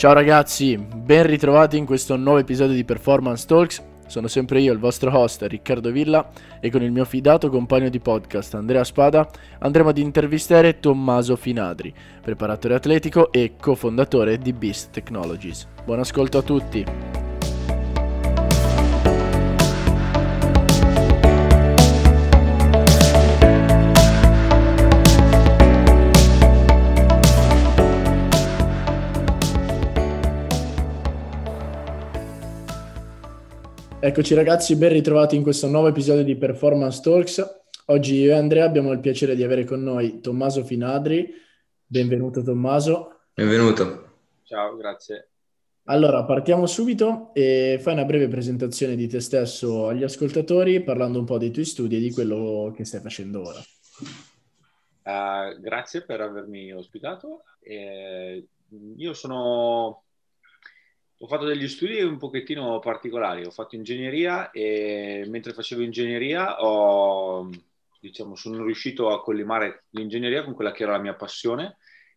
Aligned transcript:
Ciao 0.00 0.14
ragazzi, 0.14 0.78
ben 0.78 1.26
ritrovati 1.26 1.76
in 1.76 1.84
questo 1.84 2.16
nuovo 2.16 2.38
episodio 2.38 2.74
di 2.74 2.86
Performance 2.86 3.44
Talks. 3.46 3.82
Sono 4.06 4.28
sempre 4.28 4.62
io, 4.62 4.72
il 4.72 4.78
vostro 4.78 5.14
host 5.14 5.42
Riccardo 5.42 5.90
Villa 5.90 6.26
e 6.58 6.70
con 6.70 6.82
il 6.82 6.90
mio 6.90 7.04
fidato 7.04 7.50
compagno 7.50 7.90
di 7.90 8.00
podcast 8.00 8.54
Andrea 8.54 8.82
Spada 8.82 9.28
andremo 9.58 9.90
ad 9.90 9.98
intervistare 9.98 10.80
Tommaso 10.80 11.36
Finadri, 11.36 11.92
preparatore 12.22 12.76
atletico 12.76 13.30
e 13.30 13.56
cofondatore 13.60 14.38
di 14.38 14.54
Beast 14.54 14.88
Technologies. 14.88 15.68
Buon 15.84 15.98
ascolto 15.98 16.38
a 16.38 16.42
tutti! 16.42 17.29
Eccoci 34.02 34.32
ragazzi, 34.32 34.76
ben 34.76 34.92
ritrovati 34.92 35.36
in 35.36 35.42
questo 35.42 35.68
nuovo 35.68 35.88
episodio 35.88 36.24
di 36.24 36.34
Performance 36.34 37.02
Talks. 37.02 37.62
Oggi 37.88 38.14
io 38.14 38.30
e 38.30 38.38
Andrea 38.38 38.64
abbiamo 38.64 38.92
il 38.92 38.98
piacere 38.98 39.36
di 39.36 39.42
avere 39.44 39.64
con 39.64 39.82
noi 39.82 40.20
Tommaso 40.22 40.64
Finadri. 40.64 41.30
Benvenuto 41.84 42.42
Tommaso. 42.42 43.24
Benvenuto. 43.34 44.12
Ciao, 44.44 44.74
grazie. 44.76 45.28
Allora, 45.84 46.24
partiamo 46.24 46.64
subito 46.64 47.28
e 47.34 47.78
fai 47.78 47.92
una 47.92 48.06
breve 48.06 48.28
presentazione 48.28 48.96
di 48.96 49.06
te 49.06 49.20
stesso 49.20 49.88
agli 49.88 50.02
ascoltatori 50.02 50.82
parlando 50.82 51.18
un 51.18 51.26
po' 51.26 51.36
dei 51.36 51.50
tuoi 51.50 51.66
studi 51.66 51.96
e 51.96 52.00
di 52.00 52.10
quello 52.10 52.72
che 52.74 52.86
stai 52.86 53.00
facendo 53.00 53.42
ora. 53.42 53.60
Uh, 55.02 55.60
grazie 55.60 56.06
per 56.06 56.22
avermi 56.22 56.72
ospitato. 56.72 57.42
Eh, 57.60 58.46
io 58.96 59.12
sono 59.12 60.04
ho 61.22 61.26
fatto 61.26 61.44
degli 61.44 61.68
studi 61.68 62.00
un 62.00 62.16
pochettino 62.16 62.78
particolari, 62.78 63.44
ho 63.44 63.50
fatto 63.50 63.74
ingegneria 63.74 64.50
e 64.50 65.24
mentre 65.28 65.52
facevo 65.52 65.82
ingegneria 65.82 66.62
ho, 66.64 67.50
diciamo, 68.00 68.34
sono 68.36 68.64
riuscito 68.64 69.10
a 69.10 69.22
collimare 69.22 69.84
l'ingegneria 69.90 70.44
con 70.44 70.54
quella 70.54 70.72
che 70.72 70.84
era 70.84 70.92
la 70.92 70.98
mia 70.98 71.14
passione, 71.14 71.76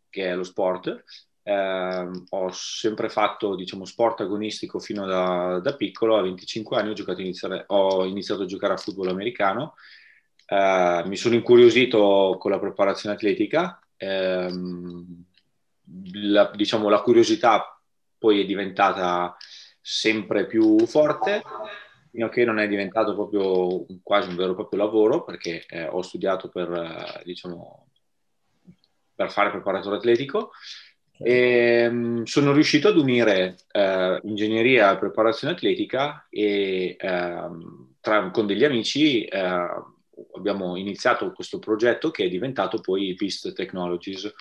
che 0.10 0.28
è 0.28 0.36
lo 0.36 0.44
sport. 0.44 1.04
Eh, 1.44 2.10
ho 2.30 2.52
sempre 2.52 3.10
fatto 3.10 3.56
diciamo, 3.56 3.84
sport 3.84 4.22
agonistico 4.22 4.80
fino 4.80 5.06
da, 5.06 5.60
da, 5.60 5.76
piccolo, 5.76 6.16
a 6.18 6.22
25 6.22 6.78
anni 6.78 6.94
ho, 6.98 7.14
iniziare, 7.18 7.66
ho, 7.68 8.06
iniziato 8.06 8.44
a 8.44 8.46
giocare 8.46 8.74
a 8.74 8.78
football 8.78 9.10
americano, 9.10 9.76
eh, 10.46 11.04
mi 11.06 11.18
sono 11.18 11.36
incuriosito 11.36 12.38
con 12.40 12.52
la 12.52 12.60
preparazione 12.60 13.16
atletica, 13.16 13.82
eh, 13.98 14.50
la, 16.14 16.52
diciamo, 16.56 16.88
la 16.88 17.02
curiosità 17.02 17.73
poi 18.24 18.40
è 18.40 18.46
diventata 18.46 19.36
sempre 19.82 20.46
più 20.46 20.80
forte, 20.86 21.42
fino 22.10 22.28
a 22.28 22.30
che 22.30 22.46
non 22.46 22.58
è 22.58 22.70
diventato 22.70 23.14
proprio 23.14 23.86
quasi 24.02 24.30
un 24.30 24.38
vero 24.38 24.52
e 24.52 24.56
proprio 24.56 24.80
lavoro, 24.80 25.26
perché 25.26 25.66
eh, 25.68 25.88
ho 25.88 26.02
studiato 26.02 26.48
per, 26.48 26.72
eh, 26.72 27.22
diciamo, 27.26 27.88
per 29.14 29.30
fare 29.30 29.50
preparatore 29.50 29.98
atletico. 29.98 30.52
E, 31.18 31.86
um, 31.86 32.24
sono 32.24 32.54
riuscito 32.54 32.88
ad 32.88 32.98
unire 32.98 33.58
uh, 33.74 34.26
ingegneria 34.26 34.94
e 34.94 34.98
preparazione 34.98 35.54
atletica 35.54 36.26
e 36.30 36.96
uh, 37.00 37.96
tra, 38.00 38.32
con 38.32 38.48
degli 38.48 38.64
amici 38.64 39.28
uh, 39.30 40.38
abbiamo 40.38 40.78
iniziato 40.78 41.32
questo 41.34 41.60
progetto 41.60 42.10
che 42.10 42.24
è 42.24 42.30
diventato 42.30 42.80
poi 42.80 43.14
Beast 43.16 43.54
Technologies, 43.54 44.34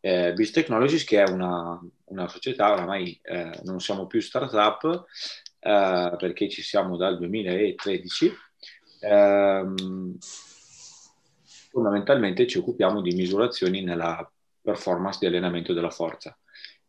eh, 0.00 0.32
Biz 0.32 0.50
Technologies 0.50 1.04
che 1.04 1.22
è 1.22 1.28
una, 1.28 1.80
una 2.06 2.28
società, 2.28 2.72
oramai 2.72 3.18
eh, 3.22 3.60
non 3.64 3.80
siamo 3.80 4.06
più 4.06 4.20
startup 4.20 5.06
eh, 5.60 6.14
perché 6.18 6.48
ci 6.48 6.62
siamo 6.62 6.96
dal 6.96 7.18
2013, 7.18 8.32
ehm, 9.00 10.18
fondamentalmente 11.70 12.46
ci 12.46 12.58
occupiamo 12.58 13.00
di 13.00 13.14
misurazioni 13.14 13.82
nella 13.82 14.30
performance 14.60 15.18
di 15.20 15.26
allenamento 15.26 15.72
della 15.72 15.90
forza. 15.90 16.36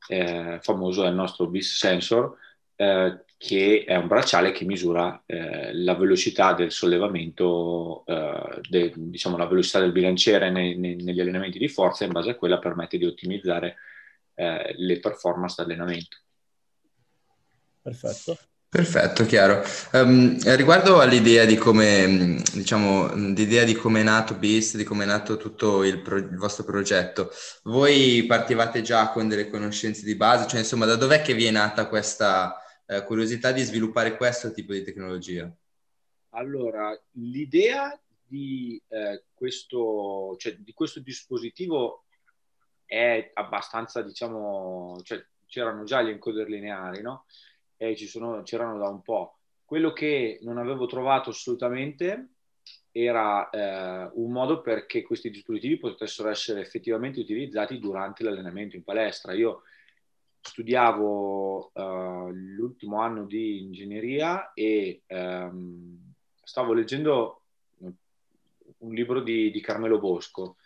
Eh, 0.08 0.60
famoso 0.62 1.04
è 1.04 1.08
il 1.08 1.16
nostro 1.16 1.48
BIS 1.48 1.78
Sensor, 1.78 2.36
eh, 2.76 3.24
che 3.40 3.86
è 3.88 3.96
un 3.96 4.08
bracciale 4.08 4.52
che 4.52 4.66
misura 4.66 5.24
eh, 5.26 5.74
la 5.74 5.96
velocità 5.96 6.52
del 6.52 6.74
sollevamento, 6.74 8.04
eh, 8.06 8.60
de, 8.68 8.92
diciamo 8.94 9.38
la 9.38 9.48
velocità 9.48 9.80
del 9.80 9.94
bilanciere 9.94 10.50
nei, 10.50 10.78
nei, 10.78 10.98
negli 10.98 11.22
allenamenti 11.22 11.58
di 11.58 11.70
forza 11.70 12.04
e 12.04 12.08
in 12.08 12.12
base 12.12 12.32
a 12.32 12.36
quella 12.36 12.60
permette 12.60 12.98
di 12.98 13.06
ottimizzare 13.06 13.78
eh, 14.34 14.76
le 14.76 15.00
performance 15.00 15.56
d'allenamento. 15.58 16.18
Perfetto. 17.82 18.38
Perfetto, 18.68 19.26
chiaro. 19.26 19.64
Um, 19.94 20.38
riguardo 20.58 21.00
all'idea 21.00 21.46
di 21.46 21.56
come, 21.56 22.44
diciamo, 22.54 23.14
l'idea 23.16 23.64
di 23.64 23.74
come 23.74 24.02
è 24.02 24.04
nato 24.04 24.36
Beast, 24.36 24.76
di 24.76 24.84
come 24.84 25.06
è 25.06 25.08
nato 25.08 25.38
tutto 25.38 25.86
il, 25.86 26.02
pro- 26.02 26.18
il, 26.18 26.38
vostro 26.38 26.66
progetto, 26.66 27.32
voi 27.64 28.26
partivate 28.28 28.82
già 28.82 29.10
con 29.12 29.30
delle 29.30 29.50
conoscenze 29.50 30.04
di 30.04 30.16
base, 30.16 30.46
cioè 30.46 30.60
insomma 30.60 30.86
da 30.86 30.96
dov'è 30.96 31.22
che 31.22 31.34
vi 31.34 31.46
è 31.46 31.52
nata 31.52 31.88
questa, 31.88 32.62
eh, 32.90 33.04
curiosità 33.04 33.52
di 33.52 33.62
sviluppare 33.62 34.18
questo 34.18 34.52
tipo 34.52 34.74
di 34.74 34.82
tecnologia? 34.82 35.52
Allora, 36.30 37.00
l'idea 37.12 38.00
di, 38.26 38.82
eh, 38.88 39.26
questo, 39.32 40.36
cioè, 40.38 40.56
di 40.56 40.74
questo 40.74 41.00
dispositivo 41.00 42.06
è 42.86 43.30
abbastanza, 43.36 44.02
diciamo, 44.02 45.00
cioè, 45.04 45.24
c'erano 45.46 45.84
già 45.84 46.02
gli 46.02 46.10
encoder 46.10 46.50
lineari, 46.50 47.04
no? 47.04 47.26
E 47.78 47.96
ci 47.96 48.08
sono, 48.08 48.42
c'erano 48.42 48.80
da 48.80 48.90
un 48.90 49.04
po'. 49.04 49.38
Quello 49.66 49.94
che 49.94 50.40
non 50.42 50.58
avevo 50.58 50.88
trovato 50.88 51.30
assolutamente 51.30 52.30
era 52.92 53.50
eh, 53.52 54.10
un 54.16 54.32
modo 54.32 54.62
perché 54.62 55.04
questi 55.04 55.30
dispositivi 55.30 55.78
potessero 55.78 56.30
essere 56.30 56.62
effettivamente 56.62 57.20
utilizzati 57.20 57.78
durante 57.78 58.24
l'allenamento 58.24 58.76
in 58.76 58.84
palestra. 58.84 59.34
Io 59.34 59.62
studiavo 60.42 61.72
uh, 61.74 62.30
l'ultimo 62.32 63.00
anno 63.00 63.26
di 63.26 63.62
ingegneria 63.62 64.54
e 64.54 65.02
um, 65.08 66.14
stavo 66.44 66.74
leggendo 66.74 67.42
un 68.80 68.94
libro 68.94 69.22
di, 69.22 69.52
di 69.52 69.62
Carmelo 69.62 70.00
Bosco 70.00 70.58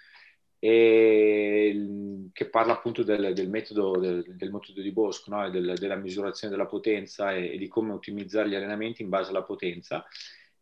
e, 0.59 2.29
che 2.31 2.49
parla 2.49 2.73
appunto 2.73 3.03
del, 3.03 3.33
del, 3.33 3.49
metodo, 3.49 3.97
del, 3.99 4.23
del, 4.35 4.51
metodo, 4.51 4.81
di 4.81 4.91
Bosco, 4.91 5.29
no? 5.29 5.49
del, 5.49 5.75
della 5.77 5.95
misurazione 5.95 6.55
della 6.55 6.67
potenza 6.67 7.33
e, 7.33 7.53
e, 7.53 7.57
di 7.57 7.67
come 7.67 7.91
ottimizzare 7.91 8.47
gli 8.47 8.55
allenamenti 8.55 9.01
in 9.01 9.09
base 9.09 9.31
alla 9.31 9.43
potenza. 9.43 10.05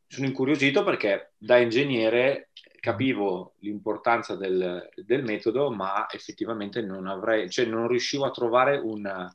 Sono 0.07 0.25
incuriosito 0.25 0.83
perché 0.83 1.33
da 1.37 1.57
ingegnere 1.57 2.49
capivo 2.81 3.53
l'importanza 3.59 4.35
del, 4.35 4.89
del, 4.95 5.23
metodo, 5.23 5.69
ma 5.71 6.09
effettivamente 6.09 6.81
non 6.81 7.05
avrei, 7.05 7.47
cioè 7.49 7.65
non 7.65 7.87
riuscivo 7.87 8.25
a 8.25 8.31
trovare 8.31 8.77
una, 8.77 9.33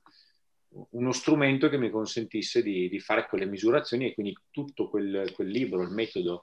uno 0.91 1.13
strumento 1.13 1.69
che 1.69 1.79
mi 1.79 1.89
consentisse 1.89 2.61
di, 2.61 2.89
di, 2.89 2.99
fare 2.99 3.29
quelle 3.29 3.47
misurazioni 3.47 4.07
e 4.07 4.15
quindi 4.15 4.37
tutto 4.51 4.91
quel, 4.91 5.31
quel 5.33 5.47
libro, 5.47 5.81
il 5.83 5.91
metodo 5.91 6.43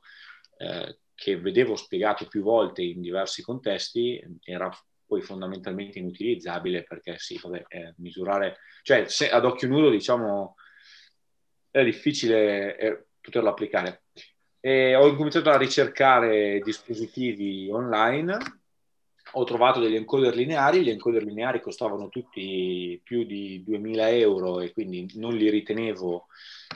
eh, 0.57 0.99
che 1.13 1.37
vedevo 1.37 1.75
spiegato 1.75 2.25
più 2.27 2.41
volte 2.41 2.81
in 2.81 3.01
diversi 3.01 3.43
contesti 3.43 4.23
era 4.41 4.71
poi 5.05 5.21
fondamentalmente 5.21 5.99
inutilizzabile 5.99 6.83
perché 6.83 7.17
sì, 7.17 7.37
vabbè, 7.37 7.65
eh, 7.67 7.93
misurare, 7.97 8.59
cioè 8.81 9.09
se, 9.09 9.29
ad 9.29 9.43
occhio 9.43 9.67
nudo 9.67 9.89
diciamo 9.89 10.55
è 11.69 11.83
difficile 11.83 12.77
eh, 12.77 13.05
poterlo 13.19 13.49
applicare. 13.49 14.03
E 14.65 14.95
ho 14.95 15.13
cominciato 15.17 15.49
a 15.49 15.57
ricercare 15.57 16.61
dispositivi 16.63 17.69
online, 17.69 18.37
ho 19.33 19.43
trovato 19.43 19.81
degli 19.81 19.95
encoder 19.95 20.33
lineari, 20.33 20.83
gli 20.83 20.89
encoder 20.89 21.21
lineari 21.21 21.59
costavano 21.59 22.07
tutti 22.07 22.97
più 23.03 23.25
di 23.25 23.61
2000 23.61 24.09
euro 24.11 24.61
e 24.61 24.71
quindi 24.71 25.11
non 25.15 25.35
li 25.35 25.49
ritenevo 25.49 26.27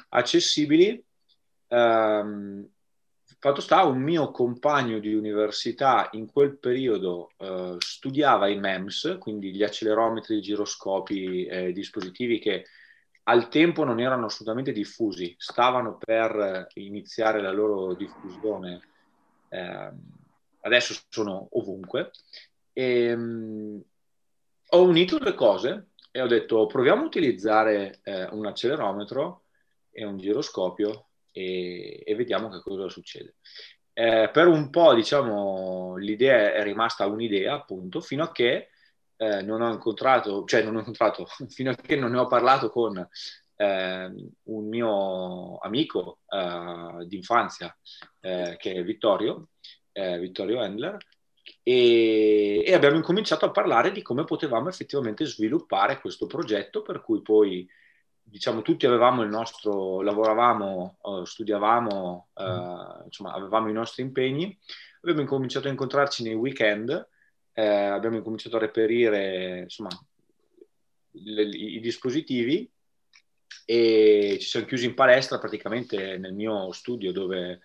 accessibili. 0.09 1.01
Um, 1.69 2.67
fatto 3.39 3.61
sta, 3.61 3.85
un 3.85 4.01
mio 4.01 4.31
compagno 4.31 4.99
di 4.99 5.13
università 5.13 6.09
in 6.11 6.29
quel 6.29 6.57
periodo 6.57 7.31
uh, 7.37 7.77
studiava 7.79 8.49
i 8.49 8.59
MEMS, 8.59 9.15
quindi 9.17 9.53
gli 9.53 9.63
accelerometri, 9.63 10.35
i 10.35 10.41
giroscopi, 10.41 11.45
eh, 11.45 11.71
dispositivi 11.71 12.39
che 12.39 12.65
al 13.29 13.49
tempo 13.49 13.83
non 13.83 13.99
erano 13.99 14.25
assolutamente 14.25 14.71
diffusi, 14.71 15.35
stavano 15.37 15.97
per 15.97 16.67
iniziare 16.75 17.41
la 17.41 17.51
loro 17.51 17.93
diffusione, 17.93 18.81
eh, 19.49 19.91
adesso 20.61 21.01
sono 21.09 21.47
ovunque. 21.51 22.11
E, 22.71 23.13
um, 23.13 23.81
ho 24.69 24.83
unito 24.83 25.17
le 25.19 25.33
cose 25.33 25.87
e 26.11 26.21
ho 26.21 26.27
detto 26.27 26.65
proviamo 26.67 27.03
a 27.03 27.05
utilizzare 27.05 27.99
eh, 28.03 28.25
un 28.31 28.45
accelerometro 28.45 29.43
e 29.91 30.05
un 30.05 30.17
giroscopio 30.17 31.07
e, 31.31 32.03
e 32.05 32.15
vediamo 32.15 32.49
che 32.49 32.59
cosa 32.61 32.87
succede. 32.87 33.35
Eh, 33.93 34.29
per 34.31 34.47
un 34.47 34.69
po', 34.69 34.93
diciamo, 34.93 35.95
l'idea 35.97 36.53
è 36.53 36.63
rimasta 36.63 37.05
un'idea, 37.07 37.55
appunto, 37.55 37.99
fino 37.99 38.23
a 38.23 38.31
che 38.31 38.69
eh, 39.17 39.41
non 39.41 39.61
ho 39.61 39.71
incontrato, 39.71 40.45
cioè 40.45 40.63
non 40.63 40.75
ho 40.75 40.79
incontrato, 40.79 41.27
fino 41.49 41.71
a 41.71 41.75
che 41.75 41.95
non 41.95 42.11
ne 42.11 42.19
ho 42.19 42.27
parlato 42.27 42.69
con 42.69 42.97
eh, 43.55 44.13
un 44.43 44.67
mio 44.67 45.57
amico 45.57 46.19
eh, 46.29 47.05
d'infanzia 47.05 47.75
eh, 48.21 48.55
che 48.57 48.73
è 48.73 48.83
Vittorio, 48.83 49.49
eh, 49.91 50.19
Vittorio 50.19 50.61
Endler, 50.63 50.97
e, 51.63 52.63
e, 52.65 52.73
abbiamo 52.73 52.97
incominciato 52.97 53.45
a 53.45 53.51
parlare 53.51 53.91
di 53.91 54.01
come 54.01 54.23
potevamo 54.23 54.69
effettivamente 54.69 55.25
sviluppare 55.25 55.99
questo 55.99 56.27
progetto, 56.27 56.81
per 56.81 57.01
cui 57.01 57.21
poi 57.21 57.67
diciamo 58.21 58.61
tutti 58.61 58.85
avevamo 58.85 59.23
il 59.23 59.29
nostro, 59.29 60.01
lavoravamo, 60.01 60.97
uh, 61.01 61.23
studiavamo, 61.23 62.29
uh, 62.33 63.03
insomma 63.05 63.33
avevamo 63.33 63.69
i 63.69 63.73
nostri 63.73 64.03
impegni, 64.03 64.57
abbiamo 65.01 65.21
incominciato 65.21 65.67
a 65.67 65.71
incontrarci 65.71 66.23
nei 66.23 66.33
weekend, 66.33 67.07
eh, 67.57 67.65
abbiamo 67.65 68.17
incominciato 68.17 68.57
a 68.57 68.59
reperire 68.59 69.61
insomma 69.61 69.89
le, 71.09 71.41
i, 71.41 71.79
dispositivi 71.79 72.69
e 73.65 74.37
ci 74.39 74.47
siamo 74.47 74.67
chiusi 74.67 74.85
in 74.85 74.93
palestra 74.93 75.39
praticamente 75.39 76.19
nel 76.19 76.33
mio 76.33 76.71
studio 76.71 77.11
dove, 77.11 77.61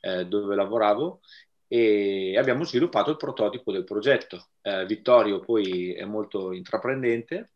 eh, 0.00 0.26
dove 0.26 0.56
lavoravo 0.56 1.20
e 1.68 2.36
abbiamo 2.36 2.64
sviluppato 2.64 3.10
il 3.10 3.16
prototipo 3.16 3.70
del 3.70 3.84
progetto. 3.84 4.48
Eh, 4.62 4.84
Vittorio 4.84 5.38
poi 5.38 5.94
è 5.94 6.04
molto 6.04 6.52
intraprendente 6.52 7.52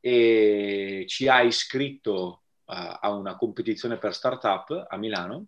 e 0.00 1.04
ci 1.06 1.28
ha 1.28 1.42
iscritto 1.42 2.42
uh, 2.64 2.98
a 3.00 3.10
una 3.12 3.36
competizione 3.36 3.96
per 3.96 4.12
startup 4.12 4.86
a 4.88 4.96
Milano. 4.96 5.46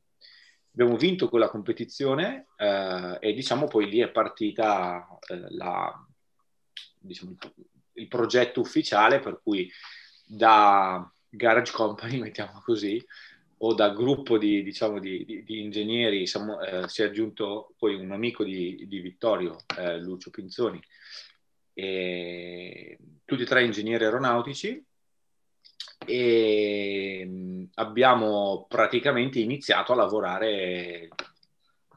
Abbiamo 0.74 0.96
vinto 0.96 1.28
quella 1.28 1.48
competizione 1.48 2.46
uh, 2.56 3.16
e 3.20 3.32
diciamo 3.32 3.66
poi 3.66 3.88
lì 3.88 4.00
è 4.00 4.10
partita 4.10 5.06
uh, 5.08 5.46
la, 5.50 6.06
diciamo, 6.98 7.36
il 7.94 8.08
progetto 8.08 8.60
ufficiale 8.60 9.20
per 9.20 9.40
cui 9.42 9.70
da 10.26 11.08
garage 11.28 11.72
company, 11.72 12.18
mettiamo 12.20 12.60
così, 12.64 13.04
o 13.58 13.74
da 13.74 13.90
gruppo 13.90 14.38
di, 14.38 14.62
diciamo, 14.62 14.98
di, 14.98 15.24
di, 15.24 15.44
di 15.44 15.60
ingegneri, 15.62 16.26
siamo, 16.26 16.60
eh, 16.60 16.88
si 16.88 17.02
è 17.02 17.06
aggiunto 17.06 17.74
poi 17.78 17.94
un 17.94 18.10
amico 18.12 18.44
di, 18.44 18.86
Vittorio, 18.88 19.56
eh, 19.78 19.98
Lucio 19.98 20.30
Pinzoni, 20.30 20.80
e, 21.72 22.98
tutti 23.24 23.42
e 23.42 23.46
tre 23.46 23.64
ingegneri 23.64 24.04
aeronautici, 24.04 24.84
e 26.06 27.68
abbiamo 27.74 28.66
praticamente 28.68 29.38
iniziato 29.38 29.92
a 29.92 29.96
lavorare 29.96 31.08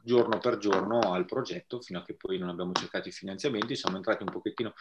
giorno 0.04 0.38
per 0.38 0.58
giorno 0.58 1.00
al 1.00 1.26
progetto 1.26 1.82
fino 1.82 2.00
a 2.00 2.04
che 2.04 2.16
poi 2.16 2.38
non 2.38 2.50
abbiamo 2.50 2.72
cercato 2.72 3.10
i 3.10 3.12
finanziamenti, 3.12 3.76
siamo 3.76 3.98
entrati 3.98 4.24
un 4.24 4.32
pochettino 4.32 4.74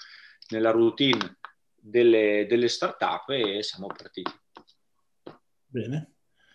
nella 0.50 0.70
routine 0.70 1.38
delle, 1.74 2.46
delle 2.48 2.68
start-up 2.68 3.30
e 3.30 3.62
siamo 3.62 3.88
partiti. 3.88 4.32
Bene. 5.66 6.12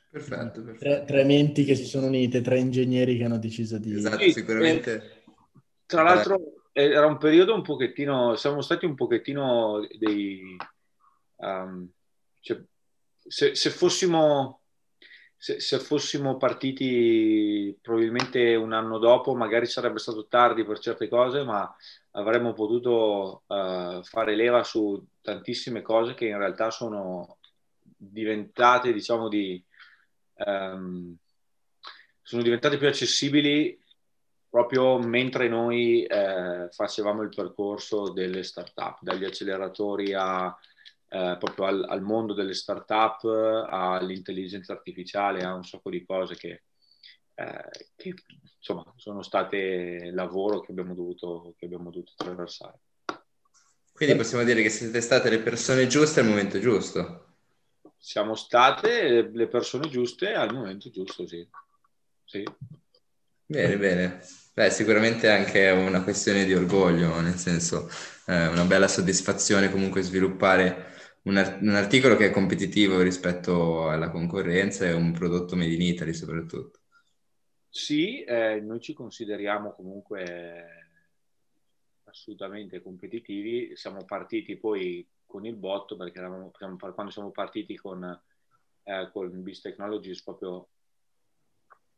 Perfetto, 0.10 0.64
perfetto. 0.64 0.80
Tre, 0.80 1.04
tre, 1.06 1.24
menti 1.24 1.64
che 1.64 1.76
si 1.76 1.86
sono 1.86 2.08
unite, 2.08 2.42
tre 2.42 2.60
ingegneri 2.60 3.18
che 3.18 3.24
hanno 3.24 3.40
deciso 3.40 3.78
di... 3.78 3.96
Esatto, 3.96 4.20
sì, 4.20 4.32
sicuramente. 4.32 4.96
Eh, 4.96 5.34
tra 5.86 6.04
l'altro 6.04 6.66
era 6.74 7.06
un 7.06 7.18
periodo 7.18 7.54
un 7.54 7.62
pochettino, 7.62 8.36
siamo 8.36 8.62
stati 8.62 8.86
un 8.86 8.96
pochettino 8.96 9.86
dei... 9.98 10.56
Um, 11.38 11.90
cioè, 12.42 12.62
se, 13.28 13.56
se, 13.56 13.70
fossimo, 13.70 14.62
se, 15.38 15.60
se, 15.60 15.80
fossimo 15.80 16.38
partiti 16.38 17.78
probabilmente 17.82 18.56
un 18.56 18.74
anno 18.74 18.98
dopo, 18.98 19.36
magari 19.36 19.68
sarebbe 19.68 20.00
stato 20.00 20.28
tardi 20.28 20.66
per 20.66 20.80
certe 20.80 21.08
cose, 21.08 21.44
ma 21.44 21.74
avremmo 22.12 22.54
potuto 22.54 23.44
uh, 23.48 24.04
fare 24.04 24.36
leva 24.36 24.64
su 24.64 25.02
tantissime 25.22 25.82
cose 25.82 26.14
che 26.14 26.26
in 26.26 26.38
realtà 26.38 26.72
sono 26.72 27.38
diventate, 27.96 28.92
diciamo, 28.92 29.30
di, 29.30 29.64
um, 30.46 31.16
sono 32.22 32.42
diventate 32.42 32.78
più 32.78 32.88
accessibili 32.88 33.80
proprio 34.50 35.00
mentre 35.00 35.48
noi 35.48 36.04
eh, 36.04 36.68
facevamo 36.72 37.22
il 37.22 37.30
percorso 37.30 38.10
delle 38.10 38.44
start-up, 38.44 38.98
dagli 39.00 39.24
acceleratori 39.24 40.14
a, 40.14 40.54
eh, 41.14 41.36
proprio 41.40 41.66
al, 41.66 41.86
al, 41.88 42.02
mondo 42.02 42.34
delle 42.34 42.54
start-up, 42.54 43.26
all'intelligenza 43.70 44.74
artificiale, 44.74 45.44
a 45.44 45.54
un 45.54 45.64
sacco 45.64 45.90
di 45.90 46.06
cose 46.06 46.36
che, 46.36 46.64
eh, 47.36 47.70
che 47.96 48.14
insomma 48.58 48.86
sono 48.96 49.22
state 49.22 50.12
lavoro 50.12 50.62
che 50.62 50.72
abbiamo 50.72 50.94
dovuto, 50.94 51.54
che 51.58 51.66
abbiamo 51.66 51.92
dovuto 51.92 52.14
attraversare. 52.18 52.80
Quindi 53.94 54.16
possiamo 54.16 54.44
dire 54.44 54.62
che 54.62 54.70
siete 54.70 55.02
state 55.02 55.30
le 55.30 55.40
persone 55.40 55.86
giuste 55.86 56.22
al 56.22 56.28
momento 56.28 56.60
giusto 56.60 57.26
siamo 58.02 58.34
state 58.34 59.30
le 59.32 59.48
persone 59.48 59.88
giuste 59.88 60.34
al 60.34 60.52
momento 60.52 60.90
giusto, 60.90 61.28
sì. 61.28 61.48
sì. 62.26 62.44
Bene, 63.46 63.78
bene. 63.78 64.20
Beh, 64.54 64.72
sicuramente 64.72 65.30
anche 65.30 65.70
una 65.70 66.02
questione 66.02 66.44
di 66.44 66.54
orgoglio, 66.54 67.22
nel 67.22 67.38
senso, 67.38 67.90
eh, 68.26 68.48
una 68.48 68.66
bella 68.66 68.88
soddisfazione 68.88 69.70
comunque 69.70 70.02
sviluppare 70.02 70.91
un, 71.24 71.38
art- 71.38 71.62
un, 71.62 71.76
articolo 71.76 72.16
che 72.16 72.28
è 72.28 72.32
competitivo 72.32 73.02
rispetto 73.02 73.90
alla 73.90 74.10
concorrenza 74.10 74.86
e 74.86 74.94
un 74.94 75.12
prodotto 75.12 75.56
made 75.56 75.74
in 75.74 75.82
Italy 75.82 76.14
soprattutto. 76.14 76.80
Sì, 77.70 78.24
eh, 78.24 78.60
noi 78.60 78.82
ci 78.82 78.94
consideriamo 78.94 79.74
comunque 79.74 80.66
assolutamente 82.04 82.82
competitivi, 82.82 83.76
siamo 83.76 84.04
partiti 84.04 84.58
poi 84.58 85.08
con 85.26 85.46
il 85.46 85.56
botto 85.56 85.96
perché 85.96 86.20
eravamo, 86.20 86.52
quando 86.52 87.12
siamo 87.12 87.32
partiti 87.32 87.78
con, 87.78 88.04
eh, 88.84 89.10
con 89.14 89.42
Beast 89.42 89.62
Technologies 89.62 90.22
proprio 90.22 90.68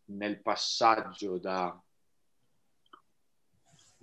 nel 0.06 0.40
passaggio 0.42 1.40
da 1.40 1.82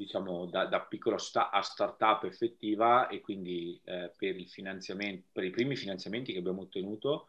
diciamo 0.01 0.47
da, 0.47 0.65
da 0.65 0.81
piccola 0.81 1.19
sta- 1.19 1.51
a 1.51 1.61
startup 1.61 2.25
effettiva 2.25 3.09
e 3.09 3.21
quindi 3.21 3.79
eh, 3.85 4.11
per, 4.17 4.35
per 5.31 5.45
i 5.45 5.51
primi 5.51 5.77
finanziamenti 5.77 6.33
che 6.33 6.39
abbiamo 6.39 6.63
ottenuto 6.63 7.27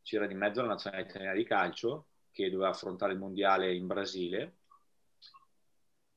c'era 0.00 0.26
di 0.26 0.32
mezzo 0.32 0.62
la 0.62 0.68
nazionale 0.68 1.02
italiana 1.02 1.34
di 1.34 1.44
calcio 1.44 2.06
che 2.30 2.48
doveva 2.48 2.70
affrontare 2.70 3.12
il 3.12 3.18
mondiale 3.18 3.74
in 3.74 3.86
Brasile. 3.86 4.56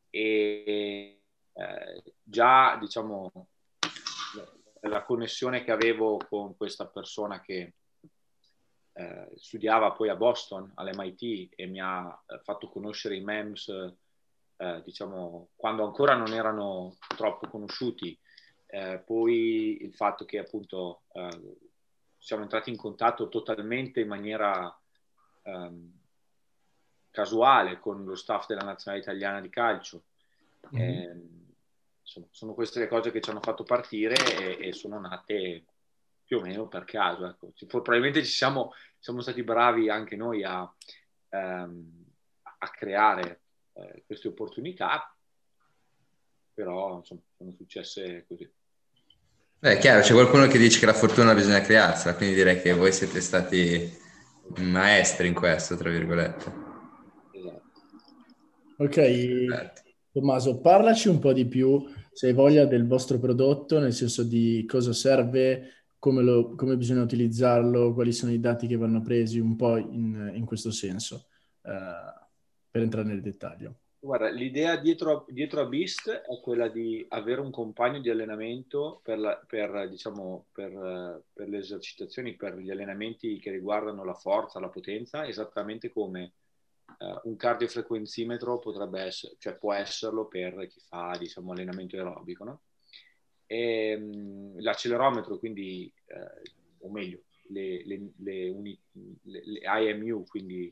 E 0.09 1.21
eh, 1.51 2.03
già 2.23 2.77
diciamo 2.79 3.47
la 4.81 5.03
connessione 5.03 5.63
che 5.65 5.71
avevo 5.71 6.17
con 6.29 6.55
questa 6.55 6.87
persona 6.87 7.41
che 7.41 7.73
eh, 8.93 9.31
studiava 9.35 9.91
poi 9.91 10.07
a 10.09 10.15
Boston 10.15 10.71
all'MIT 10.75 11.53
e 11.55 11.65
mi 11.65 11.81
ha 11.81 12.23
eh, 12.27 12.39
fatto 12.39 12.69
conoscere 12.69 13.15
i 13.15 13.21
MEMS, 13.21 13.95
eh, 14.59 14.81
diciamo, 14.83 15.49
quando 15.55 15.85
ancora 15.85 16.15
non 16.15 16.33
erano 16.33 16.95
troppo 17.15 17.47
conosciuti. 17.47 18.17
Eh, 18.67 18.99
poi 18.99 19.81
il 19.81 19.93
fatto 19.95 20.25
che 20.25 20.37
appunto 20.37 21.03
eh, 21.13 21.57
siamo 22.17 22.43
entrati 22.43 22.69
in 22.69 22.77
contatto 22.77 23.27
totalmente 23.29 24.01
in 24.01 24.07
maniera 24.07 24.77
ehm, 25.43 25.91
casuale 27.09 27.79
con 27.79 28.03
lo 28.03 28.15
staff 28.15 28.45
della 28.47 28.61
nazionale 28.61 29.01
italiana 29.01 29.41
di 29.41 29.49
calcio. 29.49 30.03
Mm-hmm 30.75 31.37
insomma, 32.09 32.27
sono 32.31 32.53
queste 32.53 32.79
le 32.79 32.87
cose 32.87 33.11
che 33.11 33.21
ci 33.21 33.29
hanno 33.29 33.41
fatto 33.41 33.63
partire 33.63 34.15
e, 34.15 34.67
e 34.67 34.73
sono 34.73 34.99
nate 34.99 35.65
più 36.23 36.37
o 36.37 36.41
meno 36.41 36.67
per 36.67 36.83
caso. 36.83 37.27
Ecco. 37.27 37.53
Probabilmente 37.67 38.23
ci 38.23 38.31
siamo, 38.31 38.73
siamo, 38.97 39.21
stati 39.21 39.43
bravi 39.43 39.89
anche 39.89 40.15
noi 40.15 40.43
a, 40.43 40.71
ehm, 41.29 42.05
a 42.59 42.69
creare 42.69 43.41
eh, 43.73 44.03
queste 44.05 44.27
opportunità, 44.27 45.15
però 46.53 46.97
insomma, 46.97 47.21
sono 47.37 47.51
successe 47.51 48.25
così. 48.27 48.49
Beh, 49.59 49.73
è 49.73 49.77
chiaro, 49.77 50.01
c'è 50.01 50.13
qualcuno 50.13 50.47
che 50.47 50.57
dice 50.57 50.79
che 50.79 50.85
la 50.85 50.93
fortuna 50.93 51.33
bisogna 51.33 51.61
crearsela, 51.61 52.15
quindi 52.15 52.35
direi 52.35 52.61
che 52.61 52.73
voi 52.73 52.93
siete 52.93 53.19
stati 53.19 53.91
maestri 54.57 55.27
in 55.27 55.33
questo, 55.33 55.75
tra 55.75 55.89
virgolette. 55.89 56.53
Esatto. 57.31 57.71
Ok, 58.77 58.95
Perfetto. 58.95 59.81
Tommaso, 60.11 60.59
parlaci 60.59 61.07
un 61.07 61.19
po' 61.19 61.33
di 61.33 61.45
più 61.45 61.85
se 62.11 62.27
hai 62.27 62.33
voglia 62.33 62.65
del 62.65 62.87
vostro 62.87 63.19
prodotto, 63.19 63.79
nel 63.79 63.93
senso 63.93 64.23
di 64.23 64.65
cosa 64.67 64.91
serve, 64.91 65.85
come, 65.99 66.23
lo, 66.23 66.55
come 66.55 66.75
bisogna 66.75 67.03
utilizzarlo, 67.03 67.93
quali 67.93 68.11
sono 68.11 68.31
i 68.31 68.39
dati 68.39 68.67
che 68.67 68.75
vanno 68.75 69.01
presi, 69.01 69.39
un 69.39 69.55
po' 69.55 69.77
in, 69.77 70.31
in 70.33 70.45
questo 70.45 70.71
senso, 70.71 71.27
uh, 71.61 72.27
per 72.69 72.81
entrare 72.81 73.07
nel 73.07 73.21
dettaglio. 73.21 73.79
Guarda, 74.01 74.29
l'idea 74.29 74.77
dietro, 74.77 75.25
dietro, 75.27 75.61
a 75.61 75.65
Beast 75.65 76.09
è 76.09 76.39
quella 76.39 76.69
di 76.69 77.05
avere 77.09 77.41
un 77.41 77.51
compagno 77.51 77.99
di 77.99 78.09
allenamento 78.09 79.01
per, 79.03 79.19
la, 79.19 79.41
per, 79.45 79.89
diciamo, 79.89 80.47
per, 80.53 81.23
per 81.33 81.49
le 81.49 81.57
esercitazioni, 81.57 82.35
per 82.35 82.57
gli 82.57 82.71
allenamenti 82.71 83.39
che 83.39 83.51
riguardano 83.51 84.05
la 84.05 84.13
forza, 84.13 84.61
la 84.61 84.69
potenza, 84.69 85.27
esattamente 85.27 85.91
come 85.91 86.31
uh, 86.99 87.27
un 87.27 87.35
cardiofrequenzimetro 87.35 88.59
potrebbe 88.59 89.01
essere, 89.01 89.35
cioè 89.37 89.57
può 89.57 89.73
esserlo 89.73 90.27
per 90.27 90.67
chi 90.67 90.79
fa 90.79 91.17
diciamo, 91.19 91.51
allenamento 91.51 91.97
aerobico. 91.97 92.45
No? 92.45 92.61
e, 93.51 93.97
mh, 93.97 94.61
l'accelerometro, 94.61 95.39
quindi, 95.39 95.91
eh, 96.05 96.51
o 96.81 96.89
meglio, 96.91 97.23
le, 97.47 97.83
le, 97.83 98.11
le, 98.17 98.49
uni, 98.49 98.79
le, 99.23 99.59
IMU, 99.63 100.23
quindi 100.25 100.71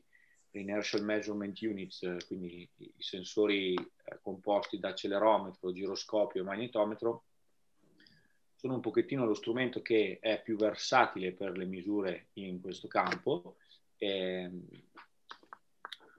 Inertial 0.52 1.04
Measurement 1.04 1.60
Units, 1.60 2.16
quindi 2.26 2.68
i 2.76 2.92
sensori 2.98 3.74
eh, 3.74 4.18
composti 4.22 4.78
da 4.78 4.88
accelerometro, 4.88 5.72
giroscopio 5.72 6.40
e 6.40 6.44
magnetometro, 6.44 7.24
sono 8.54 8.74
un 8.74 8.80
pochettino 8.80 9.24
lo 9.24 9.34
strumento 9.34 9.82
che 9.82 10.18
è 10.20 10.42
più 10.42 10.56
versatile 10.56 11.32
per 11.32 11.56
le 11.56 11.64
misure 11.64 12.28
in 12.34 12.60
questo 12.60 12.88
campo 12.88 13.56
e, 13.96 14.08
ehm, 14.08 14.66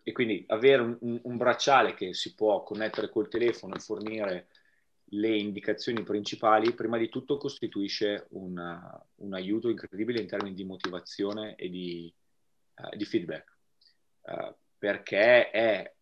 e 0.03 0.12
quindi 0.12 0.43
avere 0.48 0.81
un, 0.81 1.19
un, 1.21 1.38
bracciale 1.38 1.93
che 1.93 2.13
si 2.13 2.33
può 2.33 2.63
connettere 2.63 3.09
col 3.09 3.27
telefono 3.27 3.75
e 3.75 3.79
fornire 3.79 4.48
le 5.12 5.38
indicazioni 5.38 6.01
principali, 6.03 6.74
prima 6.74 6.98
di 6.98 7.09
tutto 7.09 7.38
costituisce 7.38 8.27
una, 8.29 9.05
un 9.17 9.33
aiuto 9.33 9.69
incredibile 9.69 10.21
in 10.21 10.27
termini 10.27 10.55
di 10.55 10.63
motivazione 10.63 11.55
e 11.55 11.69
di, 11.69 12.12
uh, 12.77 12.95
di 12.95 13.05
feedback, 13.05 13.57
perché 14.77 15.50
è 15.51 15.93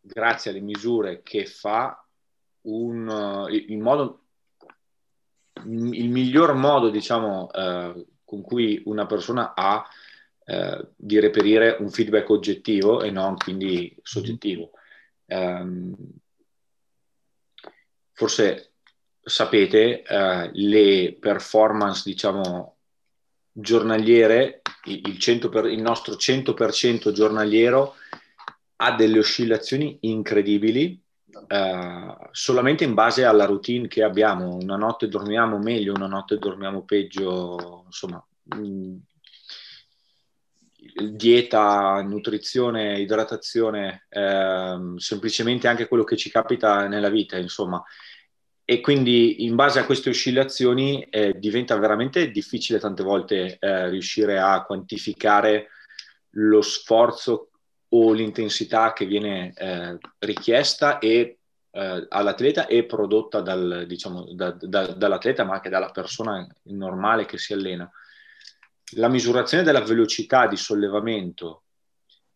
grazie 0.00 0.50
alle 0.50 0.60
misure 0.60 1.22
che 1.22 1.46
fa 1.46 2.04
un, 2.62 3.08
uh, 3.08 3.48
in 3.48 3.80
modo 3.80 4.24
il 5.62 6.08
miglior 6.10 6.54
modo, 6.54 6.90
diciamo, 6.90 7.50
eh, 7.52 8.06
con 8.24 8.42
cui 8.42 8.82
una 8.86 9.06
persona 9.06 9.54
ha 9.54 9.86
eh, 10.44 10.88
di 10.96 11.18
reperire 11.20 11.76
un 11.78 11.90
feedback 11.90 12.28
oggettivo 12.30 13.02
e 13.02 13.10
non 13.10 13.36
quindi 13.36 13.96
soggettivo. 14.02 14.72
Um, 15.26 15.94
forse 18.12 18.72
sapete, 19.22 20.02
eh, 20.02 20.50
le 20.52 21.16
performance, 21.18 22.02
diciamo, 22.04 22.73
giornaliere, 23.56 24.62
il, 24.86 25.48
per, 25.48 25.66
il 25.66 25.80
nostro 25.80 26.14
100% 26.14 27.12
giornaliero 27.12 27.94
ha 28.76 28.92
delle 28.96 29.20
oscillazioni 29.20 29.98
incredibili 30.00 31.00
eh, 31.46 32.16
solamente 32.32 32.84
in 32.84 32.94
base 32.94 33.24
alla 33.24 33.44
routine 33.44 33.88
che 33.88 34.02
abbiamo. 34.02 34.56
Una 34.56 34.76
notte 34.76 35.08
dormiamo 35.08 35.58
meglio, 35.58 35.94
una 35.94 36.08
notte 36.08 36.38
dormiamo 36.38 36.84
peggio, 36.84 37.84
insomma, 37.86 38.24
mh, 38.42 38.56
mm, 38.56 38.96
dieta, 41.12 42.02
nutrizione, 42.02 43.00
idratazione, 43.00 44.06
eh, 44.08 44.76
semplicemente 44.96 45.68
anche 45.68 45.88
quello 45.88 46.04
che 46.04 46.16
ci 46.16 46.30
capita 46.30 46.86
nella 46.88 47.10
vita, 47.10 47.36
insomma. 47.36 47.82
E 48.66 48.80
quindi 48.80 49.44
in 49.44 49.56
base 49.56 49.78
a 49.78 49.84
queste 49.84 50.08
oscillazioni 50.08 51.02
eh, 51.02 51.38
diventa 51.38 51.76
veramente 51.76 52.30
difficile 52.30 52.78
tante 52.78 53.02
volte 53.02 53.58
eh, 53.58 53.90
riuscire 53.90 54.38
a 54.38 54.64
quantificare 54.64 55.68
lo 56.36 56.62
sforzo 56.62 57.50
o 57.88 58.12
l'intensità 58.12 58.94
che 58.94 59.04
viene 59.04 59.52
eh, 59.54 59.98
richiesta 60.20 60.98
e, 60.98 61.38
eh, 61.70 62.06
all'atleta 62.08 62.66
e 62.66 62.86
prodotta 62.86 63.42
dal, 63.42 63.84
diciamo, 63.86 64.32
da, 64.32 64.52
da, 64.52 64.86
dall'atleta, 64.86 65.44
ma 65.44 65.54
anche 65.54 65.68
dalla 65.68 65.90
persona 65.90 66.46
normale 66.62 67.26
che 67.26 67.36
si 67.36 67.52
allena. 67.52 67.88
La 68.96 69.08
misurazione 69.08 69.62
della 69.62 69.82
velocità 69.82 70.46
di 70.46 70.56
sollevamento, 70.56 71.64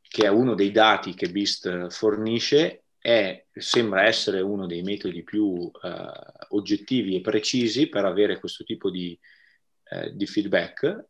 che 0.03 0.25
è 0.25 0.29
uno 0.29 0.55
dei 0.55 0.71
dati 0.71 1.15
che 1.15 1.31
BIST 1.31 1.89
fornisce, 1.89 2.85
è, 3.09 3.47
sembra 3.55 4.05
essere 4.05 4.43
uno 4.43 4.67
dei 4.67 4.83
metodi 4.83 5.23
più 5.23 5.71
eh, 5.83 6.11
oggettivi 6.49 7.17
e 7.17 7.23
precisi 7.23 7.89
per 7.89 8.05
avere 8.05 8.39
questo 8.39 8.65
tipo 8.65 8.91
di, 8.91 9.19
eh, 9.85 10.15
di 10.15 10.27
feedback 10.27 11.07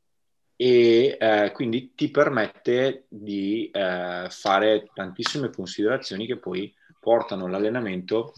e 0.54 1.16
eh, 1.18 1.50
quindi 1.52 1.94
ti 1.96 2.08
permette 2.12 3.06
di 3.08 3.68
eh, 3.72 4.28
fare 4.30 4.90
tantissime 4.94 5.50
considerazioni 5.50 6.24
che 6.26 6.38
poi 6.38 6.72
portano 7.00 7.48
l'allenamento 7.48 8.32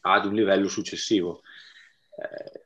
ad 0.00 0.24
un 0.24 0.34
livello 0.34 0.68
successivo. 0.68 1.42
Eh, 2.16 2.64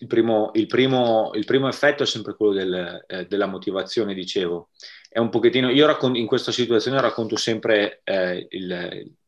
il, 0.00 0.06
primo, 0.06 0.50
il, 0.52 0.66
primo, 0.66 1.30
il, 1.32 1.46
primo, 1.46 1.66
effetto 1.66 2.02
è 2.02 2.06
sempre 2.06 2.34
quello 2.36 2.52
del, 2.52 3.04
eh, 3.06 3.26
della 3.26 3.46
motivazione, 3.46 4.12
dicevo. 4.12 4.68
È 5.08 5.18
un 5.18 5.30
pochettino, 5.30 5.70
io 5.70 5.86
raccon- 5.86 6.16
in 6.16 6.26
questa 6.26 6.52
situazione 6.52 7.00
racconto 7.00 7.36
sempre 7.36 8.02
eh, 8.04 8.46
il, 8.50 9.18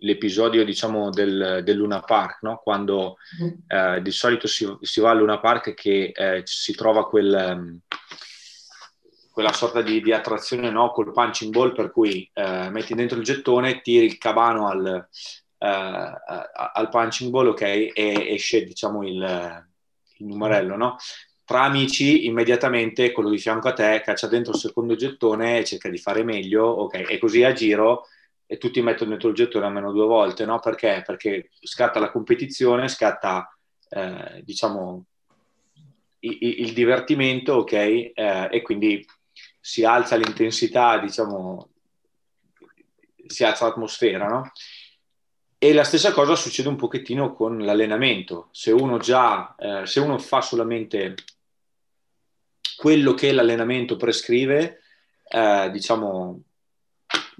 l'episodio 0.00 0.64
diciamo 0.64 1.10
del, 1.10 1.62
del 1.64 1.76
Luna 1.76 2.00
Park, 2.00 2.42
no? 2.42 2.60
quando 2.62 3.16
mm. 3.42 3.48
eh, 3.66 4.02
di 4.02 4.10
solito 4.10 4.46
si, 4.46 4.66
si, 4.80 5.00
va 5.00 5.10
al 5.10 5.18
Luna 5.18 5.40
Park 5.40 5.74
che 5.74 6.12
eh, 6.14 6.42
si 6.44 6.74
trova 6.74 7.06
quel, 7.06 7.80
quella 9.30 9.52
sorta 9.52 9.82
di, 9.82 10.00
di 10.00 10.12
attrazione 10.12 10.70
no? 10.70 10.90
col 10.90 11.12
punching 11.12 11.52
ball 11.52 11.74
per 11.74 11.90
cui 11.90 12.28
eh, 12.32 12.68
metti 12.70 12.94
dentro 12.94 13.18
il 13.18 13.24
gettone, 13.24 13.80
tiri 13.80 14.06
il 14.06 14.18
cabano 14.18 14.68
al, 14.68 15.08
eh, 15.58 15.66
al 16.72 16.88
punching 16.90 17.30
ball 17.30 17.48
ok, 17.48 17.62
e 17.62 17.92
esce 18.28 18.64
diciamo 18.64 19.06
il, 19.06 19.66
il 20.18 20.26
numerello. 20.26 20.76
No? 20.76 20.96
Tra 21.44 21.62
amici 21.62 22.26
immediatamente 22.26 23.10
quello 23.10 23.28
di 23.28 23.38
fianco 23.38 23.68
a 23.68 23.72
te 23.72 24.02
caccia 24.04 24.28
dentro 24.28 24.52
il 24.52 24.58
secondo 24.58 24.94
gettone 24.94 25.58
e 25.58 25.64
cerca 25.64 25.88
di 25.88 25.98
fare 25.98 26.22
meglio 26.22 26.64
ok, 26.64 27.06
e 27.08 27.18
così 27.18 27.42
a 27.42 27.52
giro 27.52 28.06
e 28.52 28.58
tutti 28.58 28.82
mettono 28.82 29.10
dentro 29.10 29.28
il 29.28 29.36
gettone 29.36 29.66
almeno 29.66 29.92
due 29.92 30.06
volte, 30.06 30.44
no? 30.44 30.58
Perché? 30.58 31.04
Perché 31.06 31.50
scatta 31.60 32.00
la 32.00 32.10
competizione, 32.10 32.88
scatta, 32.88 33.56
eh, 33.88 34.42
diciamo, 34.42 35.04
il, 36.18 36.36
il, 36.40 36.72
divertimento, 36.72 37.52
ok? 37.52 37.72
Eh, 37.72 38.12
e 38.50 38.62
quindi 38.62 39.06
si 39.60 39.84
alza 39.84 40.16
l'intensità, 40.16 40.98
diciamo, 40.98 41.68
si 43.24 43.44
alza 43.44 43.66
l'atmosfera, 43.66 44.26
no? 44.26 44.50
E 45.56 45.72
la 45.72 45.84
stessa 45.84 46.10
cosa 46.10 46.34
succede 46.34 46.68
un 46.68 46.74
pochettino 46.74 47.32
con 47.32 47.56
l'allenamento. 47.58 48.48
Se 48.50 48.72
uno 48.72 48.98
già, 48.98 49.54
eh, 49.56 49.86
se 49.86 50.00
uno 50.00 50.18
fa 50.18 50.40
solamente 50.40 51.14
quello 52.76 53.14
che 53.14 53.30
l'allenamento 53.30 53.94
prescrive, 53.94 54.80
eh, 55.28 55.70
diciamo, 55.70 56.42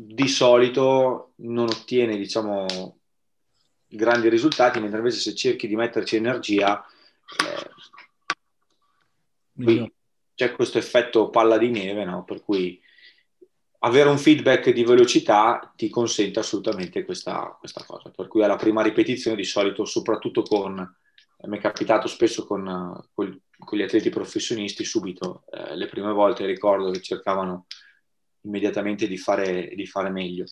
di 0.03 0.29
solito 0.29 1.33
non 1.37 1.69
ottiene, 1.69 2.17
diciamo, 2.17 2.97
grandi 3.87 4.31
risultati, 4.31 4.81
mentre 4.81 4.99
invece 4.99 5.19
se 5.19 5.35
cerchi 5.35 5.67
di 5.67 5.77
metterci 5.77 6.17
energia, 6.17 6.83
eh, 9.59 9.93
c'è 10.35 10.53
questo 10.53 10.79
effetto 10.79 11.29
palla 11.29 11.59
di 11.59 11.69
neve, 11.69 12.05
no? 12.05 12.25
per 12.25 12.43
cui 12.43 12.81
avere 13.81 14.09
un 14.09 14.17
feedback 14.17 14.71
di 14.71 14.85
velocità 14.85 15.71
ti 15.77 15.91
consente 15.91 16.39
assolutamente 16.39 17.05
questa, 17.05 17.55
questa 17.59 17.85
cosa. 17.85 18.09
Per 18.09 18.27
cui 18.27 18.43
alla 18.43 18.57
prima 18.57 18.81
ripetizione, 18.83 19.37
di 19.37 19.45
solito, 19.45 19.85
soprattutto 19.85 20.41
con, 20.41 20.77
mi 21.43 21.59
è 21.59 21.61
capitato 21.61 22.09
spesso 22.09 22.47
con, 22.47 22.65
con, 23.13 23.39
con 23.59 23.79
gli 23.79 23.83
atleti 23.83 24.09
professionisti, 24.09 24.83
subito, 24.83 25.45
eh, 25.53 25.77
le 25.77 25.89
prime 25.89 26.13
volte 26.13 26.47
ricordo 26.47 26.91
che 26.91 27.03
cercavano 27.03 27.67
immediatamente 28.43 29.07
di 29.07 29.17
fare, 29.17 29.73
di 29.75 29.87
fare 29.87 30.11
meglio. 30.11 30.45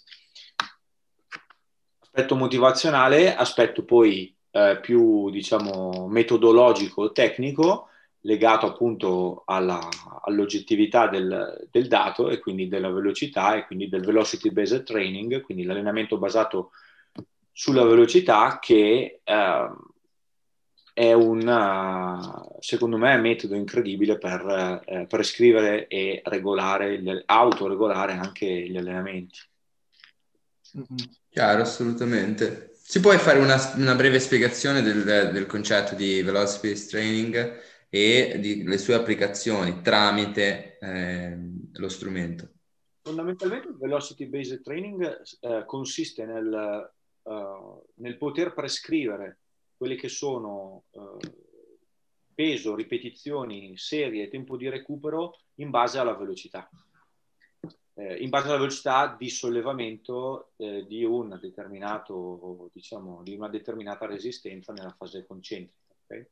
Aspetto 2.00 2.34
motivazionale, 2.34 3.34
aspetto 3.34 3.84
poi 3.84 4.34
eh, 4.50 4.78
più 4.80 5.30
diciamo 5.30 6.08
metodologico, 6.08 7.12
tecnico, 7.12 7.88
legato 8.22 8.66
appunto 8.66 9.42
alla, 9.46 9.78
all'oggettività 10.22 11.06
del, 11.06 11.68
del, 11.70 11.86
dato 11.86 12.28
e 12.30 12.38
quindi 12.38 12.68
della 12.68 12.90
velocità 12.90 13.54
e 13.54 13.66
quindi 13.66 13.88
del 13.88 14.04
velocity 14.04 14.50
based 14.50 14.82
training, 14.82 15.42
quindi 15.42 15.64
l'allenamento 15.64 16.18
basato 16.18 16.70
sulla 17.52 17.84
velocità 17.84 18.58
che 18.60 19.20
eh, 19.22 19.68
è 20.98 21.12
un, 21.12 22.56
secondo 22.58 22.96
me, 22.96 23.14
un 23.14 23.20
metodo 23.20 23.54
incredibile 23.54 24.18
per 24.18 24.82
eh, 24.84 25.06
prescrivere 25.06 25.86
e 25.86 26.22
regolare, 26.24 27.22
autoregolare 27.24 28.14
anche 28.14 28.46
gli 28.68 28.76
allenamti. 28.76 29.38
Chiaro, 31.30 31.62
assolutamente. 31.62 32.72
Si 32.82 32.98
può 32.98 33.16
fare 33.16 33.38
una, 33.38 33.56
una 33.76 33.94
breve 33.94 34.18
spiegazione 34.18 34.82
del, 34.82 35.04
del, 35.04 35.46
concetto 35.46 35.94
di 35.94 36.20
velocity 36.20 36.74
training 36.88 37.60
e 37.88 38.36
delle 38.40 38.78
sue 38.78 38.94
applicazioni 38.94 39.80
tramite 39.82 40.78
eh, 40.80 41.38
lo 41.74 41.88
strumento? 41.88 42.48
Fondamentalmente 43.02 43.68
il 43.68 43.76
velocity 43.76 44.26
based 44.26 44.62
training 44.62 45.22
eh, 45.42 45.62
consiste 45.64 46.26
nel, 46.26 46.92
uh, 47.22 47.84
nel 47.94 48.16
poter 48.16 48.52
prescrivere 48.52 49.38
quelle 49.78 49.94
che 49.94 50.08
sono 50.08 50.84
eh, 50.90 51.34
peso, 52.34 52.74
ripetizioni, 52.74 53.78
serie, 53.78 54.28
tempo 54.28 54.56
di 54.56 54.68
recupero 54.68 55.38
in 55.54 55.70
base 55.70 55.98
alla 55.98 56.14
velocità. 56.14 56.68
eh, 57.94 58.16
in 58.16 58.28
base 58.28 58.48
alla 58.48 58.58
velocità 58.58 59.16
di 59.18 59.28
sollevamento 59.28 60.52
eh, 60.56 60.86
di, 60.86 61.04
un 61.04 61.38
diciamo, 62.72 63.22
di 63.22 63.34
una 63.34 63.48
determinata 63.48 64.06
resistenza 64.06 64.72
nella 64.72 64.94
fase 64.96 65.26
concentrica. 65.26 65.94
Okay? 66.04 66.26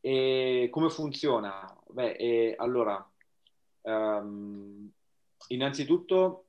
E 0.00 0.68
come 0.70 0.90
funziona? 0.90 1.76
Beh, 1.88 2.12
eh, 2.12 2.54
allora, 2.58 3.08
um, 3.82 4.90
innanzitutto 5.48 6.45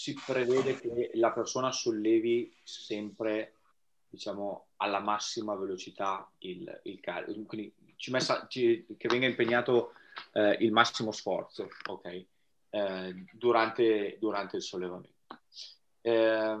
si 0.00 0.18
prevede 0.24 0.80
che 0.80 1.10
la 1.14 1.30
persona 1.30 1.70
sollevi 1.70 2.50
sempre 2.62 3.56
diciamo, 4.08 4.68
alla 4.76 4.98
massima 4.98 5.54
velocità 5.54 6.26
il, 6.38 6.80
il 6.84 7.00
carico, 7.00 7.38
quindi 7.42 7.74
ci 7.96 8.10
messa, 8.10 8.46
ci, 8.48 8.86
che 8.96 9.08
venga 9.08 9.26
impegnato 9.26 9.92
eh, 10.32 10.56
il 10.60 10.72
massimo 10.72 11.12
sforzo 11.12 11.68
okay, 11.88 12.26
eh, 12.70 13.26
durante, 13.30 14.16
durante, 14.18 14.56
il 14.56 14.62
sollevamento. 14.62 15.10
Eh, 16.00 16.58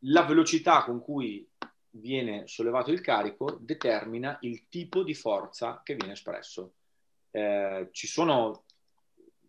la 0.00 0.22
velocità 0.24 0.84
con 0.84 1.00
cui 1.00 1.48
viene 1.92 2.46
sollevato 2.46 2.90
il 2.90 3.00
carico 3.00 3.56
determina 3.58 4.36
il 4.42 4.68
tipo 4.68 5.02
di 5.02 5.14
forza 5.14 5.80
che 5.82 5.94
viene 5.94 6.12
espresso. 6.12 6.74
Eh, 7.30 7.88
ci 7.90 8.06
sono 8.06 8.64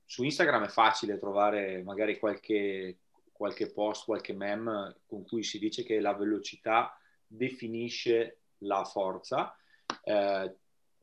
su 0.06 0.24
Instagram 0.24 0.66
è 0.66 0.70
facile 0.70 1.18
trovare 1.18 1.82
magari 1.84 2.18
qualche, 2.20 3.00
qualche 3.32 3.72
post, 3.72 4.06
qualche 4.06 4.34
meme 4.34 4.98
con 5.06 5.26
cui 5.26 5.44
si 5.44 5.60
dice 5.60 5.84
che 5.84 6.00
la 6.00 6.14
velocità 6.14 6.98
definisce 7.26 8.40
la 8.60 8.84
forza. 8.84 9.56
Eh, 10.04 10.56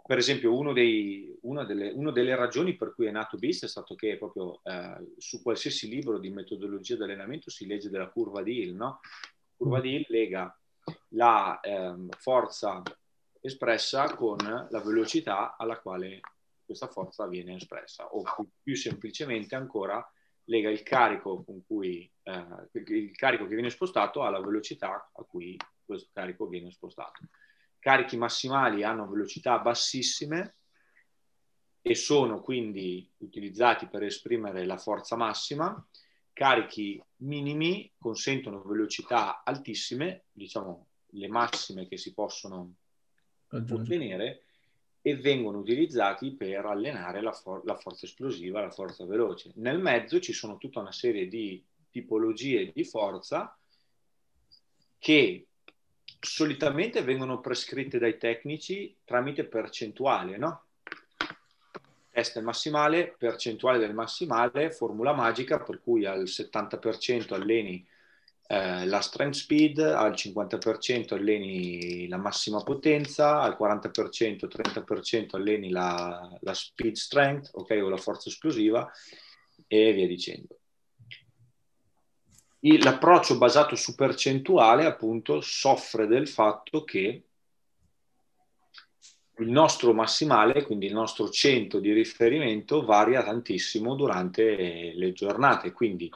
per 0.07 0.19
esempio, 0.19 0.57
uno 0.57 0.73
dei, 0.73 1.37
una, 1.43 1.65
delle, 1.65 1.91
una, 1.91 2.11
delle, 2.11 2.35
ragioni 2.35 2.75
per 2.75 2.95
cui 2.95 3.07
è 3.07 3.11
nato 3.11 3.37
BIST 3.37 3.65
è 3.65 3.69
stato 3.69 3.95
che 3.95 4.17
proprio 4.17 4.61
eh, 4.65 5.13
su 5.19 5.43
qualsiasi 5.43 5.89
libro 5.89 6.19
di 6.19 6.31
metodologia 6.31 6.97
di 6.97 7.03
allenamento 7.03 7.51
si 7.51 7.67
legge 7.67 7.91
della 7.91 8.09
curva 8.09 8.43
di 8.43 8.61
Hill, 8.61 8.75
no? 8.75 9.01
La 9.01 9.55
curva 9.57 9.81
di 9.81 9.95
Hill 9.95 10.07
lega 10.09 10.55
la 11.11 11.61
eh, 11.61 11.95
forza 12.19 12.83
espressa 13.41 14.15
con 14.15 14.39
la 14.39 14.81
velocità 14.81 15.57
alla 15.57 15.79
quale 15.79 16.21
questa 16.71 16.87
forza 16.87 17.27
viene 17.27 17.57
espressa, 17.57 18.07
o 18.07 18.23
più 18.63 18.77
semplicemente 18.77 19.57
ancora 19.57 20.09
lega 20.45 20.71
il 20.71 20.85
carico, 20.85 21.43
con 21.43 21.65
cui, 21.67 22.09
eh, 22.23 22.69
il 22.73 23.17
carico 23.17 23.49
che 23.49 23.55
viene 23.55 23.71
spostato 23.71 24.23
alla 24.23 24.41
velocità 24.41 25.11
a 25.13 25.23
cui 25.25 25.57
questo 25.85 26.11
carico 26.13 26.47
viene 26.47 26.71
spostato. 26.71 27.23
Carichi 27.81 28.17
massimali 28.17 28.85
hanno 28.85 29.09
velocità 29.09 29.59
bassissime 29.59 30.55
e 31.83 31.95
sono 31.97 32.41
quindi 32.41 33.11
utilizzati 33.19 33.89
per 33.89 34.05
esprimere 34.05 34.65
la 34.65 34.79
forza 34.79 35.17
massima, 35.17 35.85
carichi 36.33 37.03
minimi 37.17 37.93
consentono 37.99 38.63
velocità 38.63 39.43
altissime, 39.43 40.27
diciamo 40.31 40.87
le 41.15 41.27
massime 41.27 41.89
che 41.89 41.97
si 41.97 42.15
possono 42.15 42.75
ottenere, 43.49 44.45
e 45.03 45.17
vengono 45.17 45.59
utilizzati 45.59 46.33
per 46.33 46.67
allenare 46.67 47.23
la, 47.23 47.33
for- 47.33 47.65
la, 47.65 47.77
forza 47.77 48.07
esplosiva, 48.07 48.61
la 48.61 48.71
forza 48.71 49.07
veloce. 49.07 49.53
Nel 49.55 49.79
mezzo 49.79 50.21
ci 50.21 50.33
sono 50.33 50.59
tutta 50.59 50.81
una 50.81 50.93
serie 50.93 51.27
di 51.29 51.63
tipologie 51.91 52.71
di 52.73 52.85
forza 52.85 53.57
che 54.99 55.47
solitamente 56.21 57.03
vengono 57.03 57.41
prescritte 57.41 57.99
dai 57.99 58.19
tecnici 58.19 58.95
tramite 59.05 59.45
percentuale, 59.45 60.37
no? 60.37 60.65
Test 62.11 62.41
massimale, 62.41 63.15
percentuale 63.17 63.79
del 63.79 63.95
massimale, 63.95 64.71
formula 64.71 65.15
magica 65.15 65.59
per 65.61 65.81
cui 65.81 66.05
al 66.05 66.25
70% 66.25 67.33
alleni 67.33 67.87
eh, 68.53 68.85
la 68.87 69.01
strength 69.01 69.37
speed, 69.37 69.79
al 69.79 70.11
50% 70.11 71.15
alleni 71.15 72.09
la 72.09 72.17
massima 72.17 72.61
potenza, 72.65 73.41
al 73.41 73.57
40%, 73.57 74.49
30% 74.49 75.37
alleni 75.37 75.71
la, 75.71 76.37
la 76.41 76.53
speed 76.53 76.97
strength, 76.97 77.51
ok, 77.53 77.79
o 77.81 77.89
la 77.89 77.97
forza 77.97 78.29
esplosiva 78.29 78.91
e 79.69 79.93
via 79.93 80.09
dicendo 80.09 80.57
l'approccio 82.63 83.39
basato 83.39 83.77
su 83.77 83.95
percentuale 83.95 84.85
appunto 84.85 85.41
soffre 85.41 86.07
del 86.07 86.29
fatto 86.29 86.83
che 86.85 87.23
il 89.39 89.49
nostro 89.49 89.95
massimale, 89.95 90.65
quindi 90.65 90.87
il 90.87 90.93
nostro 90.93 91.31
centro 91.31 91.79
di 91.79 91.93
riferimento, 91.93 92.85
varia 92.85 93.23
tantissimo 93.23 93.95
durante 93.95 94.93
le 94.95 95.13
giornate. 95.13 95.73
Quindi 95.73 96.11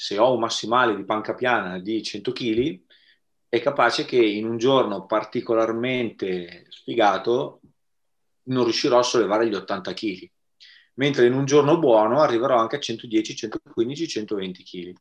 se 0.00 0.16
ho 0.16 0.32
un 0.32 0.38
massimale 0.38 0.94
di 0.94 1.02
panca 1.02 1.34
piana 1.34 1.80
di 1.80 2.00
100 2.04 2.30
kg, 2.30 2.80
è 3.48 3.60
capace 3.60 4.04
che 4.04 4.24
in 4.24 4.46
un 4.46 4.56
giorno 4.56 5.06
particolarmente 5.06 6.66
sfigato 6.68 7.60
non 8.44 8.62
riuscirò 8.62 9.00
a 9.00 9.02
sollevare 9.02 9.48
gli 9.48 9.54
80 9.54 9.92
kg, 9.94 10.30
mentre 10.94 11.26
in 11.26 11.32
un 11.32 11.44
giorno 11.46 11.80
buono 11.80 12.20
arriverò 12.20 12.58
anche 12.58 12.76
a 12.76 12.78
110, 12.78 13.34
115, 13.34 14.06
120 14.06 14.62
kg. 14.62 14.94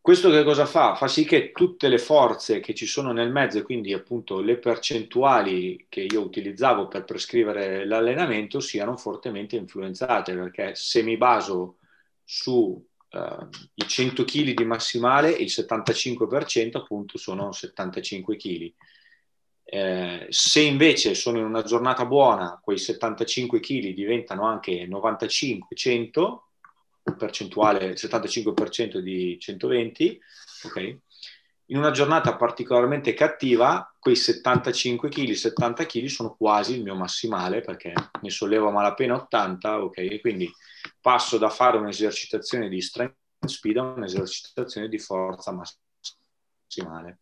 Questo 0.00 0.28
che 0.30 0.42
cosa 0.42 0.66
fa? 0.66 0.96
Fa 0.96 1.06
sì 1.06 1.24
che 1.24 1.52
tutte 1.52 1.86
le 1.86 1.98
forze 1.98 2.58
che 2.58 2.74
ci 2.74 2.86
sono 2.86 3.12
nel 3.12 3.30
mezzo, 3.30 3.58
e 3.58 3.62
quindi 3.62 3.92
appunto 3.92 4.40
le 4.40 4.58
percentuali 4.58 5.86
che 5.88 6.00
io 6.00 6.22
utilizzavo 6.22 6.88
per 6.88 7.04
prescrivere 7.04 7.86
l'allenamento, 7.86 8.58
siano 8.58 8.96
fortemente 8.96 9.54
influenzate, 9.54 10.34
perché 10.34 10.74
se 10.74 11.04
mi 11.04 11.16
baso 11.16 11.76
su 12.24 12.84
uh, 13.12 13.48
i 13.74 13.86
100 13.86 14.24
kg 14.24 14.54
di 14.54 14.64
massimale, 14.64 15.30
il 15.30 15.48
75% 15.48 16.76
appunto 16.76 17.18
sono 17.18 17.52
75 17.52 18.36
kg. 18.36 18.72
Eh, 19.64 20.26
se 20.28 20.60
invece 20.60 21.14
sono 21.14 21.38
in 21.38 21.44
una 21.44 21.62
giornata 21.62 22.04
buona, 22.04 22.60
quei 22.62 22.78
75 22.78 23.60
kg 23.60 23.94
diventano 23.94 24.44
anche 24.46 24.86
95-100, 24.86 26.38
percentuale 27.16 27.94
75% 27.94 28.98
di 28.98 29.38
120, 29.38 30.20
ok? 30.64 30.98
In 31.66 31.78
una 31.78 31.90
giornata 31.90 32.36
particolarmente 32.36 33.14
cattiva, 33.14 33.94
quei 33.98 34.16
75 34.16 35.08
kg, 35.08 35.30
70 35.30 35.86
kg 35.86 36.04
sono 36.06 36.34
quasi 36.36 36.74
il 36.74 36.82
mio 36.82 36.94
massimale 36.94 37.62
perché 37.62 37.94
ne 38.20 38.30
sollevo 38.30 38.68
a 38.68 38.72
malapena 38.72 39.14
80, 39.14 39.82
ok? 39.84 40.20
Quindi 40.20 40.52
passo 41.02 41.36
da 41.36 41.50
fare 41.50 41.76
un'esercitazione 41.76 42.68
di 42.68 42.80
strength 42.80 43.16
speed 43.44 43.76
a 43.76 43.82
un'esercitazione 43.82 44.88
di 44.88 44.98
forza 44.98 45.52
massimale. 45.52 47.18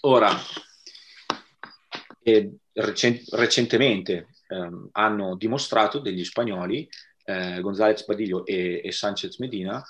Ora, 0.00 0.30
eh, 2.22 2.56
recent- 2.72 3.32
recentemente 3.34 4.28
ehm, 4.48 4.88
hanno 4.92 5.36
dimostrato 5.36 5.98
degli 5.98 6.24
spagnoli 6.24 6.88
eh, 7.24 7.60
Gonzalez 7.60 8.04
Padillo 8.04 8.44
e, 8.46 8.80
e 8.82 8.90
Sanchez 8.90 9.36
Medina, 9.38 9.84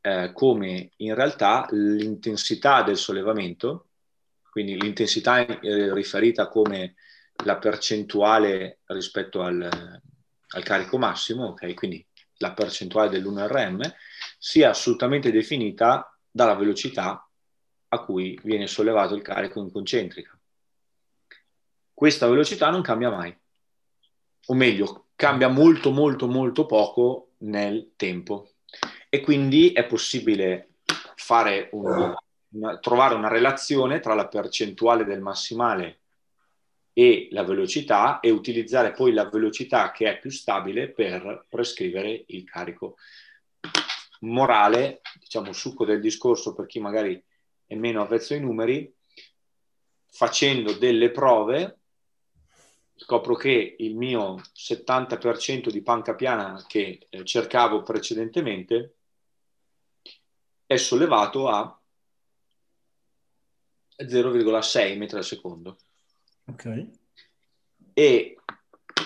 eh, 0.00 0.30
come 0.32 0.92
in 0.98 1.14
realtà 1.14 1.66
l'intensità 1.70 2.82
del 2.82 2.96
sollevamento, 2.96 3.88
quindi 4.50 4.78
l'intensità 4.78 5.44
eh, 5.44 5.92
riferita 5.92 6.48
come 6.48 6.94
la 7.44 7.56
percentuale 7.56 8.80
rispetto 8.86 9.42
al, 9.42 10.00
al 10.48 10.62
carico 10.62 10.96
massimo, 10.98 11.48
okay? 11.48 11.74
quindi 11.74 12.06
la 12.38 12.52
percentuale 12.52 13.08
dell'1RM, 13.08 13.92
sia 14.38 14.70
assolutamente 14.70 15.30
definita 15.30 16.16
dalla 16.30 16.54
velocità 16.54 17.28
a 17.88 18.04
cui 18.04 18.38
viene 18.42 18.66
sollevato 18.66 19.14
il 19.14 19.22
carico 19.22 19.60
in 19.60 19.70
concentrica. 19.70 20.38
Questa 21.92 22.28
velocità 22.28 22.68
non 22.68 22.82
cambia 22.82 23.10
mai, 23.10 23.34
o 24.46 24.54
meglio, 24.54 25.06
cambia 25.16 25.48
molto 25.48 25.90
molto 25.90 26.26
molto 26.26 26.66
poco 26.66 27.30
nel 27.38 27.92
tempo 27.96 28.50
e 29.08 29.20
quindi 29.20 29.72
è 29.72 29.86
possibile 29.86 30.74
fare 31.14 31.70
un, 31.72 32.14
una, 32.50 32.78
trovare 32.78 33.14
una 33.14 33.28
relazione 33.28 34.00
tra 34.00 34.14
la 34.14 34.28
percentuale 34.28 35.04
del 35.04 35.20
massimale 35.20 36.00
e 36.98 37.28
la 37.32 37.44
velocità 37.44 38.20
e 38.20 38.30
utilizzare 38.30 38.92
poi 38.92 39.12
la 39.12 39.28
velocità 39.28 39.92
che 39.92 40.08
è 40.08 40.18
più 40.18 40.30
stabile 40.30 40.88
per 40.88 41.44
prescrivere 41.46 42.24
il 42.28 42.44
carico. 42.44 42.96
Morale, 44.20 45.02
diciamo 45.20 45.52
succo 45.52 45.84
del 45.84 46.00
discorso 46.00 46.54
per 46.54 46.64
chi 46.64 46.80
magari 46.80 47.22
è 47.66 47.74
meno 47.74 48.00
avvezzo 48.00 48.32
ai 48.32 48.40
numeri, 48.40 48.90
facendo 50.06 50.72
delle 50.72 51.10
prove 51.10 51.80
scopro 52.94 53.34
che 53.34 53.76
il 53.78 53.94
mio 53.94 54.40
70% 54.54 55.68
di 55.68 55.82
panca 55.82 56.14
piana 56.14 56.64
che 56.66 57.08
eh, 57.10 57.24
cercavo 57.26 57.82
precedentemente 57.82 58.94
è 60.64 60.76
sollevato 60.76 61.48
a 61.48 61.78
0,6 63.98 64.96
metri 64.96 65.18
al 65.18 65.24
secondo. 65.24 65.76
Ok. 66.46 66.86
E 67.92 68.36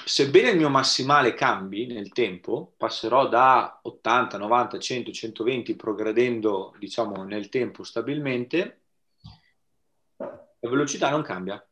sebbene 0.04 0.50
il 0.50 0.56
mio 0.56 0.68
massimale 0.68 1.34
cambi 1.34 1.86
nel 1.86 2.12
tempo, 2.12 2.74
passerò 2.76 3.28
da 3.28 3.80
80, 3.82 4.36
90, 4.36 4.78
100, 4.78 5.10
120 5.12 5.76
progredendo, 5.76 6.74
diciamo, 6.78 7.22
nel 7.24 7.48
tempo 7.48 7.82
stabilmente, 7.82 8.80
la 10.16 10.68
velocità 10.68 11.10
non 11.10 11.22
cambia. 11.22 11.64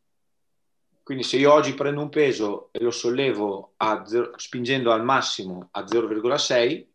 Quindi 1.02 1.24
se 1.24 1.36
io 1.36 1.52
oggi 1.52 1.74
prendo 1.74 2.00
un 2.00 2.08
peso 2.08 2.68
e 2.72 2.80
lo 2.80 2.90
sollevo 2.90 3.74
zero, 4.04 4.32
spingendo 4.36 4.92
al 4.92 5.04
massimo 5.04 5.68
a 5.72 5.82
0,6, 5.82 6.86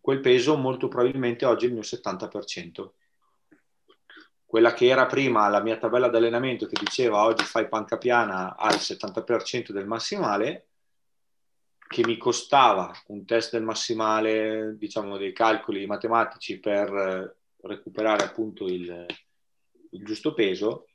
quel 0.00 0.20
peso 0.20 0.56
molto 0.56 0.88
probabilmente 0.88 1.44
oggi 1.44 1.66
è 1.66 1.68
il 1.68 1.74
mio 1.74 1.82
70% 1.82 2.90
quella 4.50 4.72
che 4.72 4.88
era 4.88 5.06
prima 5.06 5.46
la 5.46 5.62
mia 5.62 5.76
tabella 5.76 6.08
d'allenamento 6.08 6.66
che 6.66 6.76
diceva 6.76 7.22
oggi 7.22 7.44
fai 7.44 7.68
panca 7.68 7.98
piana 7.98 8.56
al 8.56 8.74
70% 8.74 9.70
del 9.70 9.86
massimale, 9.86 10.70
che 11.86 12.04
mi 12.04 12.16
costava 12.16 12.92
un 13.06 13.24
test 13.24 13.52
del 13.52 13.62
massimale, 13.62 14.74
diciamo 14.76 15.18
dei 15.18 15.32
calcoli 15.32 15.86
matematici 15.86 16.58
per 16.58 17.36
recuperare 17.60 18.24
appunto 18.24 18.66
il, 18.66 19.06
il 19.90 20.04
giusto 20.04 20.34
peso, 20.34 20.88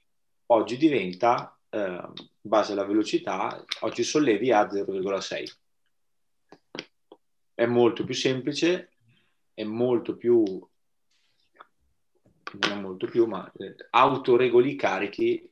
oggi 0.47 0.75
diventa, 0.75 1.57
eh, 1.69 1.79
in 1.79 2.11
base 2.41 2.73
alla 2.73 2.83
velocità, 2.83 3.63
oggi 3.79 4.03
sollevi 4.03 4.51
a 4.51 4.63
0,6. 4.63 5.51
È 7.53 7.65
molto 7.65 8.03
più 8.03 8.15
semplice, 8.15 8.89
è 9.53 9.63
molto 9.63 10.17
più 10.17 10.43
non 12.69 12.81
molto 12.81 13.07
più, 13.07 13.25
ma 13.25 13.51
eh, 13.57 13.75
autoregoli 13.91 14.71
i 14.71 14.75
carichi 14.75 15.49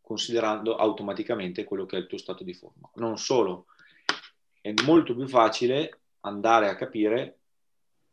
considerando 0.00 0.76
automaticamente 0.76 1.64
quello 1.64 1.86
che 1.86 1.96
è 1.96 2.00
il 2.00 2.06
tuo 2.06 2.18
stato 2.18 2.44
di 2.44 2.52
forma. 2.52 2.90
Non 2.96 3.16
solo, 3.16 3.66
è 4.60 4.72
molto 4.84 5.14
più 5.14 5.26
facile 5.26 6.00
andare 6.20 6.68
a 6.68 6.76
capire 6.76 7.38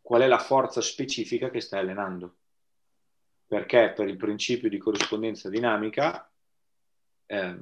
qual 0.01 0.21
è 0.21 0.27
la 0.27 0.39
forza 0.39 0.81
specifica 0.81 1.49
che 1.49 1.59
stai 1.59 1.81
allenando. 1.81 2.35
Perché 3.45 3.91
per 3.93 4.07
il 4.07 4.15
principio 4.15 4.69
di 4.69 4.77
corrispondenza 4.77 5.49
dinamica, 5.49 6.31
eh, 7.25 7.57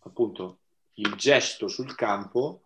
appunto, 0.00 0.58
il 0.94 1.14
gesto 1.14 1.68
sul 1.68 1.94
campo 1.94 2.64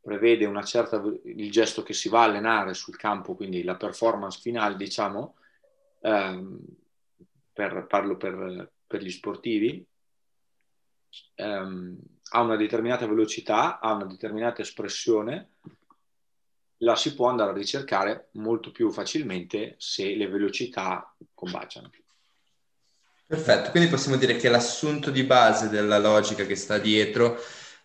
prevede 0.00 0.44
una 0.44 0.62
certa, 0.62 1.02
il 1.24 1.50
gesto 1.50 1.82
che 1.82 1.92
si 1.92 2.08
va 2.08 2.20
a 2.20 2.24
allenare 2.24 2.74
sul 2.74 2.96
campo, 2.96 3.34
quindi 3.34 3.64
la 3.64 3.76
performance 3.76 4.40
finale, 4.40 4.76
diciamo, 4.76 5.34
ehm, 6.00 6.58
per, 7.52 7.86
parlo 7.86 8.16
per, 8.16 8.72
per, 8.86 9.02
gli 9.02 9.10
sportivi, 9.10 9.84
ehm, 11.34 11.98
ha 12.32 12.40
una 12.40 12.56
determinata 12.56 13.06
velocità, 13.06 13.78
ha 13.80 13.92
una 13.92 14.06
determinata 14.06 14.62
espressione, 14.62 15.52
la 16.78 16.96
si 16.96 17.14
può 17.14 17.28
andare 17.28 17.50
a 17.50 17.54
ricercare 17.54 18.28
molto 18.32 18.70
più 18.70 18.90
facilmente 18.90 19.74
se 19.78 20.14
le 20.14 20.28
velocità 20.28 21.14
combaciano. 21.34 21.90
Perfetto, 23.26 23.70
quindi 23.70 23.88
possiamo 23.88 24.16
dire 24.16 24.36
che 24.36 24.48
l'assunto 24.48 25.10
di 25.10 25.22
base 25.22 25.68
della 25.68 25.98
logica 25.98 26.44
che 26.44 26.56
sta 26.56 26.78
dietro, 26.78 27.38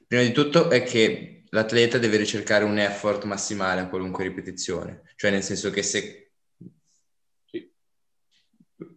prima 0.07 0.23
di 0.23 0.31
tutto, 0.31 0.69
è 0.71 0.81
che 0.83 1.43
l'atleta 1.49 1.97
deve 1.97 2.17
ricercare 2.17 2.63
un 2.63 2.79
effort 2.79 3.25
massimale 3.25 3.81
a 3.81 3.87
qualunque 3.87 4.23
ripetizione, 4.23 5.03
cioè 5.15 5.29
nel 5.29 5.43
senso 5.43 5.69
che 5.69 5.83
se 5.83 6.24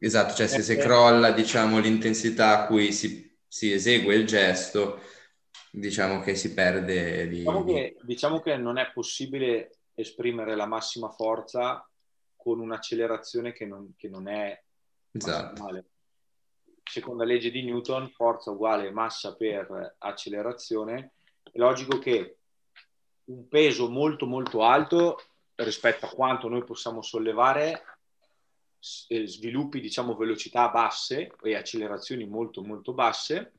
Esatto, 0.00 0.34
cioè 0.34 0.46
se, 0.46 0.62
se 0.62 0.74
eh, 0.74 0.76
crolla 0.76 1.30
diciamo, 1.30 1.78
l'intensità 1.78 2.62
a 2.62 2.66
cui 2.66 2.92
si, 2.92 3.36
si, 3.46 3.72
esegue 3.72 4.14
il 4.14 4.26
gesto, 4.26 5.00
diciamo 5.70 6.20
che 6.20 6.34
si 6.34 6.52
perde 6.52 7.28
di... 7.28 7.38
Diciamo 7.38 7.64
che, 7.64 7.96
diciamo 8.02 8.40
che 8.40 8.56
non 8.56 8.78
è 8.78 8.90
possibile 8.92 9.78
esprimere 9.94 10.56
la 10.56 10.66
massima 10.66 11.10
forza 11.10 11.88
con 12.36 12.60
un'accelerazione 12.60 13.52
che 13.52 13.66
non, 13.66 13.94
che 13.96 14.08
non 14.08 14.28
è 14.28 14.60
esatto. 15.12 15.84
Secondo 16.82 17.22
la 17.22 17.28
legge 17.28 17.50
di 17.50 17.62
Newton, 17.62 18.08
forza 18.08 18.50
uguale 18.50 18.90
massa 18.90 19.36
per 19.36 19.96
accelerazione. 19.98 21.12
È 21.42 21.58
logico 21.58 21.98
che 21.98 22.38
un 23.24 23.46
peso 23.46 23.90
molto 23.90 24.26
molto 24.26 24.62
alto 24.62 25.20
rispetto 25.56 26.06
a 26.06 26.10
quanto 26.10 26.48
noi 26.48 26.64
possiamo 26.64 27.02
sollevare 27.02 27.82
sviluppi 28.80 29.80
diciamo 29.80 30.14
velocità 30.14 30.68
basse 30.68 31.32
e 31.42 31.54
accelerazioni 31.54 32.26
molto 32.26 32.62
molto 32.62 32.92
basse 32.92 33.52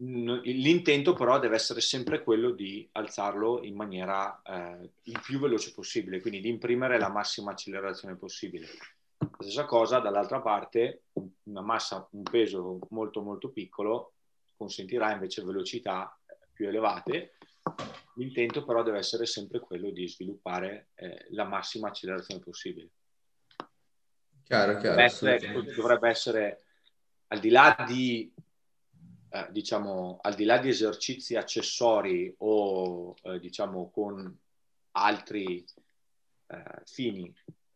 l'intento 0.00 1.12
però 1.14 1.38
deve 1.40 1.56
essere 1.56 1.80
sempre 1.80 2.22
quello 2.22 2.52
di 2.52 2.88
alzarlo 2.92 3.62
in 3.64 3.74
maniera 3.74 4.40
eh, 4.42 4.90
il 5.04 5.20
più 5.20 5.40
veloce 5.40 5.72
possibile 5.74 6.20
quindi 6.20 6.40
di 6.40 6.48
imprimere 6.48 6.98
la 6.98 7.08
massima 7.08 7.50
accelerazione 7.50 8.14
possibile. 8.16 8.66
La 9.18 9.28
stessa 9.40 9.64
cosa 9.64 9.98
dall'altra 9.98 10.40
parte 10.40 11.02
una 11.44 11.62
massa 11.62 12.06
un 12.12 12.22
peso 12.22 12.78
molto 12.90 13.22
molto 13.22 13.50
piccolo 13.50 14.12
consentirà 14.56 15.12
invece 15.12 15.42
velocità 15.42 16.16
più 16.52 16.68
elevate. 16.68 17.34
L'intento 18.14 18.64
però 18.64 18.82
deve 18.82 18.98
essere 18.98 19.26
sempre 19.26 19.60
quello 19.60 19.90
di 19.90 20.08
sviluppare 20.08 20.88
eh, 20.94 21.26
la 21.30 21.44
massima 21.44 21.88
accelerazione 21.88 22.40
possibile 22.40 22.90
Chiaro, 24.48 24.78
chiaro. 24.78 25.06
Dovrebbe, 25.20 25.74
dovrebbe 25.74 26.08
essere, 26.08 26.62
al 27.26 27.38
di 27.38 27.50
là 27.50 27.84
di, 27.86 28.32
eh, 29.28 29.46
diciamo, 29.50 30.20
al 30.22 30.34
di 30.34 30.44
là 30.44 30.56
di 30.56 30.70
esercizi 30.70 31.36
accessori 31.36 32.34
o, 32.38 33.14
eh, 33.24 33.38
diciamo, 33.40 33.90
con 33.90 34.34
altri 34.92 35.62
eh, 36.46 36.62
fini 36.86 37.30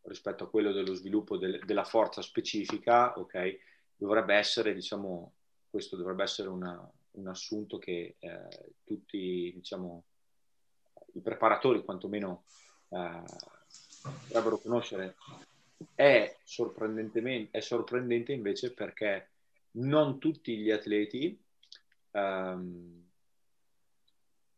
rispetto 0.05 0.45
a 0.45 0.49
quello 0.49 0.73
dello 0.73 0.95
sviluppo 0.95 1.37
del, 1.37 1.63
della 1.63 1.85
forza 1.85 2.23
specifica, 2.23 3.19
ok, 3.19 3.59
dovrebbe 3.95 4.35
essere, 4.35 4.73
diciamo, 4.73 5.35
questo 5.69 5.97
dovrebbe 5.97 6.23
essere 6.23 6.49
una, 6.49 6.91
un 7.11 7.29
assunto 7.29 7.77
che 7.77 8.17
eh, 8.19 8.73
tutti, 8.83 9.53
diciamo, 9.55 10.05
i 11.13 11.21
preparatori 11.21 11.85
quantomeno 11.85 12.45
eh, 12.89 13.23
dovrebbero 14.29 14.57
conoscere 14.57 15.17
è, 15.95 16.37
è 17.51 17.61
sorprendente 17.61 18.33
invece 18.33 18.73
perché 18.73 19.29
non 19.73 20.19
tutti 20.19 20.57
gli 20.57 20.71
atleti, 20.71 21.39
ehm, 22.11 23.11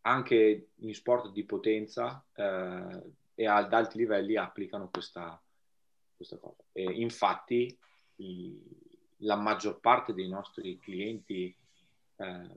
anche 0.03 0.69
in 0.75 0.95
sport 0.95 1.33
di 1.33 1.45
potenza 1.45 2.25
eh, 2.35 3.03
e 3.35 3.47
ad 3.47 3.73
alti 3.73 3.99
livelli, 3.99 4.37
applicano 4.37 4.89
questa, 4.91 5.41
questa 6.15 6.37
cosa. 6.39 6.63
E 6.73 6.83
infatti 6.83 7.77
i, 8.17 8.61
la 9.19 9.37
maggior 9.37 9.81
parte 9.81 10.13
dei 10.13 10.29
nostri 10.29 10.79
clienti 10.79 11.57
eh, 12.17 12.51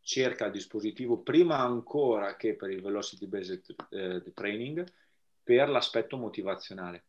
cerca 0.00 0.46
il 0.46 0.52
dispositivo 0.52 1.18
prima 1.18 1.58
ancora 1.58 2.36
che 2.36 2.54
per 2.54 2.70
il 2.70 2.82
velocity 2.82 3.26
based 3.26 3.74
eh, 3.90 4.32
training 4.34 4.84
per 5.42 5.68
l'aspetto 5.68 6.16
motivazionale 6.16 7.04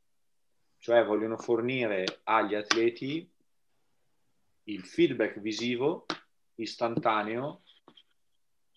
cioè 0.81 1.05
vogliono 1.05 1.37
fornire 1.37 2.21
agli 2.23 2.55
atleti 2.55 3.31
il 4.63 4.83
feedback 4.83 5.39
visivo 5.39 6.07
istantaneo 6.55 7.61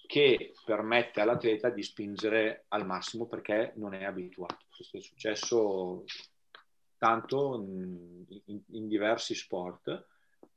che 0.06 0.52
permette 0.66 1.22
all'atleta 1.22 1.70
di 1.70 1.82
spingere 1.82 2.66
al 2.68 2.84
massimo 2.84 3.26
perché 3.26 3.72
non 3.76 3.94
è 3.94 4.04
abituato. 4.04 4.66
Questo 4.68 4.98
è 4.98 5.00
successo 5.00 6.04
tanto 6.98 7.54
in, 7.54 8.24
in 8.66 8.86
diversi 8.86 9.34
sport, 9.34 10.06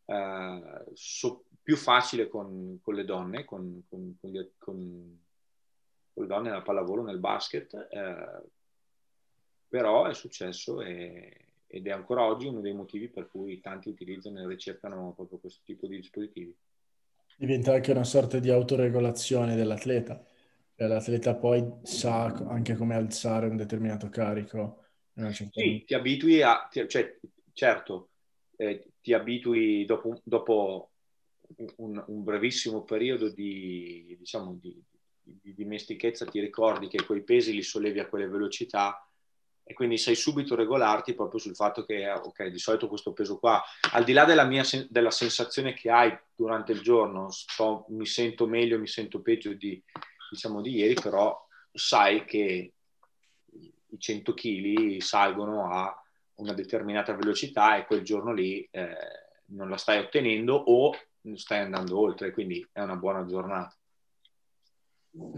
eh, 0.03 0.83
so, 0.95 1.45
più 1.63 1.77
facile 1.77 2.27
con, 2.27 2.77
con 2.81 2.93
le 2.93 3.05
donne, 3.05 3.45
con, 3.45 3.85
con, 3.87 4.17
con, 4.19 5.19
le 6.13 6.25
donne 6.25 6.49
nella 6.49 6.61
pallavolo, 6.61 7.03
nel 7.03 7.19
basket, 7.19 7.73
eh, 7.89 8.49
però 9.67 10.05
è 10.05 10.13
successo 10.13 10.81
e, 10.81 11.47
ed 11.67 11.87
è 11.87 11.91
ancora 11.91 12.25
oggi 12.25 12.47
uno 12.47 12.61
dei 12.61 12.73
motivi 12.73 13.09
per 13.09 13.27
cui 13.29 13.59
tanti 13.59 13.89
utilizzano 13.89 14.41
e 14.41 14.47
ricercano 14.47 15.13
proprio 15.13 15.37
questo 15.37 15.61
tipo 15.65 15.87
di 15.87 15.97
dispositivi. 15.97 16.55
Diventa 17.35 17.73
anche 17.73 17.91
una 17.91 18.05
sorta 18.05 18.39
di 18.39 18.49
autoregolazione 18.49 19.55
dell'atleta, 19.55 20.23
cioè, 20.75 20.87
l'atleta 20.87 21.35
poi 21.35 21.63
sa 21.83 22.25
anche 22.25 22.75
come 22.75 22.95
alzare 22.95 23.47
un 23.47 23.57
determinato 23.57 24.09
carico. 24.09 24.85
Sì, 25.51 25.83
ti 25.85 25.93
abitui 25.93 26.41
a, 26.41 26.69
cioè, 26.71 27.19
certo, 27.51 28.09
eh, 28.55 28.91
ti 29.01 29.13
abitui 29.13 29.85
dopo, 29.85 30.19
dopo 30.23 30.91
un, 31.77 32.03
un, 32.07 32.23
brevissimo 32.23 32.83
periodo 32.83 33.29
di, 33.29 34.15
diciamo, 34.19 34.57
di, 34.61 34.79
di 35.21 35.53
dimestichezza, 35.53 36.25
ti 36.25 36.39
ricordi 36.39 36.87
che 36.87 37.03
quei 37.03 37.23
pesi 37.23 37.53
li 37.53 37.63
sollevi 37.63 37.99
a 37.99 38.07
quelle 38.07 38.27
velocità 38.27 39.06
e 39.67 39.73
quindi 39.73 39.97
sai 39.97 40.15
subito 40.15 40.55
regolarti 40.55 41.13
proprio 41.13 41.39
sul 41.39 41.53
fatto 41.53 41.83
che, 41.83 42.09
ok, 42.09 42.45
di 42.47 42.57
solito 42.57 42.87
questo 42.87 43.11
peso 43.11 43.37
qua, 43.37 43.61
al 43.91 44.05
di 44.05 44.13
là 44.13 44.23
della, 44.23 44.45
mia, 44.45 44.63
della 44.89 45.11
sensazione 45.11 45.73
che 45.73 45.91
hai 45.91 46.17
durante 46.33 46.71
il 46.71 46.79
giorno, 46.79 47.29
sto, 47.29 47.85
mi 47.89 48.05
sento 48.05 48.47
meglio, 48.47 48.79
mi 48.79 48.87
sento 48.87 49.21
peggio 49.21 49.53
di, 49.53 49.81
diciamo, 50.31 50.61
di 50.61 50.71
ieri, 50.71 50.93
però 50.93 51.37
sai 51.73 52.23
che 52.23 52.73
i 53.89 53.99
100 53.99 54.33
kg 54.33 55.01
salgono 55.01 55.69
a 55.69 55.93
una 56.35 56.53
determinata 56.53 57.13
velocità 57.13 57.75
e 57.75 57.85
quel 57.85 58.03
giorno 58.03 58.31
lì 58.31 58.65
eh, 58.71 58.95
non 59.47 59.69
la 59.69 59.77
stai 59.77 59.99
ottenendo 59.99 60.55
o 60.55 60.93
stai 61.35 61.59
andando 61.59 61.99
oltre, 61.99 62.31
quindi 62.31 62.65
è 62.71 62.81
una 62.81 62.95
buona 62.95 63.25
giornata. 63.25 63.76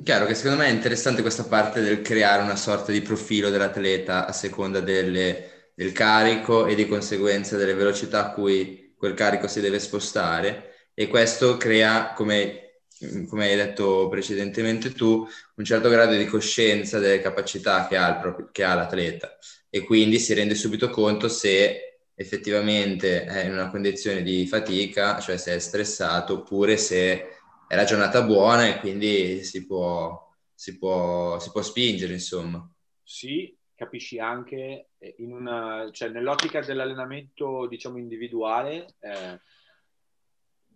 Chiaro 0.03 0.25
che 0.25 0.33
secondo 0.33 0.57
me 0.57 0.67
è 0.67 0.71
interessante 0.71 1.21
questa 1.21 1.45
parte 1.45 1.81
del 1.81 2.01
creare 2.01 2.41
una 2.41 2.55
sorta 2.55 2.91
di 2.91 3.01
profilo 3.01 3.49
dell'atleta 3.49 4.25
a 4.25 4.31
seconda 4.31 4.79
delle, 4.79 5.71
del 5.73 5.91
carico 5.91 6.65
e 6.65 6.75
di 6.75 6.87
conseguenza 6.87 7.55
delle 7.55 7.73
velocità 7.73 8.25
a 8.25 8.31
cui 8.31 8.93
quel 8.97 9.13
carico 9.13 9.47
si 9.47 9.61
deve 9.61 9.79
spostare. 9.79 10.89
E 10.93 11.07
questo 11.07 11.55
crea, 11.57 12.13
come, 12.13 12.81
come 13.27 13.45
hai 13.49 13.55
detto 13.55 14.09
precedentemente 14.09 14.91
tu, 14.91 15.25
un 15.55 15.63
certo 15.63 15.87
grado 15.89 16.15
di 16.15 16.25
coscienza 16.25 16.99
delle 16.99 17.21
capacità 17.21 17.87
che 17.87 17.95
ha, 17.95 18.15
proprio, 18.15 18.49
che 18.51 18.63
ha 18.63 18.73
l'atleta. 18.73 19.37
E 19.69 19.83
quindi 19.85 20.19
si 20.19 20.33
rende 20.33 20.55
subito 20.55 20.89
conto 20.89 21.29
se 21.29 22.01
effettivamente 22.15 23.23
è 23.23 23.45
in 23.45 23.53
una 23.53 23.69
condizione 23.69 24.23
di 24.23 24.45
fatica, 24.45 25.19
cioè 25.19 25.37
se 25.37 25.55
è 25.55 25.59
stressato 25.59 26.39
oppure 26.39 26.75
se 26.75 27.38
è 27.69 27.75
la 27.75 27.83
giornata 27.83 28.23
buona 28.23 28.65
e 28.67 28.79
quindi 28.79 29.43
si 29.43 29.67
può, 29.67 30.27
si 30.55 30.79
può, 30.79 31.37
si 31.37 31.51
può 31.51 31.61
spingere, 31.61 32.13
insomma. 32.13 32.67
Sì, 33.03 33.55
capisci 33.75 34.17
anche 34.17 34.89
eh, 34.97 35.15
in 35.19 35.31
una, 35.31 35.87
cioè 35.91 36.09
nell'ottica 36.09 36.61
dell'allenamento, 36.61 37.67
diciamo, 37.67 37.99
individuale, 37.99 38.95
eh, 39.01 39.39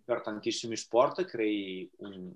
per 0.04 0.20
tantissimi 0.20 0.76
sport 0.76 1.24
crei 1.24 1.90
un, 1.96 2.32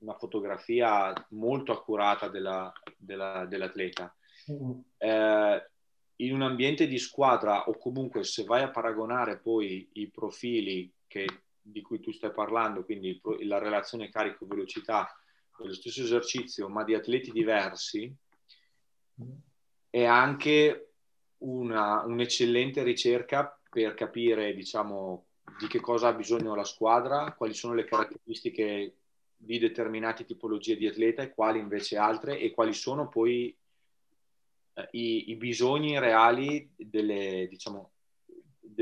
una 0.00 0.14
fotografia 0.18 1.14
molto 1.30 1.72
accurata 1.72 2.28
della, 2.28 2.70
della, 2.98 3.46
dell'atleta. 3.46 4.14
Mm. 4.52 4.72
Eh, 4.98 5.70
in 6.16 6.34
un 6.34 6.42
ambiente 6.42 6.86
di 6.86 6.98
squadra 6.98 7.64
o 7.66 7.78
comunque 7.78 8.24
se 8.24 8.44
vai 8.44 8.62
a 8.62 8.70
paragonare 8.70 9.38
poi 9.38 9.88
i 9.94 10.10
profili 10.10 10.92
che 11.06 11.24
di 11.62 11.80
cui 11.80 12.00
tu 12.00 12.10
stai 12.12 12.32
parlando, 12.32 12.84
quindi 12.84 13.20
la 13.40 13.58
relazione 13.58 14.10
carico-velocità 14.10 15.16
dello 15.56 15.72
stesso 15.72 16.02
esercizio, 16.02 16.68
ma 16.68 16.82
di 16.82 16.94
atleti 16.94 17.30
diversi, 17.30 18.12
è 19.88 20.04
anche 20.04 20.94
una, 21.38 22.02
un'eccellente 22.04 22.82
ricerca 22.82 23.58
per 23.70 23.94
capire, 23.94 24.54
diciamo, 24.54 25.26
di 25.58 25.66
che 25.66 25.80
cosa 25.80 26.08
ha 26.08 26.12
bisogno 26.12 26.54
la 26.54 26.64
squadra, 26.64 27.32
quali 27.32 27.54
sono 27.54 27.74
le 27.74 27.84
caratteristiche 27.84 28.96
di 29.36 29.58
determinate 29.58 30.24
tipologie 30.24 30.76
di 30.76 30.86
atleta 30.86 31.22
e 31.22 31.34
quali 31.34 31.58
invece 31.58 31.96
altre 31.96 32.38
e 32.38 32.52
quali 32.52 32.72
sono 32.72 33.08
poi 33.08 33.56
eh, 34.74 34.88
i, 34.92 35.30
i, 35.30 35.36
bisogni 35.36 35.98
reali 35.98 36.70
delle, 36.76 37.46
diciamo, 37.48 37.91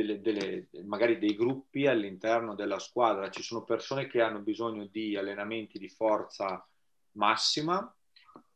delle, 0.00 0.20
delle, 0.20 0.68
magari 0.84 1.18
dei 1.18 1.34
gruppi 1.34 1.86
all'interno 1.86 2.54
della 2.54 2.78
squadra. 2.78 3.30
Ci 3.30 3.42
sono 3.42 3.64
persone 3.64 4.06
che 4.06 4.20
hanno 4.20 4.40
bisogno 4.40 4.86
di 4.86 5.16
allenamenti 5.16 5.78
di 5.78 5.88
forza 5.88 6.66
massima, 7.12 7.94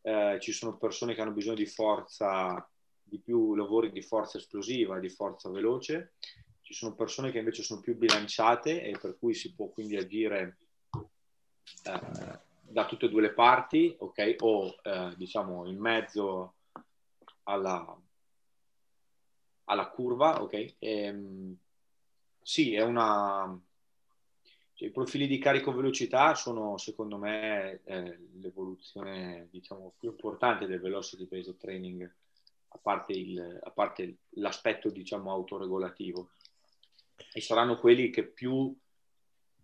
eh, 0.02 0.38
ci 0.40 0.52
sono 0.52 0.76
persone 0.76 1.14
che 1.14 1.20
hanno 1.20 1.32
bisogno 1.32 1.56
di 1.56 1.66
forza, 1.66 2.68
di 3.02 3.18
più 3.18 3.54
lavori 3.54 3.90
di 3.90 4.02
forza 4.02 4.38
esplosiva, 4.38 4.98
di 4.98 5.08
forza 5.08 5.50
veloce, 5.50 6.14
ci 6.62 6.72
sono 6.72 6.94
persone 6.94 7.30
che 7.30 7.38
invece 7.38 7.62
sono 7.62 7.80
più 7.80 7.96
bilanciate 7.96 8.82
e 8.82 8.96
per 8.98 9.18
cui 9.18 9.34
si 9.34 9.54
può 9.54 9.68
quindi 9.68 9.96
agire 9.96 10.58
eh, 11.84 12.40
da 12.62 12.86
tutte 12.86 13.06
e 13.06 13.08
due 13.10 13.20
le 13.20 13.32
parti, 13.32 13.94
ok? 13.98 14.36
O 14.40 14.74
eh, 14.82 15.12
diciamo 15.16 15.66
in 15.66 15.78
mezzo 15.78 16.54
alla, 17.42 17.96
alla 19.64 19.88
curva, 19.88 20.42
ok? 20.42 20.74
Ehm, 20.78 21.56
sì, 22.40 22.74
è 22.74 22.82
una... 22.82 23.58
Cioè, 24.74 24.88
I 24.88 24.92
profili 24.92 25.26
di 25.26 25.38
carico-velocità 25.38 26.34
sono, 26.34 26.76
secondo 26.78 27.16
me, 27.16 27.80
eh, 27.84 28.18
l'evoluzione, 28.40 29.46
diciamo, 29.50 29.94
più 29.98 30.10
importante 30.10 30.66
del 30.66 30.80
velocity 30.80 31.26
based 31.26 31.56
training, 31.58 32.12
a 32.68 32.78
parte, 32.78 33.12
il, 33.12 33.60
a 33.62 33.70
parte 33.70 34.16
l'aspetto, 34.30 34.90
diciamo, 34.90 35.30
autoregolativo. 35.30 36.30
E 37.32 37.40
saranno 37.40 37.78
quelli 37.78 38.10
che 38.10 38.24
più 38.24 38.76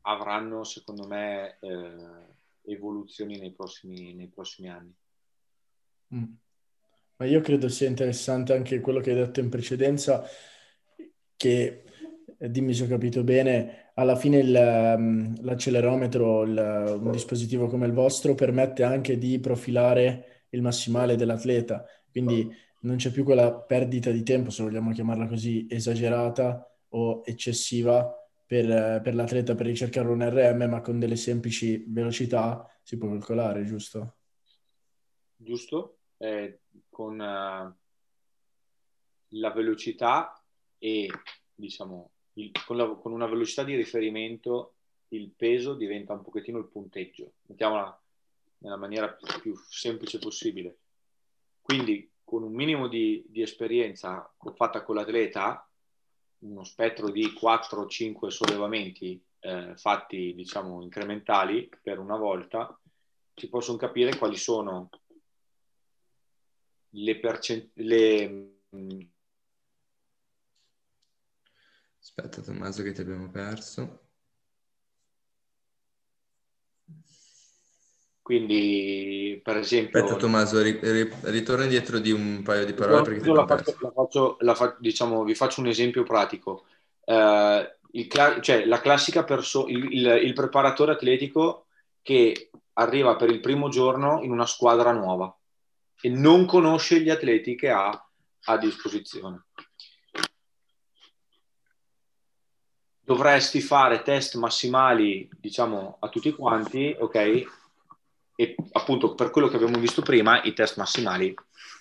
avranno, 0.03 0.63
secondo 0.63 1.07
me, 1.09 1.59
eh, 1.61 2.73
evoluzioni 2.73 3.37
nei 3.37 3.51
prossimi, 3.51 4.15
nei 4.15 4.29
prossimi 4.29 4.71
anni. 4.71 4.95
Mm. 6.15 6.33
Ma 7.21 7.27
io 7.27 7.43
credo 7.43 7.69
sia 7.69 7.87
interessante 7.87 8.55
anche 8.55 8.81
quello 8.81 9.01
che 9.01 9.11
hai 9.11 9.17
detto 9.17 9.41
in 9.41 9.51
precedenza, 9.51 10.25
che, 11.37 11.85
eh, 12.39 12.51
dimmi 12.51 12.73
se 12.73 12.85
ho 12.85 12.87
capito 12.87 13.23
bene, 13.23 13.91
alla 13.93 14.17
fine 14.17 14.39
il, 14.39 14.95
um, 14.97 15.35
l'accelerometro, 15.43 16.45
il, 16.45 16.99
un 16.99 17.11
dispositivo 17.11 17.67
come 17.67 17.85
il 17.85 17.93
vostro, 17.93 18.35
permette 18.35 18.85
anche 18.85 19.19
di 19.19 19.39
profilare 19.39 20.47
il 20.51 20.63
massimale 20.63 21.17
dell'atleta, 21.17 21.85
quindi 22.11 22.51
non 22.81 22.97
c'è 22.97 23.11
più 23.11 23.23
quella 23.23 23.53
perdita 23.53 24.11
di 24.11 24.23
tempo, 24.23 24.49
se 24.49 24.63
vogliamo 24.63 24.91
chiamarla 24.91 25.27
così, 25.27 25.67
esagerata 25.69 26.75
o 26.89 27.21
eccessiva 27.27 28.11
per, 28.47 29.03
per 29.03 29.15
l'atleta 29.15 29.55
per 29.55 29.67
ricercare 29.67 30.09
un 30.09 30.27
RM, 30.27 30.71
ma 30.71 30.81
con 30.81 30.99
delle 30.99 31.17
semplici 31.17 31.85
velocità 31.87 32.67
si 32.83 32.97
può 32.97 33.09
calcolare, 33.11 33.67
giusto? 33.67 34.15
Giusto. 35.37 35.99
Eh, 36.17 36.61
con 37.01 37.15
uh, 37.15 37.75
la 39.29 39.51
velocità 39.53 40.39
e 40.77 41.11
diciamo 41.55 42.11
il, 42.35 42.51
con, 42.67 42.77
la, 42.77 42.87
con, 42.89 43.13
una 43.13 43.27
velocità 43.27 43.65
di 43.65 43.75
riferimento 43.75 44.75
il 45.09 45.31
peso 45.35 45.73
diventa 45.73 46.13
un 46.13 46.21
pochettino 46.21 46.59
il 46.59 46.69
punteggio, 46.69 47.33
mettiamola 47.47 47.99
nella 48.59 48.77
maniera 48.77 49.09
più, 49.09 49.27
più 49.41 49.57
semplice 49.67 50.19
possibile. 50.19 50.77
Quindi 51.63 52.11
con 52.23 52.43
un 52.43 52.53
minimo 52.53 52.87
di, 52.87 53.25
di 53.27 53.41
esperienza 53.41 54.31
fatta 54.55 54.83
con 54.83 54.97
l'atleta, 54.97 55.67
uno 56.41 56.65
spettro 56.65 57.09
di 57.11 57.29
4-5 57.29 58.27
sollevamenti 58.27 59.21
eh, 59.41 59.73
fatti 59.75 60.35
diciamo 60.35 60.83
incrementali 60.83 61.67
per 61.83 61.99
una 61.99 62.19
volta, 62.19 62.79
si 63.35 63.49
possono 63.49 63.79
capire 63.79 64.19
quali 64.19 64.37
sono 64.37 64.91
le 66.90 67.18
percentuali... 67.18 68.59
Aspetta 72.00 72.40
Tommaso 72.42 72.83
che 72.83 72.92
ti 72.92 73.00
abbiamo 73.00 73.31
perso. 73.31 74.00
Quindi, 78.22 79.40
per 79.42 79.57
esempio... 79.57 80.00
Aspetta 80.00 80.18
Tommaso, 80.18 80.62
ri, 80.62 80.79
ri, 80.81 81.11
ritorna 81.22 81.64
indietro 81.64 81.98
di 81.98 82.11
un 82.11 82.42
paio 82.42 82.64
di 82.64 82.74
parole 82.74 83.03
perché 83.03 83.33
la 83.33 83.46
faccio, 83.46 83.76
la 83.81 83.90
faccio, 83.90 84.37
la 84.40 84.55
fa, 84.55 84.76
diciamo, 84.79 85.24
vi 85.24 85.35
faccio 85.35 85.61
un 85.61 85.68
esempio 85.68 86.05
pratico. 86.05 86.64
Uh, 87.05 87.66
il, 87.92 88.09
cioè, 88.40 88.64
la 88.66 88.81
classica 88.81 89.24
persona, 89.24 89.70
il, 89.70 89.85
il, 89.92 90.07
il 90.22 90.33
preparatore 90.33 90.92
atletico 90.92 91.66
che 92.03 92.50
arriva 92.74 93.16
per 93.16 93.31
il 93.31 93.40
primo 93.40 93.68
giorno 93.68 94.22
in 94.22 94.31
una 94.31 94.46
squadra 94.46 94.92
nuova 94.92 95.35
e 96.01 96.09
non 96.09 96.47
conosce 96.47 97.01
gli 97.01 97.11
atleti 97.11 97.55
che 97.57 97.71
ha 97.71 98.09
a 98.45 98.57
disposizione. 98.57 99.45
Dovresti 103.01 103.61
fare 103.61 104.03
test 104.03 104.37
massimali, 104.37 105.29
diciamo, 105.37 105.97
a 106.01 106.09
tutti 106.09 106.33
quanti, 106.33 106.95
ok? 106.99 107.45
E 108.37 108.55
appunto 108.73 109.15
per 109.15 109.31
quello 109.31 109.49
che 109.49 109.57
abbiamo 109.57 109.79
visto 109.79 110.01
prima, 110.03 110.43
i 110.43 110.53
test 110.53 110.77
massimali 110.77 111.35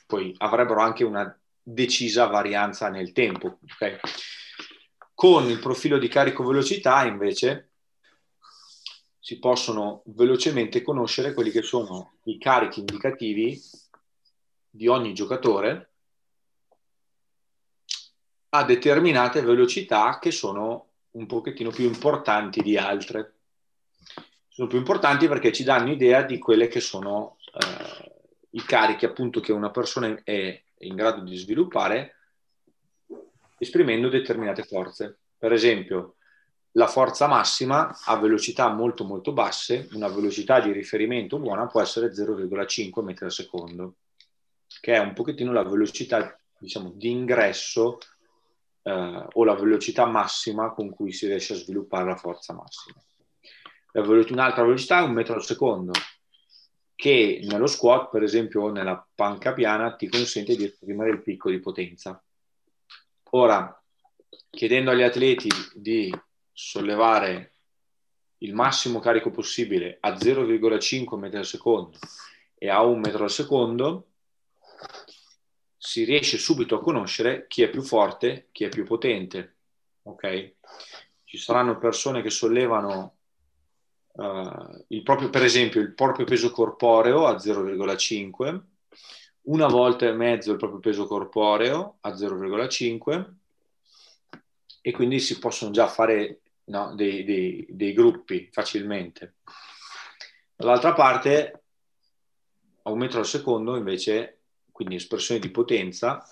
poi 0.09 0.33
avrebbero 0.39 0.81
anche 0.81 1.03
una 1.03 1.39
decisa 1.61 2.25
varianza 2.25 2.89
nel 2.89 3.11
tempo, 3.11 3.59
ok? 3.61 3.99
Con 5.13 5.47
il 5.49 5.59
profilo 5.59 5.99
di 5.99 6.07
carico 6.07 6.43
velocità, 6.43 7.05
invece, 7.05 7.73
si 9.19 9.37
possono 9.37 10.01
velocemente 10.07 10.81
conoscere 10.81 11.35
quelli 11.35 11.51
che 11.51 11.61
sono 11.61 12.15
i 12.23 12.39
carichi 12.39 12.79
indicativi 12.79 13.61
di 14.69 14.87
ogni 14.87 15.13
giocatore 15.13 15.89
a 18.49 18.63
determinate 18.63 19.41
velocità 19.41 20.17
che 20.19 20.31
sono 20.31 20.87
un 21.11 21.25
pochettino 21.25 21.69
più 21.69 21.85
importanti 21.85 22.61
di 22.61 22.77
altre. 22.77 23.33
Sono 24.47 24.67
più 24.67 24.77
importanti 24.77 25.27
perché 25.27 25.51
ci 25.51 25.63
danno 25.63 25.91
idea 25.91 26.23
di 26.23 26.37
quelle 26.37 26.67
che 26.67 26.79
sono 26.79 27.37
eh, 27.53 28.11
i 28.51 28.63
carichi 28.63 29.05
appunto 29.05 29.39
che 29.39 29.51
una 29.51 29.69
persona 29.69 30.21
è, 30.23 30.63
in 30.79 30.95
grado 30.95 31.21
di 31.21 31.35
sviluppare 31.35 32.15
esprimendo 33.57 34.09
determinate 34.09 34.63
forze. 34.63 35.19
Per 35.37 35.51
esempio, 35.51 36.15
la 36.73 36.87
forza 36.87 37.27
massima 37.27 37.97
a 38.05 38.17
velocità 38.17 38.69
molto 38.69 39.03
molto 39.03 39.33
basse, 39.33 39.89
una 39.93 40.07
velocità 40.07 40.59
di 40.59 40.71
riferimento 40.71 41.39
buona 41.39 41.67
può 41.67 41.81
essere 41.81 42.11
0,5 42.13 43.03
metri 43.03 43.25
al 43.25 43.31
secondo, 43.31 43.95
che 44.79 44.93
è 44.93 44.99
un 44.99 45.13
pochettino 45.13 45.51
la 45.51 45.63
velocità 45.63 46.39
diciamo, 46.57 46.91
di 46.91 47.09
ingresso 47.09 47.97
eh, 48.83 49.25
o 49.31 49.43
la 49.43 49.55
velocità 49.55 50.05
massima 50.05 50.71
con 50.71 50.89
cui 50.89 51.11
si 51.11 51.27
riesce 51.27 51.53
a 51.53 51.57
sviluppare 51.57 52.05
la 52.05 52.15
forza 52.15 52.53
massima. 52.53 53.01
un'altra 53.93 54.63
velocità 54.63 54.99
è 54.99 55.03
un 55.03 55.13
metro 55.13 55.35
al 55.35 55.43
secondo, 55.43 55.91
che 56.95 57.39
nello 57.43 57.67
squat, 57.67 58.09
per 58.09 58.23
esempio, 58.23 58.63
o 58.63 58.71
nella 58.71 59.07
panca 59.15 59.53
piana, 59.53 59.95
ti 59.95 60.09
consente 60.09 60.55
di 60.55 60.65
esprimere 60.65 61.11
il 61.11 61.21
picco 61.21 61.49
di 61.49 61.59
potenza. 61.59 62.21
Ora, 63.31 63.81
chiedendo 64.49 64.91
agli 64.91 65.03
atleti 65.03 65.49
di 65.73 66.13
sollevare 66.51 67.53
il 68.39 68.53
massimo 68.53 68.99
carico 68.99 69.31
possibile 69.31 69.97
a 70.01 70.11
0,5 70.11 71.17
metri 71.17 71.37
al 71.37 71.45
secondo 71.45 71.97
e 72.57 72.69
a 72.69 72.81
1 72.81 72.99
metro 72.99 73.23
al 73.23 73.31
secondo, 73.31 74.08
si 75.81 76.03
riesce 76.03 76.37
subito 76.37 76.75
a 76.75 76.81
conoscere 76.81 77.47
chi 77.47 77.63
è 77.63 77.69
più 77.69 77.81
forte, 77.81 78.49
chi 78.51 78.65
è 78.65 78.69
più 78.69 78.83
potente. 78.83 79.55
Ok? 80.03 80.55
Ci 81.23 81.37
saranno 81.37 81.77
persone 81.77 82.21
che 82.21 82.29
sollevano 82.29 83.15
uh, 84.11 84.85
il 84.89 85.03
proprio, 85.03 85.29
per 85.29 85.43
esempio, 85.43 85.79
il 85.79 85.93
proprio 85.93 86.25
peso 86.25 86.51
corporeo 86.51 87.25
a 87.27 87.35
0,5, 87.35 88.61
una 89.43 89.67
volta 89.67 90.05
e 90.05 90.11
mezzo 90.11 90.51
il 90.51 90.57
proprio 90.57 90.81
peso 90.81 91.05
corporeo 91.07 91.99
a 92.01 92.09
0,5 92.09 93.33
e 94.81 94.91
quindi 94.91 95.19
si 95.19 95.39
possono 95.39 95.71
già 95.71 95.87
fare 95.87 96.41
no, 96.65 96.93
dei, 96.93 97.23
dei, 97.23 97.65
dei 97.69 97.93
gruppi 97.93 98.49
facilmente. 98.51 99.35
Dall'altra 100.57 100.93
parte, 100.93 101.63
a 102.81 102.91
un 102.91 102.97
metro 102.97 103.19
al 103.19 103.25
secondo, 103.25 103.77
invece, 103.77 104.38
quindi 104.79 104.95
espressione 104.95 105.41
di 105.41 105.49
potenza, 105.49 106.25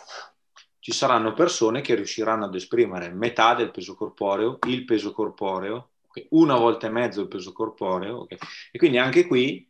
ci 0.79 0.93
saranno 0.93 1.33
persone 1.33 1.81
che 1.81 1.95
riusciranno 1.95 2.45
ad 2.45 2.55
esprimere 2.55 3.09
metà 3.09 3.53
del 3.53 3.71
peso 3.71 3.93
corporeo, 3.93 4.59
il 4.67 4.85
peso 4.85 5.11
corporeo, 5.11 5.89
una 6.29 6.55
volta 6.55 6.87
e 6.87 6.89
mezzo 6.89 7.19
il 7.19 7.27
peso 7.27 7.51
corporeo, 7.51 8.21
okay, 8.21 8.37
e 8.71 8.77
quindi 8.77 8.99
anche 8.99 9.27
qui 9.27 9.69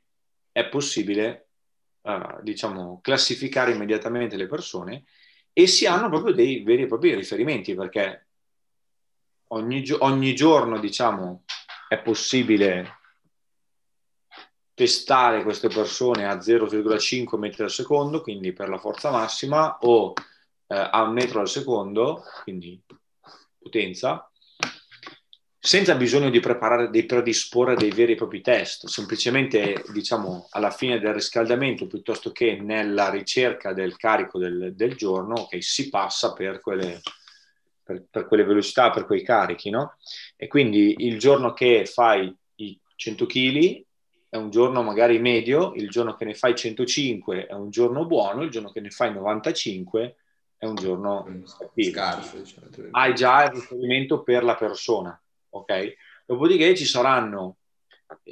è 0.51 0.67
possibile, 0.67 1.47
uh, 2.01 2.39
diciamo, 2.43 2.99
classificare 3.01 3.71
immediatamente 3.71 4.37
le 4.37 4.45
persone 4.45 5.05
e 5.51 5.65
si 5.65 5.87
hanno 5.87 6.07
proprio 6.07 6.35
dei 6.35 6.61
veri 6.61 6.83
e 6.83 6.85
propri 6.85 7.15
riferimenti, 7.15 7.73
perché 7.73 8.27
ogni, 9.47 9.83
ogni 10.01 10.35
giorno, 10.35 10.77
diciamo, 10.77 11.45
è 11.87 11.97
possibile 11.97 12.96
testare 14.77 15.41
queste 15.41 15.69
persone 15.69 16.27
a 16.27 16.35
0,5 16.35 17.35
metri 17.39 17.63
al 17.63 17.71
secondo, 17.71 18.21
quindi 18.21 18.53
per 18.53 18.69
la 18.69 18.77
forza 18.77 19.09
massima, 19.09 19.79
o 19.79 20.13
eh, 20.67 20.75
a 20.75 21.01
un 21.01 21.13
metro 21.13 21.39
al 21.39 21.49
secondo, 21.49 22.21
quindi 22.43 22.79
potenza, 23.57 24.29
senza 25.57 25.95
bisogno 25.95 26.29
di 26.29 26.39
preparare, 26.39 26.91
di 26.91 27.07
predisporre 27.07 27.73
dei 27.73 27.89
veri 27.89 28.11
e 28.11 28.17
propri 28.17 28.41
test, 28.41 28.85
semplicemente 28.85 29.83
diciamo 29.91 30.45
alla 30.51 30.69
fine 30.69 30.99
del 30.99 31.15
riscaldamento 31.15 31.87
piuttosto 31.87 32.31
che 32.31 32.57
nella 32.61 33.09
ricerca 33.09 33.73
del 33.73 33.95
carico 33.95 34.37
del, 34.37 34.75
del 34.75 34.93
giorno, 34.93 35.47
che 35.47 35.59
si 35.59 35.89
passa 35.89 36.33
per 36.33 36.61
quelle, 36.61 37.01
per, 37.81 38.05
per 38.11 38.27
quelle 38.27 38.43
velocità, 38.43 38.91
per 38.91 39.07
quei 39.07 39.23
carichi, 39.23 39.71
no? 39.71 39.97
E 40.35 40.45
quindi 40.45 40.93
il 40.99 41.17
giorno 41.17 41.53
che 41.53 41.87
fai 41.91 42.31
i 42.57 42.79
100 42.95 43.25
kg 43.25 43.85
è 44.29 44.35
un 44.35 44.49
giorno 44.49 44.83
magari 44.83 45.19
medio, 45.19 45.73
il 45.75 45.89
giorno 45.89 46.15
che 46.15 46.25
ne 46.25 46.33
fai 46.33 46.55
105 46.55 47.47
è 47.47 47.53
un 47.53 47.69
giorno 47.69 48.05
buono, 48.05 48.43
il 48.43 48.49
giorno 48.49 48.71
che 48.71 48.81
ne 48.81 48.89
fai 48.89 49.13
95 49.13 50.15
è 50.57 50.65
un 50.65 50.75
giorno 50.75 51.43
scarso. 51.75 52.37
Diciamo. 52.37 52.67
Hai 52.91 53.13
già 53.13 53.45
il 53.45 53.51
riferimento 53.51 54.23
per 54.23 54.43
la 54.43 54.55
persona, 54.55 55.19
ok? 55.49 55.95
Dopodiché 56.25 56.75
ci 56.75 56.85
saranno 56.85 57.57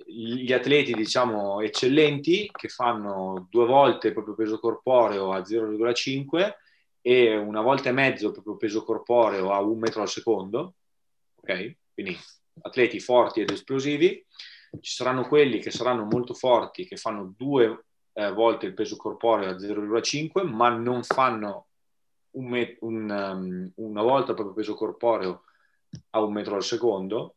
gli 0.06 0.52
atleti, 0.52 0.94
diciamo, 0.94 1.62
eccellenti 1.62 2.50
che 2.52 2.68
fanno 2.68 3.48
due 3.50 3.66
volte 3.66 4.08
il 4.08 4.14
proprio 4.14 4.36
peso 4.36 4.60
corporeo 4.60 5.32
a 5.32 5.40
0,5 5.40 6.54
e 7.02 7.38
una 7.38 7.62
volta 7.62 7.90
e 7.90 7.94
mezzo 7.94 8.28
il 8.28 8.34
proprio 8.34 8.58
peso 8.58 8.84
corporeo 8.84 9.52
a 9.52 9.62
un 9.62 9.78
metro 9.78 10.02
al 10.02 10.10
secondo, 10.10 10.76
ok? 11.36 11.76
Quindi 11.94 12.18
atleti 12.62 13.00
forti 13.00 13.42
ed 13.42 13.52
esplosivi. 13.52 14.26
Ci 14.82 14.94
saranno 14.94 15.28
quelli 15.28 15.60
che 15.60 15.72
saranno 15.72 16.06
molto 16.06 16.34
forti, 16.34 16.86
che 16.86 16.98
fanno 16.98 17.34
due 17.36 17.86
eh, 18.14 18.32
volte 18.32 18.66
il 18.68 18.74
peso 18.74 18.96
corporeo 18.96 19.50
a 19.50 19.56
0,5, 19.56 20.44
ma 20.44 20.70
non 20.70 21.04
fanno 21.04 21.68
un 22.32 22.46
met- 22.48 22.78
un, 22.82 23.10
um, 23.10 23.72
una 23.76 24.02
volta 24.02 24.30
il 24.30 24.36
proprio 24.36 24.56
peso 24.56 24.74
corporeo 24.76 25.44
a 26.12 26.22
un 26.22 26.34
metro 26.34 26.56
al 26.56 26.64
secondo. 26.64 27.36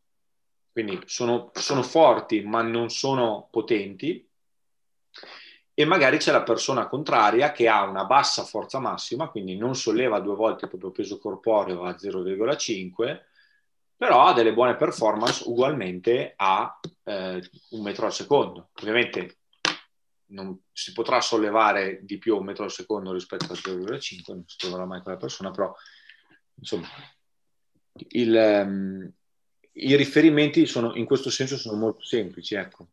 Quindi 0.71 0.99
sono, 1.05 1.51
sono 1.53 1.83
forti, 1.83 2.41
ma 2.41 2.61
non 2.61 2.89
sono 2.89 3.47
potenti 3.51 4.27
e 5.79 5.85
magari 5.85 6.17
c'è 6.17 6.33
la 6.33 6.43
persona 6.43 6.89
contraria 6.89 7.53
che 7.53 7.69
ha 7.69 7.83
una 7.83 8.03
bassa 8.03 8.43
forza 8.43 8.79
massima, 8.79 9.29
quindi 9.29 9.55
non 9.55 9.75
solleva 9.75 10.19
due 10.19 10.35
volte 10.35 10.65
il 10.65 10.71
proprio 10.71 10.91
peso 10.91 11.17
corporeo 11.17 11.83
a 11.83 11.91
0,5, 11.91 13.21
però 13.99 14.27
ha 14.27 14.33
delle 14.33 14.53
buone 14.53 14.77
performance 14.77 15.43
ugualmente 15.45 16.31
a 16.37 16.79
eh, 17.03 17.49
un 17.71 17.81
metro 17.81 18.05
al 18.05 18.13
secondo. 18.13 18.69
Ovviamente 18.79 19.39
non 20.27 20.57
si 20.71 20.93
potrà 20.93 21.19
sollevare 21.19 21.99
di 22.03 22.17
più 22.17 22.37
un 22.37 22.45
metro 22.45 22.63
al 22.63 22.71
secondo 22.71 23.11
rispetto 23.11 23.51
a 23.51 23.57
0,5, 23.57 24.21
non 24.27 24.45
si 24.47 24.55
troverà 24.55 24.85
mai 24.85 25.01
quella 25.01 25.17
persona, 25.17 25.51
però 25.51 25.75
insomma 26.53 26.87
il, 28.11 28.63
um, 28.65 29.11
i 29.73 29.95
riferimenti 29.97 30.65
sono, 30.65 30.95
in 30.95 31.03
questo 31.03 31.29
senso 31.29 31.57
sono 31.57 31.77
molto 31.77 32.01
semplici. 32.01 32.55
Ecco. 32.55 32.91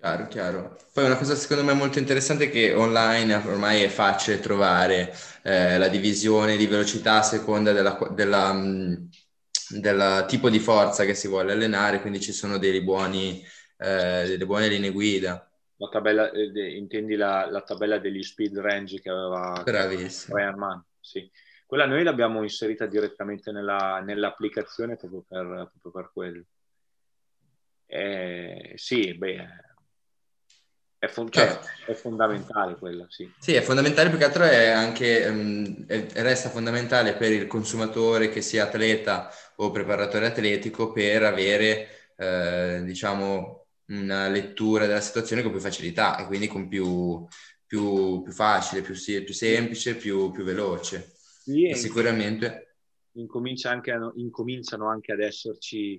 Chiaro, 0.00 0.28
chiaro. 0.28 0.76
Poi 0.94 1.04
una 1.04 1.18
cosa 1.18 1.34
secondo 1.34 1.62
me 1.62 1.74
molto 1.74 1.98
interessante 1.98 2.44
è 2.44 2.50
che 2.50 2.72
online 2.72 3.34
ormai 3.34 3.82
è 3.82 3.88
facile 3.88 4.40
trovare 4.40 5.12
eh, 5.42 5.76
la 5.76 5.88
divisione 5.88 6.56
di 6.56 6.66
velocità 6.66 7.18
a 7.18 7.22
seconda 7.22 7.72
della, 7.72 7.98
della, 8.10 8.50
mm, 8.50 8.94
del 9.68 10.24
tipo 10.26 10.48
di 10.48 10.58
forza 10.58 11.04
che 11.04 11.12
si 11.12 11.28
vuole 11.28 11.52
allenare, 11.52 12.00
quindi 12.00 12.18
ci 12.18 12.32
sono 12.32 12.56
dei 12.56 12.80
buoni, 12.80 13.44
eh, 13.76 14.24
delle 14.26 14.46
buone 14.46 14.68
linee 14.68 14.90
guida. 14.90 15.46
La 15.76 15.88
tabella, 15.90 16.30
eh, 16.30 16.76
intendi 16.76 17.14
la, 17.14 17.46
la, 17.50 17.60
tabella 17.60 17.98
degli 17.98 18.22
speed 18.22 18.56
range 18.56 19.02
che 19.02 19.10
aveva 19.10 19.62
Mann? 20.56 20.78
Sì. 20.98 21.30
Quella 21.66 21.84
noi 21.84 22.04
l'abbiamo 22.04 22.42
inserita 22.42 22.86
direttamente 22.86 23.52
nella, 23.52 24.00
nell'applicazione 24.02 24.96
proprio 24.96 25.24
per, 25.28 25.70
proprio 25.70 25.92
per 25.92 26.10
quello. 26.10 26.44
Eh, 27.84 28.72
sì, 28.76 29.12
beh 29.12 29.68
è, 31.00 31.08
fon- 31.08 31.30
cioè, 31.30 31.46
certo. 31.46 31.90
è, 31.90 31.94
fondamentale 31.94 32.76
quella, 32.76 33.06
sì. 33.08 33.32
Sì, 33.38 33.54
è 33.54 33.62
fondamentale, 33.62 34.10
più 34.10 34.18
che 34.18 34.24
altro 34.24 34.44
è 34.44 34.68
anche, 34.68 35.26
um, 35.28 35.86
è, 35.86 36.06
resta 36.16 36.50
fondamentale 36.50 37.14
per 37.14 37.32
il 37.32 37.46
consumatore 37.46 38.28
che 38.28 38.42
sia 38.42 38.64
atleta 38.64 39.30
o 39.56 39.70
preparatore 39.70 40.26
atletico 40.26 40.92
per 40.92 41.22
avere, 41.22 42.12
eh, 42.16 42.82
diciamo, 42.84 43.68
una 43.86 44.28
lettura 44.28 44.84
della 44.84 45.00
situazione 45.00 45.40
con 45.40 45.52
più 45.52 45.60
facilità 45.60 46.18
e 46.18 46.26
quindi 46.26 46.48
con 46.48 46.68
più, 46.68 47.26
più, 47.64 48.20
più 48.20 48.32
facile, 48.32 48.82
più, 48.82 48.92
più 48.94 49.32
semplice, 49.32 49.96
più, 49.96 50.30
più 50.30 50.44
veloce. 50.44 51.14
Sì, 51.16 51.66
e 51.66 51.76
sicuramente... 51.76 52.74
Incomincia 53.12 53.70
anche 53.70 53.90
a, 53.90 54.12
incominciano 54.16 54.86
anche 54.86 55.12
ad 55.12 55.20
esserci 55.20 55.94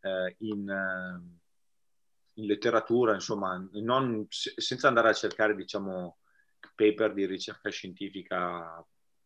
eh, 0.00 0.34
in... 0.38 0.68
Uh 0.68 1.44
in 2.36 2.46
letteratura, 2.46 3.14
insomma, 3.14 3.62
non, 3.72 4.26
senza 4.28 4.88
andare 4.88 5.10
a 5.10 5.14
cercare, 5.14 5.54
diciamo, 5.54 6.18
paper 6.74 7.12
di 7.12 7.26
ricerca 7.26 7.70
scientifica, 7.70 8.84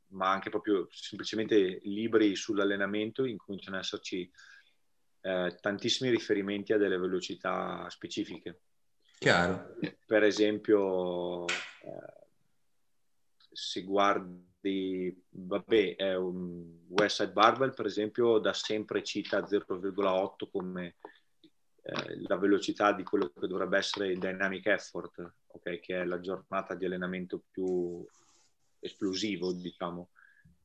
ma 0.09 0.31
anche 0.31 0.51
proprio 0.51 0.89
semplicemente 0.91 1.81
libri 1.85 2.35
sull'allenamento, 2.35 3.25
incominciano 3.25 3.77
ad 3.77 3.83
esserci 3.83 4.31
eh, 5.23 5.57
tantissimi 5.61 6.11
riferimenti 6.11 6.73
a 6.73 6.79
delle 6.79 6.99
velocità 6.99 7.89
specifiche. 7.91 8.61
Chiaro. 9.19 9.77
Per 10.07 10.23
esempio, 10.23 11.47
eh, 11.47 12.27
se 13.53 13.83
guardi, 13.83 15.25
vabbè, 15.29 15.95
eh, 15.99 16.17
West 16.17 17.17
Side 17.17 17.33
Barbell, 17.33 17.75
per 17.75 17.87
esempio, 17.87 18.39
da 18.39 18.53
sempre 18.53 19.03
cita 19.03 19.45
0,8 19.45 20.49
come 20.51 20.97
eh, 21.83 22.21
la 22.27 22.37
velocità 22.37 22.93
di 22.93 23.03
quello 23.03 23.33
che 23.39 23.47
dovrebbe 23.47 23.79
essere 23.79 24.09
il 24.09 24.19
dynamic 24.19 24.67
effort, 24.67 25.33
okay? 25.47 25.81
che 25.81 26.01
è 26.01 26.05
la 26.05 26.21
giornata 26.21 26.75
di 26.75 26.85
allenamento 26.85 27.43
più 27.51 28.07
esplosivo, 28.79 29.53
diciamo, 29.53 30.11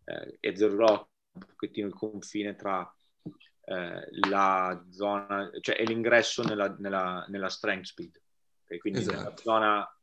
eh, 0.06 0.38
e 0.40 0.54
0,8 0.54 1.06
un 1.36 1.46
pochettino 1.48 1.88
il 1.88 1.94
confine 1.94 2.56
tra 2.56 2.90
eh, 3.66 4.08
la 4.30 4.86
zona, 4.90 5.50
cioè 5.60 5.84
l'ingresso 5.84 6.44
nella, 6.44 6.74
nella, 6.80 7.26
nella 7.28 7.50
strength 7.50 7.86
speed, 7.86 8.22
okay? 8.64 8.78
quindi 8.78 9.00
esatto. 9.00 9.18
nella 9.18 9.38
zona 9.38 9.98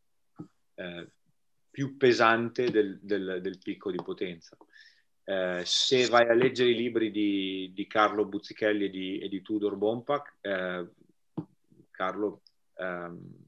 eh, 0.74 1.10
più 1.70 1.96
pesante 1.96 2.70
del, 2.70 2.98
del, 3.00 3.40
del, 3.40 3.58
picco 3.58 3.90
di 3.90 4.02
potenza. 4.02 4.56
Eh, 5.24 5.62
se 5.64 6.06
vai 6.08 6.28
a 6.28 6.34
leggere 6.34 6.70
i 6.70 6.76
libri 6.76 7.10
di, 7.10 7.70
di 7.72 7.86
Carlo 7.86 8.26
Buzzichelli 8.26 8.86
e 8.86 8.90
di, 8.90 9.18
e 9.20 9.28
di 9.28 9.40
Tudor 9.40 9.76
Bompak, 9.76 10.36
eh, 10.40 10.86
Carlo 12.02 12.42
ehm, 12.74 13.46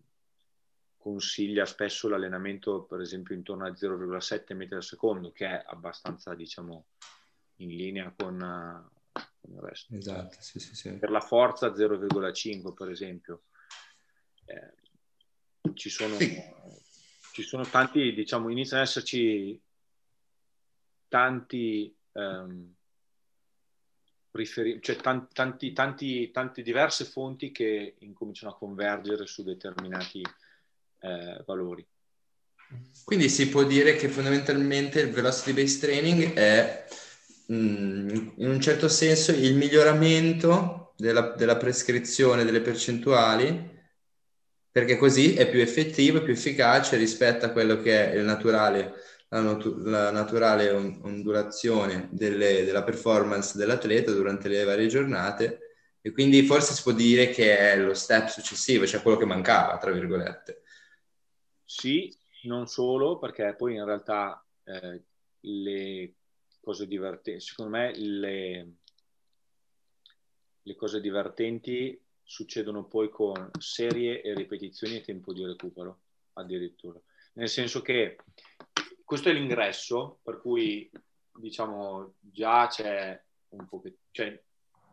consiglia 0.96 1.66
spesso 1.66 2.08
l'allenamento, 2.08 2.84
per 2.84 3.00
esempio, 3.00 3.34
intorno 3.34 3.66
a 3.66 3.70
0,7 3.70 4.54
metri 4.54 4.76
al 4.76 4.84
secondo, 4.84 5.32
che 5.32 5.46
è 5.46 5.64
abbastanza, 5.66 6.34
diciamo, 6.34 6.86
in 7.56 7.70
linea 7.70 8.14
con, 8.16 8.34
uh, 8.40 9.20
con 9.40 9.52
il 9.52 9.60
resto. 9.60 9.94
Esatto, 9.94 10.36
sì, 10.38 10.60
sì, 10.60 10.76
sì. 10.76 10.96
Per 10.98 11.10
la 11.10 11.20
forza 11.20 11.72
0,5, 11.72 12.72
per 12.72 12.90
esempio. 12.90 13.42
Eh, 14.44 15.72
ci 15.74 15.90
sono, 15.90 16.16
ci 17.32 17.42
sono 17.42 17.64
tanti, 17.64 18.14
diciamo, 18.14 18.50
iniziano 18.50 18.82
ad 18.82 18.88
esserci 18.88 19.60
tanti... 21.08 21.94
Um, 22.12 22.73
riferi- 24.34 24.80
cioè 24.80 24.96
tanti, 24.96 25.32
tanti, 25.32 25.72
tanti, 25.72 26.30
tante 26.30 26.62
diverse 26.62 27.04
fonti 27.04 27.52
che 27.52 27.94
incominciano 28.00 28.52
a 28.52 28.56
convergere 28.56 29.26
su 29.26 29.42
determinati 29.42 30.22
eh, 31.00 31.42
valori. 31.46 31.86
Quindi 33.04 33.28
si 33.28 33.48
può 33.48 33.62
dire 33.64 33.94
che 33.96 34.08
fondamentalmente 34.08 35.00
il 35.00 35.10
velocity 35.10 35.52
based 35.52 35.80
training 35.80 36.32
è 36.32 36.86
mm, 37.52 38.08
in 38.36 38.48
un 38.48 38.60
certo 38.60 38.88
senso 38.88 39.30
il 39.32 39.54
miglioramento 39.54 40.94
della, 40.96 41.34
della 41.36 41.56
prescrizione 41.56 42.44
delle 42.44 42.60
percentuali 42.60 43.72
perché 44.70 44.96
così 44.96 45.34
è 45.34 45.48
più 45.48 45.60
effettivo 45.60 46.22
più 46.22 46.32
efficace 46.32 46.96
rispetto 46.96 47.46
a 47.46 47.50
quello 47.50 47.80
che 47.80 48.10
è 48.10 48.16
il 48.16 48.24
naturale 48.24 48.94
la, 49.28 49.40
natu- 49.40 49.78
la 49.86 50.10
naturale 50.10 50.70
on- 50.70 51.00
ondulazione 51.02 52.08
delle, 52.12 52.64
della 52.64 52.82
performance 52.82 53.56
dell'atleta 53.56 54.12
durante 54.12 54.48
le 54.48 54.64
varie 54.64 54.86
giornate 54.86 55.58
e 56.00 56.12
quindi 56.12 56.42
forse 56.42 56.74
si 56.74 56.82
può 56.82 56.92
dire 56.92 57.30
che 57.30 57.56
è 57.56 57.78
lo 57.78 57.94
step 57.94 58.28
successivo, 58.28 58.86
cioè 58.86 59.00
quello 59.00 59.16
che 59.16 59.24
mancava, 59.24 59.78
tra 59.78 59.90
virgolette. 59.90 60.62
Sì, 61.64 62.14
non 62.42 62.66
solo, 62.66 63.18
perché 63.18 63.54
poi 63.56 63.76
in 63.76 63.84
realtà 63.84 64.44
eh, 64.64 65.02
le 65.40 66.14
cose 66.60 66.86
divertenti, 66.86 67.40
secondo 67.40 67.76
me 67.76 67.96
le, 67.96 68.72
le 70.62 70.74
cose 70.74 71.00
divertenti 71.00 71.98
succedono 72.22 72.84
poi 72.84 73.08
con 73.08 73.50
serie 73.58 74.22
e 74.22 74.34
ripetizioni 74.34 74.96
e 74.96 75.02
tempo 75.02 75.32
di 75.32 75.44
recupero 75.44 76.00
addirittura. 76.34 77.00
Nel 77.34 77.48
senso 77.48 77.82
che 77.82 78.16
questo 79.04 79.28
è 79.28 79.32
l'ingresso, 79.32 80.20
per 80.22 80.40
cui 80.40 80.90
diciamo 81.30 82.14
già 82.20 82.66
c'è 82.68 83.22
un 83.48 83.66
po' 83.68 83.82
cioè 84.10 84.42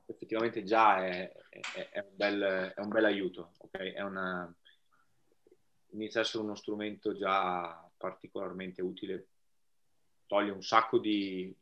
effettivamente 0.05 0.63
già 0.63 1.05
è, 1.05 1.31
è, 1.49 1.89
è, 1.91 1.99
un, 1.99 2.15
bel, 2.15 2.73
è 2.75 2.79
un 2.79 2.89
bel 2.89 3.05
aiuto, 3.05 3.53
ok? 3.57 3.77
È 3.77 4.01
una, 4.01 4.53
inizia 5.91 6.19
a 6.19 6.23
essere 6.23 6.43
uno 6.43 6.55
strumento 6.55 7.15
già 7.15 7.89
particolarmente 7.97 8.81
utile, 8.81 9.27
toglie 10.27 10.51
un 10.51 10.63
sacco 10.63 10.99
di, 10.99 11.55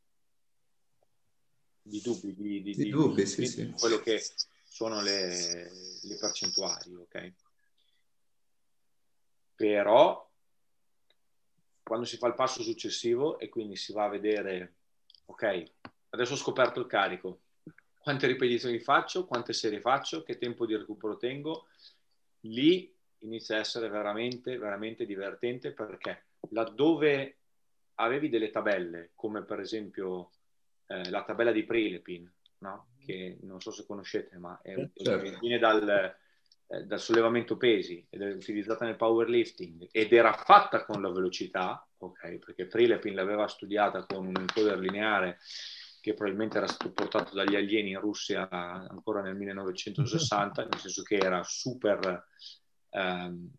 di 1.81 2.01
dubbi, 2.01 2.33
di, 2.33 2.61
di, 2.61 2.73
di 2.73 2.89
dubbi, 2.89 3.25
sì, 3.25 3.45
sì. 3.45 3.69
quello 3.71 3.99
che 3.99 4.21
sono 4.63 5.01
le, 5.01 5.69
le 6.01 6.17
percentuali, 6.17 6.95
ok? 6.95 7.33
Però 9.55 10.28
quando 11.89 12.05
si 12.05 12.17
fa 12.17 12.27
il 12.27 12.35
passo 12.35 12.61
successivo 12.61 13.39
e 13.39 13.49
quindi 13.49 13.75
si 13.75 13.91
va 13.93 14.03
a 14.03 14.09
vedere, 14.09 14.75
ok, 15.25 15.63
adesso 16.11 16.33
ho 16.33 16.37
scoperto 16.37 16.79
il 16.79 16.85
carico, 16.85 17.41
quante 17.97 18.27
ripetizioni 18.27 18.79
faccio, 18.79 19.25
quante 19.25 19.53
serie 19.53 19.81
faccio, 19.81 20.21
che 20.21 20.37
tempo 20.37 20.67
di 20.67 20.77
recupero 20.77 21.17
tengo, 21.17 21.65
lì 22.41 22.95
inizia 23.21 23.55
a 23.55 23.59
essere 23.59 23.89
veramente, 23.89 24.59
veramente 24.59 25.03
divertente 25.07 25.71
perché 25.71 26.25
laddove 26.51 27.37
avevi 27.95 28.29
delle 28.29 28.51
tabelle, 28.51 29.09
come 29.15 29.43
per 29.43 29.59
esempio 29.59 30.29
eh, 30.85 31.09
la 31.09 31.23
tabella 31.23 31.51
di 31.51 31.63
Prilepin, 31.63 32.31
no? 32.59 32.89
che 33.03 33.39
non 33.41 33.59
so 33.61 33.71
se 33.71 33.87
conoscete, 33.87 34.37
ma 34.37 34.59
è, 34.61 34.75
certo. 34.93 35.39
viene 35.39 35.57
dal, 35.57 36.15
eh, 36.71 36.83
dal 36.83 36.99
sollevamento 36.99 37.57
pesi 37.57 38.05
ed 38.11 38.21
è 38.21 38.31
utilizzata 38.31 38.85
nel 38.85 38.95
powerlifting 38.95 39.87
ed 39.91 40.13
era 40.13 40.33
fatta 40.33 40.85
con 40.85 41.01
la 41.01 41.09
velocità, 41.09 41.83
ok, 41.97 42.37
perché 42.37 42.67
Prilepin 42.67 43.15
l'aveva 43.15 43.47
studiata 43.47 44.05
con 44.05 44.27
un 44.27 44.35
encoder 44.37 44.77
lineare 44.77 45.39
che 45.99 46.13
probabilmente 46.13 46.57
era 46.57 46.67
stato 46.67 46.91
portato 46.91 47.33
dagli 47.33 47.55
alieni 47.55 47.89
in 47.89 47.99
Russia 47.99 48.47
ancora 48.49 49.21
nel 49.21 49.35
1960, 49.35 50.61
nel 50.61 50.79
senso 50.79 51.01
che 51.01 51.17
era 51.17 51.41
super 51.43 52.27
ehm, 52.89 53.49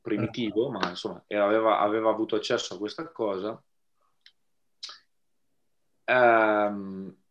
primitivo, 0.00 0.70
ma 0.70 0.88
insomma 0.88 1.20
aveva, 1.26 1.80
aveva, 1.80 2.10
avuto 2.10 2.36
accesso 2.36 2.74
a 2.74 2.78
questa 2.78 3.08
cosa. 3.10 3.60
Um, 6.06 7.23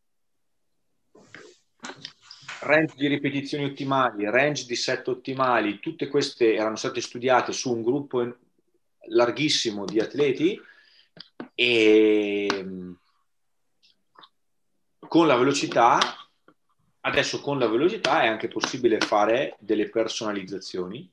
range 2.63 2.95
di 2.95 3.07
ripetizioni 3.07 3.65
ottimali, 3.65 4.29
range 4.29 4.65
di 4.65 4.75
set 4.75 5.07
ottimali, 5.07 5.79
tutte 5.79 6.07
queste 6.07 6.55
erano 6.55 6.75
state 6.75 7.01
studiate 7.01 7.51
su 7.51 7.71
un 7.71 7.83
gruppo 7.83 8.37
larghissimo 9.09 9.85
di 9.85 9.99
atleti 9.99 10.59
e 11.53 12.65
con 15.07 15.27
la 15.27 15.35
velocità, 15.35 15.99
adesso 17.01 17.41
con 17.41 17.59
la 17.59 17.67
velocità 17.67 18.23
è 18.23 18.27
anche 18.27 18.47
possibile 18.47 18.99
fare 18.99 19.55
delle 19.59 19.89
personalizzazioni, 19.89 21.09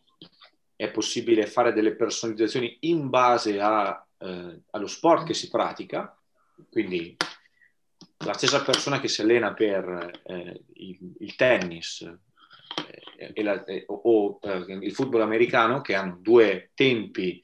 è 0.76 0.90
possibile 0.90 1.46
fare 1.46 1.72
delle 1.72 1.94
personalizzazioni 1.94 2.78
in 2.80 3.11
base 3.11 3.61
a, 3.61 4.07
eh, 4.18 4.61
allo 4.70 4.86
sport 4.86 5.26
che 5.26 5.34
si 5.34 5.51
pratica, 5.51 6.16
quindi 6.70 7.16
la 8.25 8.35
stessa 8.35 8.62
persona 8.62 9.01
che 9.01 9.09
si 9.09 9.23
allena 9.23 9.55
per 9.55 10.21
eh, 10.25 10.64
il, 10.75 11.14
il, 11.21 11.35
tennis 11.37 12.03
eh, 13.16 13.43
la, 13.43 13.64
o 13.87 14.39
eh, 14.43 14.79
il 14.81 14.93
football 14.93 15.23
americano, 15.23 15.81
che 15.81 15.95
hanno 15.95 16.18
due 16.21 16.71
tempi 16.75 17.43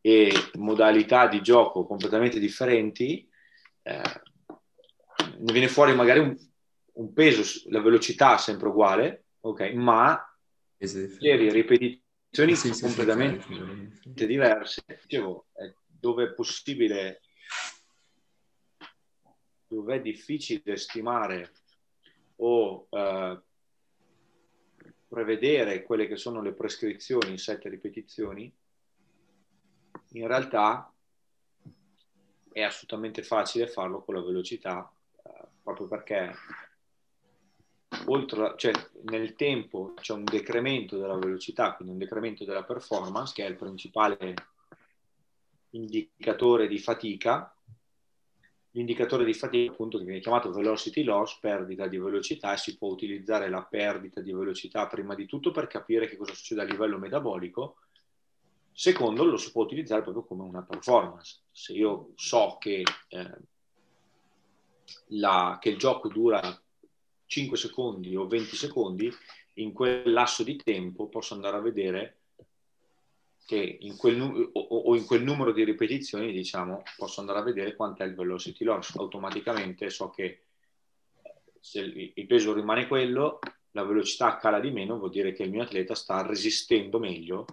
e 0.00 0.32
modalità 0.54 1.26
di 1.26 1.42
gioco 1.42 1.86
completamente 1.86 2.38
differenti, 2.38 3.28
eh, 3.82 4.00
ne 5.38 5.52
viene 5.52 5.68
fuori 5.68 5.94
magari 5.94 6.20
un, 6.20 6.36
un, 6.94 7.12
peso, 7.12 7.42
la 7.68 7.80
velocità 7.80 8.38
sempre 8.38 8.68
uguale, 8.68 9.24
ok, 9.40 9.72
ma 9.74 10.22
serie 10.78 11.52
ripetizioni 11.52 12.54
sì, 12.54 12.72
sì, 12.72 12.82
completamente 12.82 13.44
sì, 14.14 14.26
diverse. 14.26 14.84
Dicevo, 15.02 15.48
dove 15.86 16.24
è 16.24 16.32
possibile 16.32 17.20
dove 19.68 19.96
è 19.96 20.00
difficile 20.00 20.76
stimare 20.76 21.52
o 22.36 22.86
eh, 22.90 23.40
prevedere 25.06 25.82
quelle 25.82 26.06
che 26.06 26.16
sono 26.16 26.42
le 26.42 26.52
prescrizioni 26.52 27.30
in 27.30 27.38
sette 27.38 27.68
ripetizioni, 27.68 28.52
in 30.12 30.26
realtà 30.26 30.92
è 32.50 32.62
assolutamente 32.62 33.22
facile 33.22 33.66
farlo 33.66 34.02
con 34.02 34.14
la 34.14 34.22
velocità, 34.22 34.90
eh, 35.22 35.46
proprio 35.62 35.86
perché 35.86 36.34
oltre, 38.06 38.54
cioè, 38.56 38.72
nel 39.04 39.34
tempo 39.34 39.94
c'è 39.94 40.12
un 40.12 40.24
decremento 40.24 40.96
della 40.98 41.16
velocità, 41.16 41.74
quindi 41.74 41.92
un 41.94 42.00
decremento 42.00 42.44
della 42.44 42.64
performance, 42.64 43.32
che 43.34 43.44
è 43.44 43.48
il 43.48 43.56
principale 43.56 44.34
indicatore 45.70 46.68
di 46.68 46.78
fatica, 46.78 47.54
l'indicatore 48.72 49.24
di 49.24 49.34
fatica 49.34 49.72
appunto 49.72 49.98
che 49.98 50.04
viene 50.04 50.20
chiamato 50.20 50.52
velocity 50.52 51.02
loss, 51.02 51.38
perdita 51.38 51.86
di 51.86 51.98
velocità, 51.98 52.52
e 52.52 52.58
si 52.58 52.76
può 52.76 52.88
utilizzare 52.88 53.48
la 53.48 53.62
perdita 53.62 54.20
di 54.20 54.32
velocità 54.32 54.86
prima 54.86 55.14
di 55.14 55.26
tutto 55.26 55.50
per 55.50 55.66
capire 55.66 56.06
che 56.06 56.16
cosa 56.16 56.34
succede 56.34 56.62
a 56.62 56.64
livello 56.64 56.98
metabolico, 56.98 57.76
secondo 58.72 59.24
lo 59.24 59.36
si 59.36 59.50
può 59.50 59.62
utilizzare 59.62 60.02
proprio 60.02 60.24
come 60.24 60.42
una 60.42 60.62
performance. 60.62 61.40
Se 61.50 61.72
io 61.72 62.12
so 62.14 62.56
che, 62.60 62.82
eh, 63.08 63.38
la, 65.08 65.58
che 65.60 65.70
il 65.70 65.78
gioco 65.78 66.08
dura 66.08 66.40
5 67.26 67.56
secondi 67.56 68.14
o 68.14 68.26
20 68.26 68.56
secondi, 68.56 69.12
in 69.54 69.72
quel 69.72 70.12
lasso 70.12 70.44
di 70.44 70.56
tempo 70.56 71.08
posso 71.08 71.34
andare 71.34 71.56
a 71.56 71.60
vedere 71.60 72.16
che 73.48 73.78
in 73.80 73.96
quel, 73.96 74.20
o, 74.20 74.60
o, 74.60 74.94
in 74.94 75.06
quel 75.06 75.22
numero 75.22 75.52
di 75.52 75.64
ripetizioni, 75.64 76.32
diciamo, 76.32 76.82
posso 76.98 77.20
andare 77.20 77.38
a 77.38 77.42
vedere 77.42 77.76
quanto 77.76 78.02
è 78.02 78.06
il 78.06 78.14
velocity 78.14 78.62
loss. 78.62 78.94
Automaticamente 78.96 79.88
so 79.88 80.10
che 80.10 80.42
se 81.58 81.80
il 81.80 82.26
peso 82.26 82.52
rimane 82.52 82.86
quello, 82.86 83.38
la 83.70 83.84
velocità 83.84 84.36
cala 84.36 84.60
di 84.60 84.70
meno, 84.70 84.98
vuol 84.98 85.08
dire 85.08 85.32
che 85.32 85.44
il 85.44 85.50
mio 85.50 85.62
atleta 85.62 85.94
sta 85.94 86.26
resistendo 86.26 86.98
meglio 86.98 87.46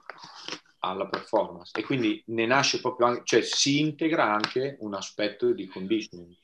alla 0.79 1.07
performance. 1.07 1.71
E 1.79 1.83
quindi 1.83 2.21
ne 2.25 2.45
nasce 2.45 2.81
proprio, 2.81 3.07
anche, 3.07 3.21
cioè 3.23 3.41
si 3.41 3.79
integra 3.79 4.29
anche 4.29 4.75
un 4.81 4.95
aspetto 4.95 5.53
di 5.53 5.65
conditioning, 5.65 6.35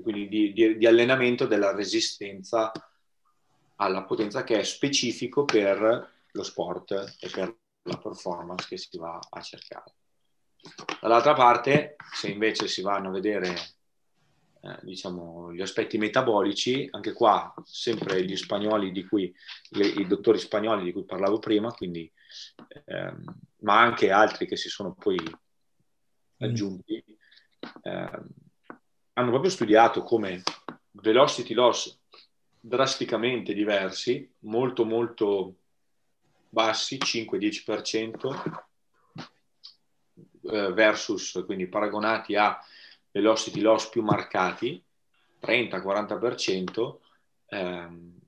quindi 0.00 0.28
di, 0.28 0.52
di, 0.54 0.78
di 0.78 0.86
allenamento 0.86 1.44
della 1.44 1.74
resistenza 1.74 2.72
alla 3.76 4.04
potenza 4.04 4.44
che 4.44 4.60
è 4.60 4.62
specifico 4.62 5.44
per 5.44 6.10
lo 6.30 6.42
sport 6.42 7.16
e 7.20 7.28
per 7.28 7.60
la 7.82 7.98
performance 7.98 8.66
che 8.68 8.76
si 8.76 8.98
va 8.98 9.18
a 9.30 9.40
cercare. 9.40 9.94
Dall'altra 11.00 11.34
parte, 11.34 11.96
se 12.12 12.28
invece 12.28 12.68
si 12.68 12.82
vanno 12.82 13.08
a 13.08 13.12
vedere 13.12 13.54
eh, 14.60 14.78
diciamo, 14.82 15.52
gli 15.52 15.60
aspetti 15.60 15.98
metabolici, 15.98 16.86
anche 16.92 17.12
qua 17.12 17.52
sempre 17.64 18.24
gli 18.24 18.36
spagnoli 18.36 18.92
di 18.92 19.04
cui, 19.04 19.34
i, 19.70 20.00
i 20.00 20.06
dottori 20.06 20.38
spagnoli 20.38 20.84
di 20.84 20.92
cui 20.92 21.04
parlavo 21.04 21.40
prima, 21.40 21.72
quindi, 21.72 22.10
ehm, 22.84 23.24
ma 23.62 23.80
anche 23.80 24.12
altri 24.12 24.46
che 24.46 24.56
si 24.56 24.68
sono 24.68 24.94
poi 24.94 25.18
aggiunti, 26.38 27.04
ehm, 27.82 28.26
hanno 29.14 29.30
proprio 29.30 29.50
studiato 29.50 30.04
come 30.04 30.42
velocity 30.92 31.54
loss 31.54 31.98
drasticamente 32.60 33.52
diversi, 33.52 34.32
molto 34.40 34.84
molto 34.84 35.56
bassi, 36.52 36.98
5-10% 36.98 38.62
eh, 40.50 40.72
versus, 40.74 41.42
quindi 41.46 41.66
paragonati 41.66 42.36
a 42.36 42.58
velocity 43.10 43.60
loss 43.60 43.88
più 43.88 44.02
marcati, 44.02 44.84
30-40%, 45.40 46.98
ehm, 47.46 48.18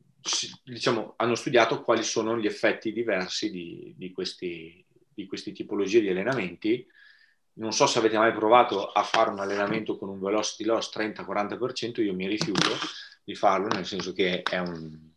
diciamo, 0.65 1.13
hanno 1.19 1.35
studiato 1.35 1.83
quali 1.83 2.03
sono 2.03 2.39
gli 2.39 2.47
effetti 2.47 2.93
diversi 2.93 3.51
di, 3.51 3.93
di, 3.95 4.11
questi, 4.11 4.83
di 5.13 5.27
queste 5.27 5.53
tipologie 5.53 6.01
di 6.01 6.09
allenamenti. 6.09 6.87
Non 7.57 7.73
so 7.73 7.87
se 7.87 7.99
avete 7.99 8.17
mai 8.17 8.33
provato 8.33 8.87
a 8.87 9.03
fare 9.03 9.29
un 9.29 9.39
allenamento 9.39 9.99
con 9.99 10.09
un 10.09 10.19
velocity 10.19 10.65
loss 10.65 10.97
30-40%, 10.97 12.01
io 12.01 12.15
mi 12.15 12.27
rifiuto 12.27 12.71
di 13.23 13.35
farlo, 13.35 13.67
nel 13.67 13.85
senso 13.85 14.15
che 14.15 14.41
è 14.41 14.59
un, 14.59 15.13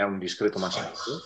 è 0.00 0.04
un 0.04 0.18
discreto 0.18 0.58
massacro. 0.58 1.20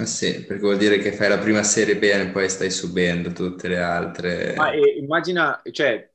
Eh 0.00 0.06
sì, 0.06 0.44
perché 0.44 0.62
vuol 0.62 0.76
dire 0.76 0.98
che 0.98 1.12
fai 1.12 1.28
la 1.28 1.38
prima 1.38 1.62
serie 1.62 1.96
bene 1.96 2.24
e 2.24 2.32
poi 2.32 2.48
stai 2.48 2.70
subendo 2.70 3.32
tutte 3.32 3.68
le 3.68 3.80
altre. 3.80 4.54
Ma 4.56 4.72
eh, 4.72 4.98
immagina, 4.98 5.62
cioè, 5.70 6.10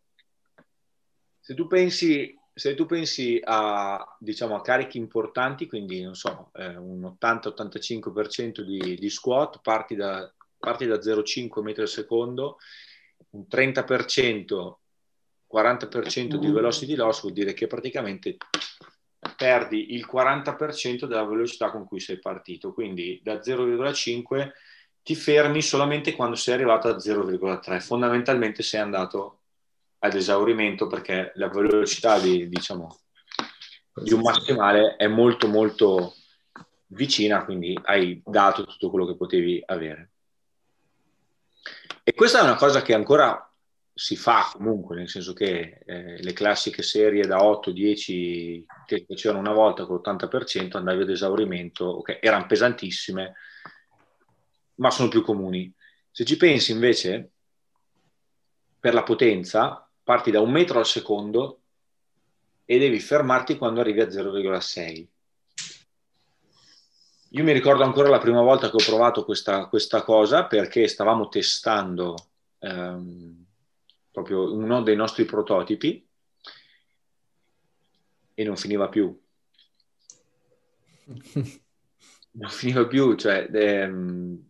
se 1.40 1.54
tu 1.54 1.68
pensi, 1.68 2.38
se 2.54 2.76
tu 2.76 2.86
pensi 2.86 3.40
a, 3.42 4.18
diciamo, 4.20 4.56
a 4.56 4.62
carichi 4.62 4.98
importanti, 4.98 5.68
quindi 5.68 6.02
non 6.02 6.16
so, 6.16 6.52
eh, 6.56 6.76
un 6.76 7.16
80-85% 7.22 8.62
di, 8.62 8.96
di 8.96 9.10
squat, 9.10 9.62
parti 9.62 9.96
da, 9.96 10.32
parti 10.58 10.86
da 10.86 10.96
0,5 10.96 11.62
metri 11.62 11.82
al 11.82 11.88
secondo, 11.88 12.58
un 13.32 13.46
30%, 13.50 14.74
40% 15.52 16.36
di 16.36 16.52
velocity 16.52 16.96
loss 16.96 17.22
vuol 17.22 17.34
dire 17.34 17.54
che 17.54 17.68
praticamente 17.68 18.38
perdi 19.36 19.94
il 19.94 20.08
40% 20.12 21.06
della 21.06 21.26
velocità 21.26 21.72
con 21.72 21.86
cui 21.86 22.00
sei 22.00 22.20
partito, 22.20 22.74
quindi 22.74 23.20
da 23.24 23.36
0,5 23.36 24.52
ti 25.04 25.16
fermi 25.16 25.62
solamente 25.62 26.14
quando 26.14 26.36
sei 26.36 26.56
arrivato 26.56 26.88
a 26.88 26.96
0,3, 26.96 27.82
fondamentalmente 27.82 28.64
sei 28.64 28.80
andato 28.80 29.40
ad 30.00 30.14
esaurimento 30.14 30.88
perché 30.88 31.32
la 31.36 31.50
velocità 31.50 32.20
di, 32.20 32.48
diciamo, 32.48 33.00
di 33.96 34.14
un 34.14 34.22
massimale 34.22 34.96
è 34.96 35.08
molto 35.08 35.48
molto 35.48 36.16
vicina, 36.88 37.44
quindi 37.44 37.78
hai 37.84 38.22
dato 38.26 38.66
tutto 38.66 38.90
quello 38.90 39.06
che 39.06 39.16
potevi 39.16 39.62
avere. 39.66 40.12
E 42.04 42.14
questa 42.14 42.40
è 42.40 42.44
una 42.44 42.56
cosa 42.56 42.82
che 42.82 42.94
ancora 42.94 43.49
si 44.00 44.16
fa 44.16 44.50
comunque, 44.54 44.96
nel 44.96 45.10
senso 45.10 45.34
che 45.34 45.82
eh, 45.86 46.24
le 46.24 46.32
classiche 46.32 46.84
serie 46.84 47.28
da 47.28 47.40
8-10 47.40 48.64
che 48.86 49.04
facevano 49.06 49.40
una 49.40 49.52
volta 49.52 49.86
con 49.86 49.98
l'80% 49.98 50.78
andavi 50.78 51.02
ad 51.02 51.10
esaurimento, 51.10 51.98
okay, 51.98 52.18
erano 52.22 52.46
pesantissime, 52.46 53.36
ma 54.76 54.90
sono 54.90 55.10
più 55.10 55.22
comuni. 55.22 55.70
Se 56.10 56.24
ci 56.24 56.38
pensi 56.38 56.72
invece, 56.72 57.32
per 58.80 58.94
la 58.94 59.04
potenza, 59.04 59.86
parti 60.02 60.32
da 60.32 60.40
un 60.40 60.52
metro 60.52 60.80
al 60.80 60.86
secondo 60.86 61.64
e 62.64 62.80
devi 62.80 63.02
fermarti 63.02 63.58
quando 63.58 63.82
arrivi 63.82 64.00
a 64.00 64.08
0,6. 64.08 65.08
Io 67.32 67.44
mi 67.44 67.52
ricordo 67.52 67.84
ancora 67.84 68.08
la 68.08 68.20
prima 68.20 68.42
volta 68.42 68.70
che 68.70 68.78
ho 68.78 68.86
provato 68.86 69.26
questa, 69.26 69.68
questa 69.68 70.04
cosa 70.04 70.46
perché 70.46 70.88
stavamo 70.88 71.28
testando 71.28 72.16
ehm, 72.60 73.48
proprio 74.22 74.54
uno 74.54 74.82
dei 74.82 74.96
nostri 74.96 75.26
prototipi 75.26 76.06
e 78.34 78.44
non 78.44 78.58
finiva 78.58 78.90
più. 78.90 79.18
non 82.32 82.50
finiva 82.50 82.86
più, 82.86 83.16
cioè 83.16 83.50
ehm, 83.52 84.50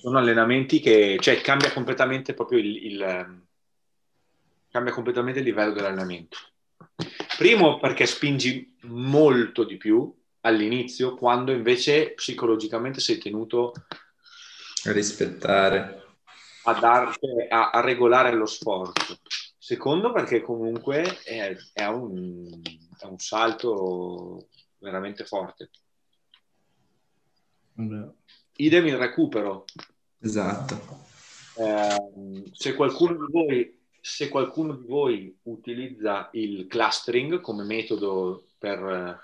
sono 0.00 0.18
allenamenti 0.18 0.80
che 0.80 1.18
cioè, 1.20 1.40
cambia 1.40 1.72
completamente 1.72 2.34
proprio 2.34 2.58
il, 2.58 2.84
il 2.86 3.42
cambia 4.70 4.92
completamente 4.92 5.40
il 5.40 5.44
livello 5.44 5.72
dell'allenamento. 5.72 6.38
Primo 7.36 7.78
perché 7.78 8.06
spingi 8.06 8.76
molto 8.82 9.64
di 9.64 9.76
più 9.76 10.14
all'inizio, 10.40 11.14
quando 11.14 11.52
invece 11.52 12.12
psicologicamente 12.12 13.00
sei 13.00 13.18
tenuto 13.18 13.72
a 14.84 14.92
rispettare 14.92 15.99
a, 16.64 16.74
dar, 16.78 17.16
a, 17.48 17.70
a 17.70 17.80
regolare 17.80 18.32
lo 18.32 18.46
sforzo. 18.46 19.18
Secondo 19.58 20.12
perché 20.12 20.42
comunque 20.42 21.20
è, 21.22 21.56
è, 21.72 21.86
un, 21.86 22.60
è 22.98 23.04
un, 23.04 23.18
salto 23.18 24.48
veramente 24.78 25.24
forte. 25.24 25.70
Idem 28.56 28.86
il 28.86 28.96
recupero. 28.96 29.64
Esatto. 30.18 31.08
Eh, 31.56 32.50
se, 32.52 32.74
qualcuno 32.74 33.24
di 33.26 33.32
voi, 33.32 33.80
se 34.00 34.28
qualcuno 34.28 34.74
di 34.74 34.86
voi 34.86 35.38
utilizza 35.42 36.28
il 36.32 36.66
clustering 36.66 37.40
come 37.40 37.64
metodo 37.64 38.46
per, 38.58 39.20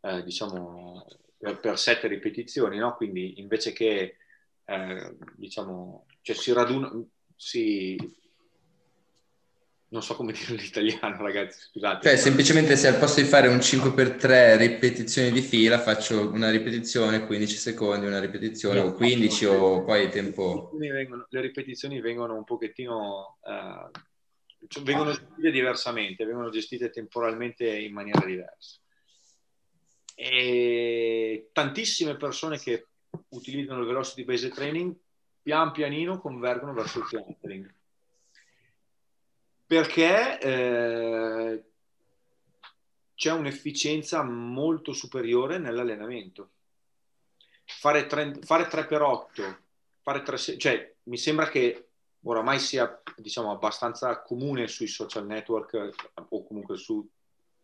eh, 0.00 0.22
diciamo, 0.22 1.06
per, 1.36 1.60
per 1.60 1.78
sette 1.78 2.08
ripetizioni, 2.08 2.78
no? 2.78 2.94
quindi 2.94 3.40
invece 3.40 3.72
che 3.72 4.16
eh, 4.64 5.16
diciamo, 5.34 6.06
cioè 6.28 6.36
si 6.36 6.52
raduna, 6.52 6.92
si... 7.34 7.96
non 9.88 10.02
so 10.02 10.14
come 10.14 10.32
dire 10.36 10.60
l'italiano 10.60 11.22
ragazzi, 11.22 11.58
scusate. 11.70 12.06
Cioè 12.06 12.18
semplicemente 12.18 12.76
se 12.76 12.88
al 12.88 12.98
posto 12.98 13.22
di 13.22 13.26
fare 13.26 13.48
un 13.48 13.56
5x3 13.56 14.58
ripetizioni 14.58 15.30
di 15.30 15.40
fila 15.40 15.78
faccio 15.78 16.30
una 16.30 16.50
ripetizione, 16.50 17.24
15 17.24 17.56
secondi, 17.56 18.06
una 18.06 18.20
ripetizione 18.20 18.80
o 18.80 18.92
15 18.92 19.44
o 19.46 19.84
poi 19.84 20.10
tempo... 20.10 20.70
Vengono, 20.74 21.26
le 21.30 21.40
ripetizioni 21.40 22.00
vengono 22.00 22.36
un 22.36 22.44
pochettino... 22.44 23.38
Uh, 23.40 23.90
cioè 24.66 24.82
vengono 24.82 25.12
gestite 25.12 25.50
diversamente, 25.50 26.26
vengono 26.26 26.50
gestite 26.50 26.90
temporalmente 26.90 27.66
in 27.74 27.92
maniera 27.94 28.22
diversa. 28.26 28.78
E 30.14 31.48
tantissime 31.52 32.16
persone 32.16 32.58
che 32.58 32.88
utilizzano 33.28 33.80
il 33.80 33.86
velocity 33.86 34.24
based 34.24 34.52
training 34.52 34.94
pian 35.48 35.72
pianino 35.72 36.20
convergono 36.20 36.74
verso 36.74 36.98
il 36.98 37.06
clustering 37.06 37.74
perché 39.64 40.38
eh, 40.40 41.64
c'è 43.14 43.32
un'efficienza 43.32 44.22
molto 44.22 44.92
superiore 44.92 45.56
nell'allenamento. 45.56 46.50
Fare 47.64 48.06
3, 48.06 48.40
fare 48.42 48.64
3x8 48.64 49.56
fare 50.02 50.22
3, 50.22 50.58
cioè 50.58 50.94
mi 51.04 51.16
sembra 51.16 51.48
che 51.48 51.88
oramai 52.24 52.58
sia 52.58 53.02
diciamo 53.16 53.50
abbastanza 53.50 54.20
comune 54.20 54.68
sui 54.68 54.86
social 54.86 55.24
network 55.24 55.94
o 56.28 56.46
comunque 56.46 56.76
su 56.76 57.06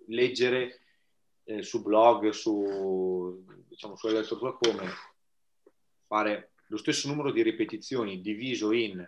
leggere 0.06 0.80
eh, 1.44 1.62
su 1.62 1.82
blog 1.82 2.30
su 2.30 3.44
diciamo 3.68 3.94
su 3.96 4.38
come 4.38 4.90
fare 6.06 6.53
lo 6.68 6.76
stesso 6.76 7.08
numero 7.08 7.30
di 7.30 7.42
ripetizioni 7.42 8.20
diviso 8.20 8.72
in 8.72 9.06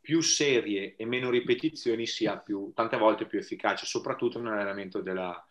più 0.00 0.20
serie 0.20 0.96
e 0.96 1.04
meno 1.04 1.28
ripetizioni 1.30 2.06
sia 2.06 2.38
più, 2.38 2.72
tante 2.74 2.96
volte 2.96 3.26
più 3.26 3.38
efficace, 3.38 3.84
soprattutto 3.84 4.40
nell'allenamento 4.40 5.00
della, 5.00 5.46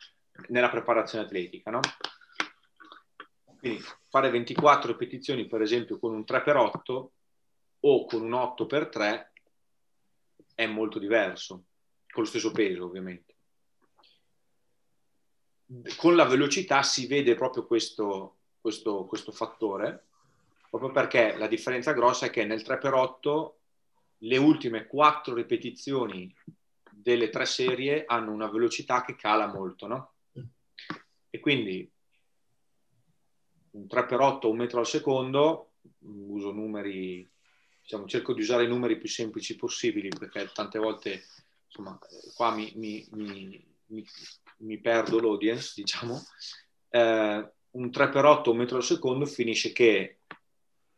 nella 0.48 0.70
preparazione 0.70 1.26
atletica, 1.26 1.70
no? 1.70 1.80
Quindi 3.60 3.84
fare 4.10 4.30
24 4.30 4.92
ripetizioni, 4.92 5.48
per 5.48 5.62
esempio, 5.62 6.00
con 6.00 6.14
un 6.14 6.24
3x8 6.28 7.08
o 7.80 8.06
con 8.06 8.22
un 8.24 8.32
8x3 8.32 9.28
è 10.56 10.66
molto 10.66 11.00
diverso, 11.00 11.66
con 12.10 12.24
lo 12.24 12.30
stesso 12.30 12.52
peso 12.52 12.86
ovviamente. 12.86 13.36
Con 15.98 16.16
la 16.16 16.26
velocità 16.26 16.82
si 16.82 17.08
vede 17.08 17.36
proprio 17.36 17.66
questo, 17.66 18.38
questo, 18.60 19.06
questo 19.06 19.32
fattore, 19.32 20.07
proprio 20.78 20.92
perché 20.92 21.38
la 21.38 21.48
differenza 21.48 21.94
grossa 21.94 22.28
è 22.28 22.30
che 22.30 22.46
nel 22.46 22.62
3x8 22.62 23.52
le 24.22 24.38
ultime 24.38 24.88
4 24.88 25.34
ripetizioni 25.34 26.34
delle 26.92 27.30
tre 27.30 27.46
serie 27.46 28.06
hanno 28.06 28.32
una 28.32 28.50
velocità 28.50 29.04
che 29.04 29.16
cala 29.16 29.48
molto, 29.48 29.88
no? 29.88 30.14
E 31.30 31.40
quindi 31.40 31.90
un 33.72 33.86
3x8 33.86 34.48
un 34.48 34.58
metro 34.58 34.80
al 34.80 34.88
secondo, 34.88 35.74
uso 36.00 36.52
numeri, 36.52 37.30
diciamo, 37.82 38.08
cerco 38.08 38.34
di 38.34 38.42
usare 38.42 38.64
i 38.64 38.68
numeri 38.68 38.98
più 38.98 39.08
semplici 39.08 39.56
possibili 39.56 40.10
perché 40.10 40.50
tante 40.54 40.80
volte, 40.80 41.24
insomma, 41.66 41.98
qua 42.36 42.54
mi, 42.56 42.72
mi, 42.76 43.08
mi, 43.12 44.06
mi 44.58 44.78
perdo 44.80 45.20
l'audience, 45.20 45.74
diciamo. 45.76 46.20
Eh, 46.90 47.52
un 47.70 47.86
3x8 47.88 48.50
un 48.50 48.58
metro 48.58 48.78
al 48.78 48.84
secondo 48.84 49.26
finisce 49.26 49.72
che 49.72 50.22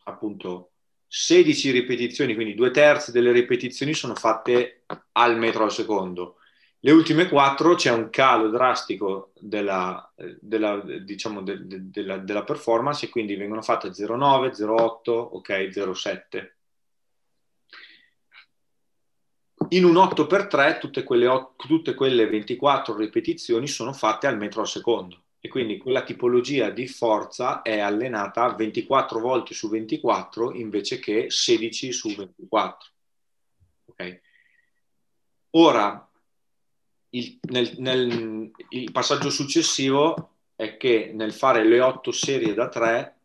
appunto 0.10 0.72
16 1.08 1.72
ripetizioni, 1.72 2.36
quindi 2.36 2.54
due 2.54 2.72
terzi 2.72 3.12
delle 3.12 3.32
ripetizioni 3.32 3.94
sono 3.94 4.14
fatte 4.16 4.84
al 5.14 5.38
metro 5.38 5.64
al 5.64 5.72
secondo. 5.72 6.36
Le 6.82 6.92
ultime 6.92 7.28
quattro 7.28 7.76
c'è 7.76 7.92
un 7.92 8.10
calo 8.10 8.50
drastico 8.50 9.34
della, 9.40 10.14
della, 10.40 10.82
diciamo, 11.02 11.42
de, 11.42 11.66
de, 11.66 11.90
della, 11.90 12.18
della 12.18 12.44
performance 12.44 13.06
e 13.06 13.10
quindi 13.10 13.36
vengono 13.36 13.62
fatte 13.62 13.90
0,9, 13.90 14.52
0,8, 14.52 15.10
ok, 15.10 15.50
0,7. 15.50 16.52
In 19.70 19.84
un 19.84 19.96
8x3 19.96 20.80
tutte 20.80 21.04
quelle, 21.04 21.50
tutte 21.58 21.94
quelle 21.96 22.28
24 22.28 22.96
ripetizioni 22.96 23.68
sono 23.68 23.94
fatte 23.94 24.28
al 24.28 24.38
metro 24.38 24.62
al 24.62 24.68
secondo 24.68 25.24
e 25.42 25.48
quindi 25.48 25.78
quella 25.78 26.04
tipologia 26.04 26.70
di 26.70 26.88
forza 26.88 27.62
è 27.62 27.80
allenata 27.80 28.54
24 28.54 29.20
volte 29.20 29.54
su 29.54 29.70
24 29.70 30.54
invece 30.54 31.00
che 31.00 31.28
16 31.30 31.92
su 31.94 32.14
24. 32.14 32.90
Okay. 33.86 34.20
Ora, 35.52 36.10
il, 37.10 37.40
nel, 37.50 37.74
nel, 37.78 38.52
il 38.70 38.92
passaggio 38.92 39.30
successivo 39.30 40.36
è 40.56 40.78
che 40.78 41.12
nel 41.14 41.34
fare 41.34 41.64
le 41.64 41.80
otto 41.80 42.12
serie 42.12 42.54
da 42.54 42.68
tre 42.68 43.16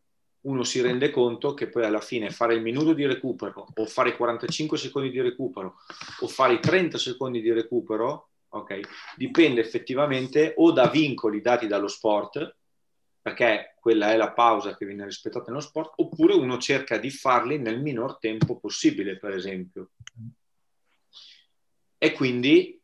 uno 0.42 0.62
si 0.62 0.80
rende 0.80 1.10
conto 1.10 1.54
che 1.54 1.68
poi 1.68 1.84
alla 1.84 2.00
fine 2.00 2.30
fare 2.30 2.54
il 2.54 2.62
minuto 2.62 2.92
di 2.92 3.06
recupero 3.06 3.66
o 3.74 3.86
fare 3.86 4.10
i 4.10 4.16
45 4.16 4.78
secondi 4.78 5.10
di 5.10 5.20
recupero 5.20 5.76
o 6.20 6.28
fare 6.28 6.54
i 6.54 6.60
30 6.60 6.98
secondi 6.98 7.40
di 7.40 7.50
recupero 7.52 8.28
okay, 8.54 8.82
dipende 9.16 9.60
effettivamente 9.60 10.54
o 10.56 10.72
da 10.72 10.88
vincoli 10.88 11.40
dati 11.40 11.66
dallo 11.66 11.88
sport 11.88 12.56
perché 13.20 13.74
quella 13.80 14.12
è 14.12 14.16
la 14.16 14.32
pausa 14.32 14.76
che 14.76 14.84
viene 14.84 15.04
rispettata 15.04 15.46
nello 15.48 15.60
sport 15.60 15.94
oppure 15.96 16.34
uno 16.34 16.58
cerca 16.58 16.98
di 16.98 17.10
farli 17.10 17.58
nel 17.58 17.80
minor 17.80 18.18
tempo 18.18 18.58
possibile 18.58 19.18
per 19.18 19.32
esempio. 19.32 19.90
E 21.96 22.12
quindi 22.12 22.78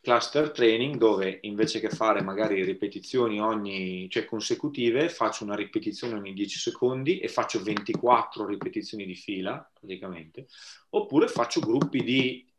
cluster 0.00 0.50
training 0.50 0.96
dove 0.96 1.38
invece 1.42 1.78
che 1.78 1.90
fare 1.90 2.22
magari 2.22 2.64
ripetizioni 2.64 3.40
ogni, 3.40 4.08
cioè 4.10 4.24
consecutive, 4.24 5.08
faccio 5.10 5.44
una 5.44 5.54
ripetizione 5.54 6.14
ogni 6.14 6.32
10 6.32 6.58
secondi 6.58 7.20
e 7.20 7.28
faccio 7.28 7.62
24 7.62 8.46
ripetizioni 8.46 9.04
di 9.04 9.14
fila, 9.14 9.70
praticamente, 9.78 10.48
oppure 10.90 11.28
faccio 11.28 11.60
gruppi 11.60 12.02
di 12.02 12.49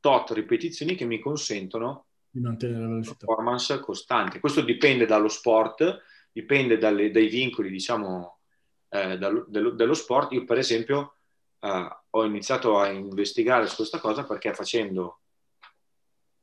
tot 0.00 0.30
ripetizioni 0.30 0.94
che 0.94 1.04
mi 1.04 1.18
consentono 1.18 2.06
di 2.30 2.40
mantenere 2.40 2.80
la 2.80 2.88
velocità. 2.88 3.26
performance 3.26 3.80
costante. 3.80 4.40
Questo 4.40 4.60
dipende 4.60 5.06
dallo 5.06 5.28
sport, 5.28 6.02
dipende 6.30 6.78
dalle, 6.78 7.10
dai 7.10 7.28
vincoli, 7.28 7.70
diciamo, 7.70 8.38
eh, 8.88 9.18
dallo, 9.18 9.44
dello, 9.48 9.70
dello, 9.70 9.94
sport. 9.94 10.32
Io, 10.32 10.44
per 10.44 10.58
esempio, 10.58 11.16
eh, 11.60 11.88
ho 12.10 12.24
iniziato 12.24 12.78
a 12.78 12.88
investigare 12.88 13.66
su 13.66 13.76
questa 13.76 13.98
cosa 13.98 14.24
perché 14.24 14.52
facendo 14.54 15.20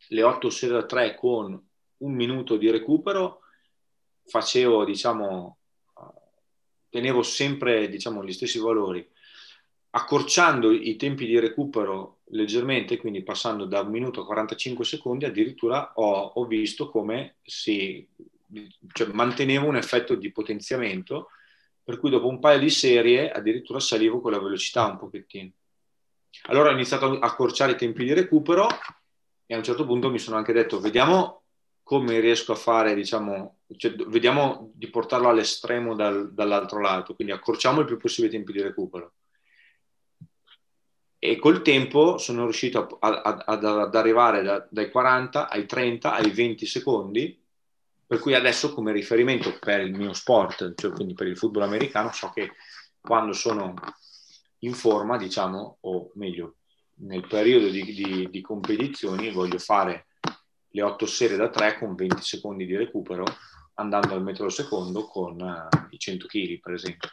le 0.10 0.24
8 0.24 0.50
serie 0.50 0.76
da 0.76 0.86
3 0.86 1.16
con 1.16 1.70
un 1.98 2.14
minuto 2.14 2.58
di 2.58 2.70
recupero, 2.70 3.42
facevo, 4.26 4.84
diciamo, 4.84 5.58
tenevo 6.90 7.24
sempre, 7.24 7.90
diciamo, 7.90 8.24
gli 8.24 8.34
stessi 8.34 8.60
valori, 8.60 9.08
accorciando 9.96 10.72
i 10.72 10.98
tempi 10.98 11.26
di 11.26 11.40
recupero 11.40 12.20
leggermente, 12.30 12.98
quindi 12.98 13.24
passando 13.24 13.66
da 13.66 13.82
un 13.82 13.92
minuto 13.92 14.22
a 14.22 14.26
45 14.26 14.84
secondi, 14.84 15.24
addirittura 15.24 15.94
ho, 15.96 16.32
ho 16.36 16.46
visto 16.46 16.90
come 16.90 17.36
si 17.44 18.06
cioè, 18.92 19.08
mantenevo 19.08 19.68
un 19.68 19.78
effetto 19.78 20.16
di 20.16 20.32
potenziamento, 20.32 21.30
per 21.82 21.98
cui 21.98 22.10
dopo 22.10 22.28
un 22.28 22.40
paio 22.40 22.60
di 22.60 22.70
serie 22.70 23.32
addirittura 23.32 23.80
salivo 23.80 24.20
con 24.20 24.32
la 24.32 24.40
velocità 24.40 24.86
un 24.86 24.98
pochettino. 24.98 25.52
Allora 26.48 26.70
ho 26.70 26.74
iniziato 26.74 27.18
a 27.18 27.26
accorciare 27.26 27.72
i 27.72 27.78
tempi 27.78 28.04
di 28.04 28.14
recupero 28.14 28.68
e 29.46 29.54
a 29.54 29.58
un 29.58 29.64
certo 29.64 29.86
punto 29.86 30.10
mi 30.10 30.20
sono 30.20 30.36
anche 30.36 30.52
detto 30.52 30.80
vediamo 30.82 31.44
come 31.84 32.20
riesco 32.20 32.52
a 32.52 32.56
fare, 32.56 32.96
diciamo, 32.96 33.60
cioè, 33.78 33.94
vediamo 34.08 34.72
di 34.74 34.90
portarlo 34.90 35.30
all'estremo 35.30 35.96
dal, 35.96 36.34
dall'altro 36.34 36.82
lato, 36.82 37.16
quindi 37.16 37.32
accorciamo 37.32 37.80
il 37.80 37.86
più 37.86 37.98
possibile 37.98 38.34
i 38.34 38.38
tempi 38.38 38.52
di 38.52 38.62
recupero. 38.62 39.14
E 41.18 41.38
col 41.38 41.62
tempo 41.62 42.18
sono 42.18 42.44
riuscito 42.44 42.98
a, 43.00 43.08
a, 43.22 43.44
ad, 43.46 43.64
ad, 43.64 43.96
arrivare 43.96 44.44
da, 44.44 44.68
dai 44.70 44.90
40 44.90 45.50
ai 45.50 45.66
30 45.66 46.14
ai 46.14 46.32
20 46.32 46.66
secondi, 46.66 47.44
per 48.06 48.20
cui 48.20 48.36
adesso 48.36 48.74
come 48.74 48.92
riferimento 48.92 49.58
per 49.60 49.82
il 49.82 49.94
mio 49.94 50.14
sport, 50.14 50.74
cioè 50.76 50.92
quindi 50.92 51.14
per 51.14 51.28
il 51.28 51.38
football 51.38 51.64
americano, 51.64 52.12
so 52.12 52.30
che 52.30 52.52
quando 53.00 53.34
sono 53.34 53.74
in 54.60 54.74
forma, 54.74 55.18
diciamo, 55.18 55.78
o 55.82 56.12
meglio, 56.16 56.58
nel 56.98 57.26
periodo 57.28 57.70
di, 57.70 57.84
di, 57.84 58.30
di 58.30 58.42
competizioni 58.42 59.32
voglio 59.32 59.58
fare 59.58 60.08
le 60.70 60.82
8 60.82 61.06
serie 61.06 61.38
da 61.38 61.50
3 61.50 61.78
con 61.78 61.96
20 61.96 62.22
secondi 62.22 62.66
di 62.66 62.76
recupero 62.76 63.26
andando 63.76 64.14
al 64.14 64.24
metro 64.24 64.46
al 64.46 64.52
secondo 64.52 65.06
con 65.06 65.40
uh, 65.40 65.88
i 65.90 65.98
100 65.98 66.28
kg 66.28 66.60
per 66.60 66.74
esempio. 66.74 67.10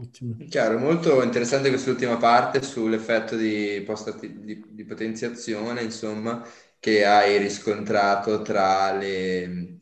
Ottimo. 0.00 0.36
Chiaro, 0.48 0.78
molto 0.78 1.22
interessante 1.22 1.68
quest'ultima 1.68 2.16
parte 2.16 2.62
sull'effetto 2.62 3.36
di, 3.36 3.82
post- 3.84 4.24
di, 4.24 4.64
di 4.68 4.84
potenziazione, 4.84 5.82
insomma, 5.82 6.42
che 6.78 7.04
hai 7.04 7.36
riscontrato 7.36 8.40
tra 8.40 8.96
le, 8.96 9.80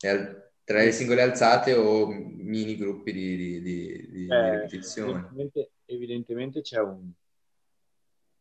le, 0.00 0.52
tra 0.64 0.78
le 0.78 0.90
singole 0.90 1.22
alzate 1.22 1.74
o 1.74 2.08
mini 2.08 2.76
gruppi 2.76 3.12
di, 3.12 3.62
di 3.62 4.26
eh, 4.28 4.60
ripetizione. 4.60 5.10
Evidentemente, 5.10 5.70
evidentemente 5.84 6.60
c'è 6.62 6.80
un, 6.80 7.08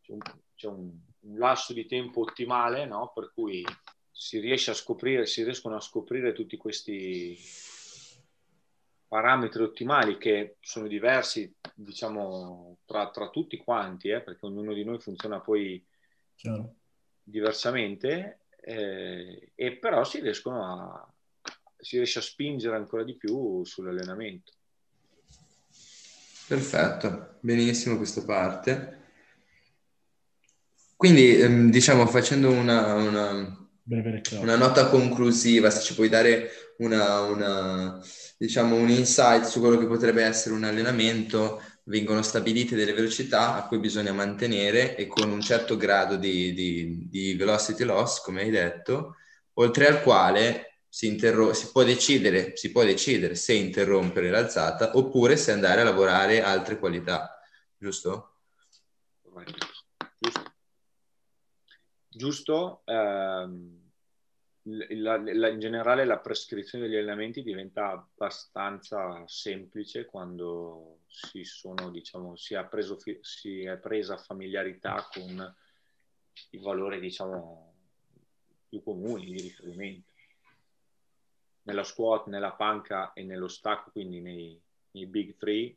c'è 0.02 0.12
un, 0.14 0.20
c'è 0.56 0.68
un, 0.68 0.92
un 1.20 1.38
lasso 1.38 1.74
di 1.74 1.86
tempo 1.86 2.22
ottimale 2.22 2.88
no? 2.88 3.12
per 3.14 3.32
cui 3.36 3.64
si 4.12 4.40
riesce 4.40 4.72
a 4.72 4.74
scoprire, 4.74 5.28
si 5.28 5.44
riescono 5.44 5.76
a 5.76 5.82
scoprire 5.82 6.34
tutti 6.34 6.58
questi 6.58 7.38
parametri 9.10 9.64
ottimali 9.64 10.18
che 10.18 10.58
sono 10.62 10.88
diversi, 10.88 11.52
diciamo, 11.74 12.78
tra, 12.86 13.10
tra 13.10 13.30
tutti 13.30 13.58
quanti, 13.58 14.10
eh, 14.10 14.22
perché 14.22 14.46
ognuno 14.46 14.72
di 14.74 14.86
noi 14.86 15.00
funziona 15.00 15.42
poi 15.42 15.84
Chiaro. 16.36 16.76
diversamente, 17.24 18.42
eh, 18.62 19.52
e 19.56 19.78
però 19.78 20.04
si 20.04 20.22
riescono 20.22 20.64
a, 20.64 21.14
si 21.76 21.98
riesce 21.98 22.20
a 22.20 22.22
spingere 22.22 22.76
ancora 22.76 23.04
di 23.04 23.16
più 23.16 23.66
sull'allenamento. 23.66 24.54
Perfetto, 26.48 27.38
benissimo 27.42 27.98
questa 27.98 28.24
parte. 28.24 28.98
Quindi, 30.96 31.40
ehm, 31.40 31.72
diciamo, 31.72 32.06
facendo 32.06 32.52
una, 32.52 32.94
una, 32.94 33.69
una, 34.40 34.56
nota 34.56 34.88
conclusiva, 34.88 35.70
se 35.70 35.82
ci 35.82 35.96
puoi 35.96 36.10
dare 36.10 36.74
una, 36.78 37.22
una, 37.22 38.02
diciamo, 38.38 38.76
un 38.76 38.90
insight 38.90 39.46
su 39.46 39.60
quello 39.60 39.78
che 39.78 39.88
potrebbe 39.88 40.24
essere 40.24 40.54
un 40.54 40.64
allenamento, 40.64 41.62
vengono 41.86 42.22
stabilite 42.22 42.76
delle 42.76 42.94
velocità 42.94 43.56
a 43.56 43.68
cui 43.68 43.80
bisogna 43.80 44.14
mantenere 44.14 44.96
e 44.96 45.08
con 45.08 45.32
un 45.32 45.42
certo 45.42 45.76
grado 45.76 46.18
di, 46.18 46.54
di, 46.54 47.08
di 47.10 47.34
velocity 47.34 47.84
loss, 47.84 48.22
come 48.22 48.42
hai 48.42 48.52
detto, 48.52 49.16
oltre 49.54 49.88
al 49.88 50.04
quale 50.04 50.84
si, 50.88 51.08
interro- 51.08 51.54
si, 51.54 51.72
può 51.72 51.84
decidere, 51.84 52.56
si 52.56 52.72
può 52.72 52.84
decidere 52.84 53.34
se 53.34 53.54
interrompere 53.54 54.30
l'alzata 54.30 54.92
oppure 54.98 55.36
se 55.36 55.52
andare 55.52 55.82
a 55.82 55.86
lavorare 55.86 56.44
altre 56.44 56.78
qualità, 56.78 57.40
giusto? 57.78 58.36
Giusto 60.20 60.50
giusto? 62.20 62.82
Ehm, 62.86 63.79
la, 64.64 65.18
la, 65.18 65.48
in 65.48 65.60
generale 65.60 66.06
la 66.06 66.20
prescrizione 66.20 66.86
degli 66.86 66.96
allenamenti 66.96 67.42
diventa 67.42 67.92
abbastanza 67.92 69.24
semplice 69.28 70.06
quando 70.06 71.00
si, 71.08 71.44
sono, 71.44 71.90
diciamo, 71.90 72.36
si, 72.36 72.54
è, 72.54 72.66
preso, 72.66 72.98
si 73.22 73.64
è 73.64 73.78
presa 73.78 74.18
familiarità 74.18 75.08
con 75.12 75.56
i 76.52 76.58
valori 76.60 77.00
diciamo, 77.00 77.74
più 78.68 78.84
comuni 78.84 79.26
di 79.26 79.42
riferimento. 79.42 80.12
Nella 81.64 81.84
squat, 81.84 82.28
nella 82.28 82.54
panca 82.54 83.14
e 83.14 83.24
nello 83.24 83.48
stacco, 83.48 83.92
quindi 83.92 84.22
nei, 84.22 84.60
nei 84.92 85.06
big 85.06 85.36
three, 85.38 85.76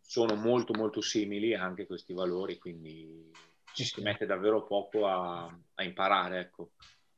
sono 0.00 0.34
molto 0.34 0.74
molto 0.74 1.00
simili 1.00 1.54
anche 1.54 1.86
questi 1.86 2.12
valori, 2.12 2.58
quindi 2.58 3.30
ci 3.72 3.84
si 3.84 4.02
mette 4.02 4.26
davvero 4.26 4.64
poco 4.64 5.06
a, 5.06 5.44
a 5.74 5.82
imparare. 5.84 6.40
Ecco. 6.40 6.72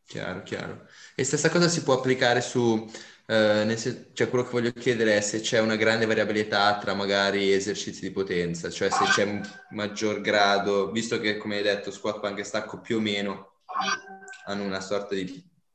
Chiaro, 0.07 0.43
chiaro. 0.43 0.87
E 1.15 1.25
stessa 1.25 1.49
cosa 1.49 1.69
si 1.69 1.83
può 1.83 1.95
applicare 1.95 2.43
su, 2.43 2.87
eh, 3.27 3.75
sen- 3.79 4.09
cioè 4.13 4.29
quello 4.29 4.45
che 4.45 4.51
voglio 4.51 4.73
chiedere 4.73 5.17
è 5.17 5.21
se 5.23 5.41
c'è 5.41 5.59
una 5.59 5.77
grande 5.77 6.05
variabilità 6.05 6.77
tra 6.79 6.93
magari 6.95 7.51
esercizi 7.53 8.03
di 8.03 8.11
potenza, 8.13 8.69
cioè 8.71 8.91
se 8.91 9.05
c'è 9.05 9.25
un 9.25 9.41
maggior 9.71 10.21
grado, 10.21 10.91
visto 10.91 11.19
che 11.19 11.39
come 11.39 11.57
hai 11.57 11.63
detto 11.63 11.91
squat, 11.91 12.21
panca 12.21 12.43
e 12.43 12.45
stacco 12.45 12.81
più 12.81 12.99
o 12.99 13.01
meno 13.01 13.61
hanno 14.47 14.65
una 14.65 14.81
sorta 14.81 15.15
di 15.15 15.25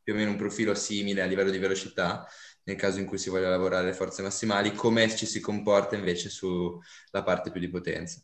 più 0.03 0.13
o 0.13 0.15
meno 0.15 0.31
un 0.31 0.37
profilo 0.37 0.73
simile 0.75 1.21
a 1.21 1.25
livello 1.25 1.49
di 1.49 1.57
velocità, 1.57 2.27
nel 2.63 2.75
caso 2.75 2.99
in 2.99 3.05
cui 3.05 3.17
si 3.17 3.29
voglia 3.29 3.49
lavorare 3.49 3.85
le 3.87 3.93
forze 3.93 4.21
massimali, 4.21 4.73
come 4.73 5.13
ci 5.15 5.25
si 5.25 5.39
comporta 5.39 5.95
invece 5.95 6.29
sulla 6.29 7.23
parte 7.23 7.49
più 7.51 7.59
di 7.59 7.69
potenza? 7.69 8.21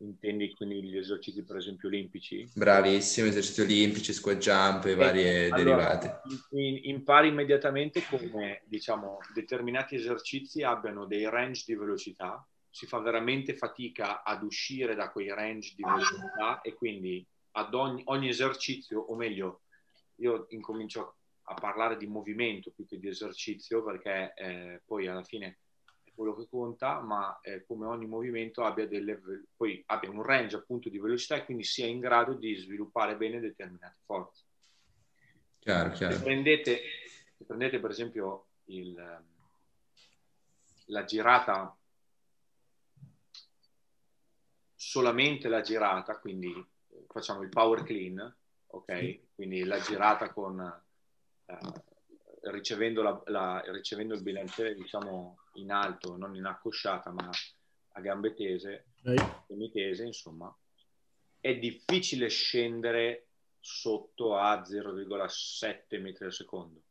Intendi 0.00 0.54
quindi 0.54 0.82
gli 0.82 0.96
esercizi 0.96 1.42
per 1.42 1.56
esempio 1.56 1.88
olimpici? 1.88 2.48
Bravissimo, 2.54 3.26
esercizi 3.26 3.62
olimpici, 3.62 4.12
squat 4.12 4.38
jump 4.38 4.84
e 4.84 4.94
varie 4.94 5.50
allora, 5.50 5.96
derivate. 5.96 6.20
impari 6.86 7.28
immediatamente 7.28 8.04
come 8.06 8.62
diciamo, 8.66 9.18
determinati 9.34 9.96
esercizi 9.96 10.62
abbiano 10.62 11.04
dei 11.04 11.28
range 11.28 11.64
di 11.66 11.74
velocità, 11.74 12.46
si 12.70 12.86
fa 12.86 12.98
veramente 13.00 13.56
fatica 13.56 14.22
ad 14.22 14.44
uscire 14.44 14.94
da 14.94 15.10
quei 15.10 15.28
range 15.28 15.72
di 15.74 15.82
velocità 15.82 16.60
e 16.60 16.74
quindi 16.74 17.26
ad 17.52 17.74
ogni, 17.74 18.02
ogni 18.06 18.28
esercizio, 18.28 19.00
o 19.00 19.16
meglio, 19.16 19.62
io 20.16 20.46
incomincio 20.50 21.16
a 21.42 21.54
parlare 21.54 21.96
di 21.96 22.06
movimento 22.06 22.70
più 22.70 22.86
che 22.86 22.98
di 22.98 23.08
esercizio 23.08 23.82
perché 23.82 24.34
eh, 24.36 24.82
poi 24.84 25.08
alla 25.08 25.24
fine 25.24 25.58
quello 26.18 26.34
che 26.34 26.48
conta, 26.50 26.98
ma 26.98 27.38
eh, 27.42 27.64
come 27.64 27.86
ogni 27.86 28.06
movimento 28.06 28.64
abbia, 28.64 28.88
delle, 28.88 29.22
poi 29.54 29.80
abbia 29.86 30.10
un 30.10 30.24
range 30.24 30.56
appunto 30.56 30.88
di 30.88 30.98
velocità 30.98 31.36
e 31.36 31.44
quindi 31.44 31.62
sia 31.62 31.86
in 31.86 32.00
grado 32.00 32.34
di 32.34 32.56
sviluppare 32.56 33.16
bene 33.16 33.38
determinate 33.38 33.98
forze. 34.04 34.44
Chiaro, 35.60 35.90
chiaro. 35.92 36.16
Se 36.16 36.22
prendete, 36.24 36.80
se 37.36 37.44
prendete 37.44 37.78
per 37.78 37.90
esempio 37.90 38.46
il, 38.64 39.22
la 40.86 41.04
girata, 41.04 41.78
solamente 44.74 45.48
la 45.48 45.60
girata, 45.60 46.18
quindi 46.18 46.52
facciamo 47.06 47.42
il 47.42 47.48
power 47.48 47.84
clean, 47.84 48.36
ok? 48.66 49.20
Quindi 49.36 49.62
la 49.62 49.78
girata 49.78 50.32
con... 50.32 50.82
Uh, 51.46 51.86
ricevendo, 52.42 53.02
la, 53.02 53.22
la, 53.26 53.62
ricevendo 53.66 54.14
il 54.14 54.22
bilanciere 54.22 54.74
diciamo 54.74 55.38
in 55.60 55.70
alto, 55.70 56.16
non 56.16 56.34
in 56.34 56.44
accosciata, 56.44 57.10
ma 57.10 57.28
a 57.92 58.00
gambe 58.00 58.34
tese, 58.34 58.86
semitese, 59.46 60.04
insomma, 60.04 60.54
è 61.40 61.56
difficile 61.56 62.28
scendere 62.28 63.26
sotto 63.60 64.36
a 64.36 64.62
0,7 64.62 66.00
metri 66.00 66.24
al 66.24 66.32
secondo. 66.32 66.82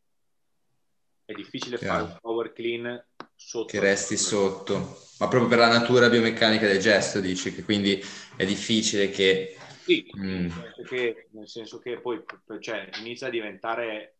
È 1.25 1.33
difficile 1.33 1.77
Chiaro. 1.77 1.93
fare 1.93 2.11
un 2.13 2.19
power 2.21 2.53
clean 2.53 3.05
sotto. 3.35 3.65
Che 3.67 3.79
resti 3.79 4.17
sotto, 4.17 4.75
ma 5.19 5.27
proprio 5.27 5.47
per 5.47 5.57
la 5.59 5.69
natura 5.69 6.09
biomeccanica 6.09 6.67
del 6.67 6.79
gesto 6.79 7.19
dici 7.19 7.53
che 7.53 7.63
quindi 7.63 8.01
è 8.35 8.45
difficile 8.45 9.09
che... 9.09 9.57
Sì, 9.83 10.09
mm. 10.17 10.23
nel, 10.23 10.51
senso 10.51 10.83
che, 10.83 11.27
nel 11.31 11.47
senso 11.47 11.79
che 11.79 11.99
poi 11.99 12.23
cioè, 12.59 12.89
inizia 12.99 13.27
a 13.27 13.29
diventare 13.29 14.16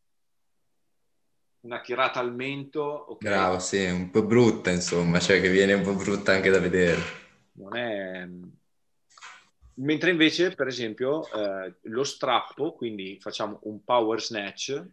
una 1.68 1.82
tirata 1.82 2.20
al 2.20 2.34
mento. 2.34 3.11
Okay. 3.11 3.30
Bravo, 3.30 3.59
sì, 3.59 3.86
un 3.86 4.09
po' 4.09 4.24
brutta 4.24 4.72
insomma, 4.72 5.20
cioè 5.20 5.39
che 5.41 5.49
viene 5.49 5.74
un 5.74 5.84
po' 5.84 5.93
brutta 5.93 6.32
anche 6.32 6.49
da 6.49 6.59
vedere. 6.59 7.01
Non 7.53 7.76
è... 7.76 8.28
Mentre 9.80 10.09
invece, 10.09 10.55
per 10.55 10.68
esempio, 10.68 11.30
eh, 11.32 11.76
lo 11.82 12.03
strappo, 12.03 12.74
quindi 12.74 13.20
facciamo 13.22 13.59
un 13.63 13.84
power 13.84 14.20
snatch, 14.20 14.84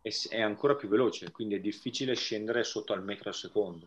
è, 0.00 0.40
ancora 0.40 0.74
più 0.74 0.88
veloce, 0.88 1.30
quindi 1.30 1.56
è 1.56 1.60
difficile 1.60 2.14
scendere 2.14 2.64
sotto 2.64 2.94
al 2.94 3.04
metro 3.04 3.28
al 3.28 3.34
secondo. 3.34 3.86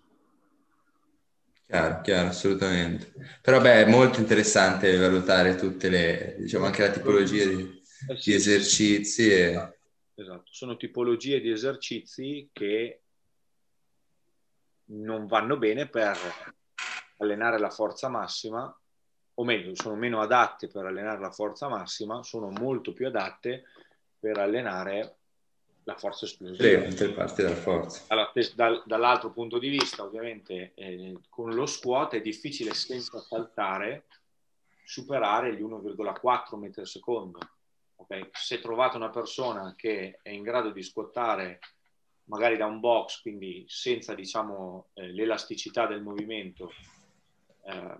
Chiaro, 1.65 2.01
chiaro, 2.01 2.27
assolutamente. 2.27 3.11
Però 3.41 3.59
beh, 3.59 3.85
è 3.85 3.89
molto 3.89 4.19
interessante 4.19 4.95
valutare 4.95 5.55
tutte 5.55 5.89
le, 5.89 6.35
diciamo 6.37 6.65
anche 6.65 6.81
la 6.83 6.91
tipologia 6.91 7.45
di. 7.45 7.81
Di 8.07 8.33
esercizi. 8.33 9.31
E... 9.31 9.77
Esatto, 10.15 10.51
sono 10.51 10.77
tipologie 10.77 11.39
di 11.39 11.49
esercizi 11.49 12.49
che 12.51 13.01
non 14.85 15.25
vanno 15.25 15.57
bene 15.57 15.87
per 15.87 16.17
allenare 17.17 17.57
la 17.59 17.69
forza 17.69 18.09
massima, 18.09 18.77
o 19.35 19.43
meglio, 19.43 19.75
sono 19.75 19.95
meno 19.95 20.21
adatte 20.21 20.67
per 20.67 20.85
allenare 20.85 21.19
la 21.19 21.31
forza 21.31 21.67
massima, 21.67 22.21
sono 22.23 22.49
molto 22.49 22.93
più 22.93 23.07
adatte 23.07 23.63
per 24.19 24.37
allenare 24.37 25.15
la 25.85 25.95
forza 25.95 26.25
esplosiva. 26.25 26.89
Sì, 26.91 27.09
parti 27.09 27.41
della 27.41 27.55
forza. 27.55 28.03
Allora, 28.07 28.31
dal, 28.55 28.83
dall'altro 28.85 29.31
punto 29.31 29.57
di 29.57 29.69
vista, 29.69 30.03
ovviamente, 30.03 30.73
eh, 30.75 31.17
con 31.29 31.53
lo 31.53 31.65
squat 31.65 32.13
è 32.13 32.21
difficile 32.21 32.73
senza 32.73 33.19
saltare 33.19 34.05
superare 34.85 35.55
gli 35.55 35.61
1,4 35.61 36.57
metri 36.57 36.81
al 36.81 36.87
secondo 36.87 37.39
Okay? 38.03 38.29
Se 38.31 38.59
trovate 38.59 38.97
una 38.97 39.09
persona 39.09 39.73
che 39.75 40.19
è 40.21 40.29
in 40.29 40.43
grado 40.43 40.71
di 40.71 40.83
squattare 40.83 41.59
magari 42.25 42.57
da 42.57 42.65
un 42.65 42.79
box, 42.79 43.21
quindi 43.21 43.65
senza 43.67 44.13
diciamo, 44.13 44.89
eh, 44.93 45.11
l'elasticità 45.11 45.87
del 45.87 46.01
movimento, 46.01 46.71
eh, 47.65 47.97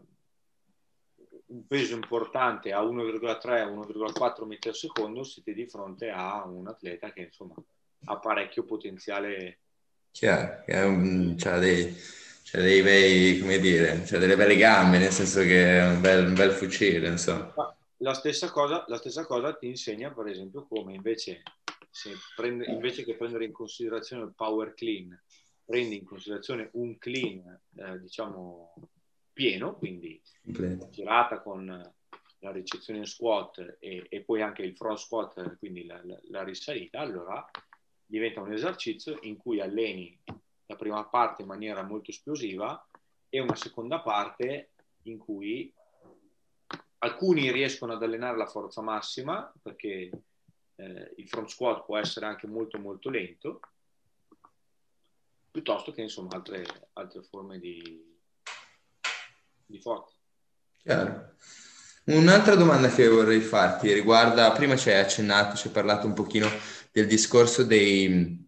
un 1.45 1.67
peso 1.67 1.93
importante 1.93 2.71
a 2.71 2.81
1,3-1,4 2.81 4.45
metri 4.45 4.69
al 4.69 4.75
secondo, 4.75 5.23
siete 5.23 5.53
di 5.53 5.67
fronte 5.67 6.09
a 6.09 6.45
un 6.45 6.67
atleta 6.67 7.11
che 7.11 7.21
insomma 7.21 7.55
ha 8.05 8.17
parecchio 8.17 8.63
potenziale. 8.63 9.59
Chiaro, 10.11 10.63
c'ha 10.65 11.57
dei, 11.57 11.95
c'ha 12.43 12.59
dei 12.59 12.81
bei, 12.81 13.39
come 13.39 13.59
dire, 13.59 14.03
c'ha 14.05 14.17
delle 14.17 14.35
belle 14.35 14.55
gambe, 14.55 14.99
nel 14.99 15.11
senso 15.11 15.41
che 15.41 15.79
è 15.79 15.85
un 15.87 16.01
bel, 16.01 16.27
un 16.27 16.33
bel 16.33 16.51
fucile, 16.51 17.07
insomma. 17.07 17.51
Ma 17.55 17.75
la 18.03 18.13
stessa, 18.13 18.51
cosa, 18.51 18.83
la 18.87 18.97
stessa 18.97 19.25
cosa 19.25 19.55
ti 19.55 19.67
insegna, 19.67 20.11
per 20.13 20.27
esempio, 20.27 20.67
come 20.67 20.93
invece, 20.93 21.41
prende, 22.35 22.65
invece 22.65 23.05
che 23.05 23.15
prendere 23.15 23.45
in 23.45 23.53
considerazione 23.53 24.23
il 24.23 24.33
power 24.35 24.73
clean, 24.73 25.17
prendi 25.63 25.97
in 25.97 26.03
considerazione 26.03 26.69
un 26.73 26.97
clean, 26.97 27.61
eh, 27.77 27.99
diciamo, 28.01 28.73
pieno, 29.31 29.75
quindi 29.75 30.21
Completo. 30.43 30.89
girata 30.89 31.41
con 31.41 31.65
la 32.39 32.51
ricezione 32.51 32.99
in 32.99 33.05
squat 33.05 33.77
e, 33.79 34.05
e, 34.09 34.21
poi 34.21 34.41
anche 34.41 34.63
il 34.63 34.75
front 34.75 34.97
squat, 34.97 35.57
quindi 35.57 35.85
la, 35.85 36.01
la, 36.03 36.19
la 36.29 36.43
risalita, 36.43 36.99
allora 36.99 37.49
diventa 38.05 38.41
un 38.41 38.51
esercizio 38.51 39.17
in 39.21 39.37
cui 39.37 39.61
alleni 39.61 40.19
la 40.65 40.75
prima 40.75 41.05
parte 41.05 41.41
in 41.41 41.47
maniera 41.47 41.83
molto 41.83 42.11
esplosiva 42.11 42.85
e 43.29 43.39
una 43.39 43.55
seconda 43.55 44.01
parte 44.01 44.71
in 45.03 45.17
cui 45.17 45.73
alcuni 47.03 47.51
riescono 47.51 47.93
ad 47.93 48.01
allenare 48.01 48.37
la 48.37 48.47
forza 48.47 48.81
massima 48.81 49.51
perché 49.61 50.09
eh, 50.75 51.13
il 51.17 51.27
front 51.27 51.49
squat 51.49 51.85
può 51.85 51.97
essere 51.97 52.25
anche 52.25 52.47
molto 52.47 52.79
molto 52.79 53.09
lento, 53.09 53.59
piuttosto 55.51 55.91
che 55.91 56.01
insomma 56.01 56.29
altre, 56.31 56.65
altre 56.93 57.21
forme 57.23 57.59
di, 57.59 58.17
di 59.65 59.79
forza. 59.79 60.15
Chiaro. 60.81 61.35
Un'altra 62.05 62.55
domanda 62.55 62.89
che 62.89 63.07
vorrei 63.07 63.39
farti 63.39 63.93
riguarda, 63.93 64.51
prima 64.51 64.75
ci 64.75 64.89
hai 64.89 64.99
accennato, 64.99 65.55
ci 65.55 65.67
hai 65.67 65.73
parlato 65.73 66.05
un 66.05 66.13
pochino 66.13 66.49
del 66.91 67.07
discorso 67.07 67.63
dei, 67.63 68.42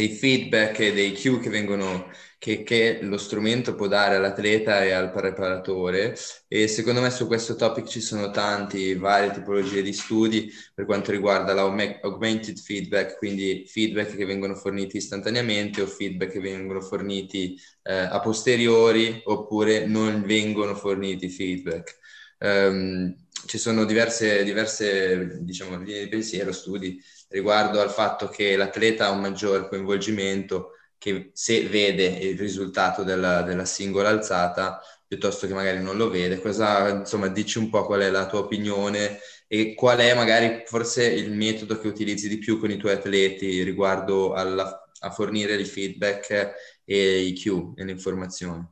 dei 0.00 0.08
feedback 0.08 0.80
e 0.80 0.92
dei 0.94 1.12
cue 1.14 1.38
che 1.40 1.50
vengono 1.50 2.10
che, 2.38 2.62
che, 2.62 3.00
lo 3.02 3.18
strumento 3.18 3.74
può 3.74 3.86
dare 3.86 4.16
all'atleta 4.16 4.82
e 4.82 4.92
al 4.92 5.12
preparatore 5.12 6.16
e 6.48 6.68
secondo 6.68 7.02
me 7.02 7.10
su 7.10 7.26
questo 7.26 7.54
topic 7.54 7.86
ci 7.86 8.00
sono 8.00 8.30
tanti, 8.30 8.94
varie 8.94 9.30
tipologie 9.30 9.82
di 9.82 9.92
studi 9.92 10.50
per 10.74 10.86
quanto 10.86 11.10
riguarda 11.10 11.52
l'augmented 11.52 12.56
feedback, 12.58 13.18
quindi 13.18 13.64
feedback 13.66 14.16
che 14.16 14.24
vengono 14.24 14.54
forniti 14.54 14.96
istantaneamente 14.96 15.82
o 15.82 15.86
feedback 15.86 16.32
che 16.32 16.40
vengono 16.40 16.80
forniti 16.80 17.60
eh, 17.82 17.92
a 17.92 18.20
posteriori 18.20 19.20
oppure 19.24 19.84
non 19.86 20.22
vengono 20.24 20.74
forniti 20.74 21.28
feedback. 21.28 21.98
Um, 22.38 23.14
ci 23.46 23.58
sono 23.58 23.84
diverse, 23.84 24.44
diverse 24.44 25.42
diciamo, 25.42 25.78
linee 25.78 26.04
di 26.04 26.08
pensiero, 26.08 26.52
studi 26.52 27.02
riguardo 27.30 27.80
al 27.80 27.90
fatto 27.90 28.28
che 28.28 28.56
l'atleta 28.56 29.06
ha 29.06 29.10
un 29.10 29.20
maggior 29.20 29.68
coinvolgimento 29.68 30.72
che 30.98 31.30
se 31.32 31.66
vede 31.66 32.04
il 32.04 32.38
risultato 32.38 33.02
della, 33.02 33.42
della 33.42 33.64
singola 33.64 34.10
alzata 34.10 34.82
piuttosto 35.06 35.48
che 35.48 35.54
magari 35.54 35.82
non 35.82 35.96
lo 35.96 36.08
vede. 36.08 36.40
Cosa, 36.40 36.88
insomma, 36.88 37.26
dici 37.26 37.58
un 37.58 37.68
po' 37.68 37.84
qual 37.84 38.02
è 38.02 38.10
la 38.10 38.26
tua 38.26 38.40
opinione 38.40 39.18
e 39.48 39.74
qual 39.74 39.98
è 39.98 40.14
magari 40.14 40.62
forse 40.66 41.04
il 41.04 41.32
metodo 41.32 41.80
che 41.80 41.88
utilizzi 41.88 42.28
di 42.28 42.38
più 42.38 42.60
con 42.60 42.70
i 42.70 42.76
tuoi 42.76 42.92
atleti 42.92 43.64
riguardo 43.64 44.34
alla, 44.34 44.88
a 45.00 45.10
fornire 45.10 45.54
il 45.54 45.66
feedback 45.66 46.54
e 46.84 47.20
i 47.22 47.32
Q 47.32 47.72
e 47.76 47.84
le 47.84 47.90
informazioni? 47.90 48.64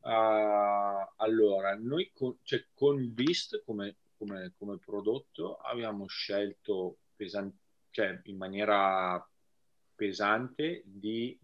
Uh, 0.00 1.06
allora, 1.16 1.76
noi 1.78 2.10
con, 2.14 2.38
cioè, 2.42 2.64
con 2.72 3.12
Beast 3.12 3.62
come, 3.64 3.96
come, 4.16 4.54
come, 4.56 4.78
prodotto 4.78 5.56
abbiamo 5.56 6.06
scelto 6.06 6.96
pesan- 7.14 7.54
cioè, 7.92 8.20
in 8.24 8.36
maniera 8.36 9.24
pesante 9.94 10.82
di 10.84 11.38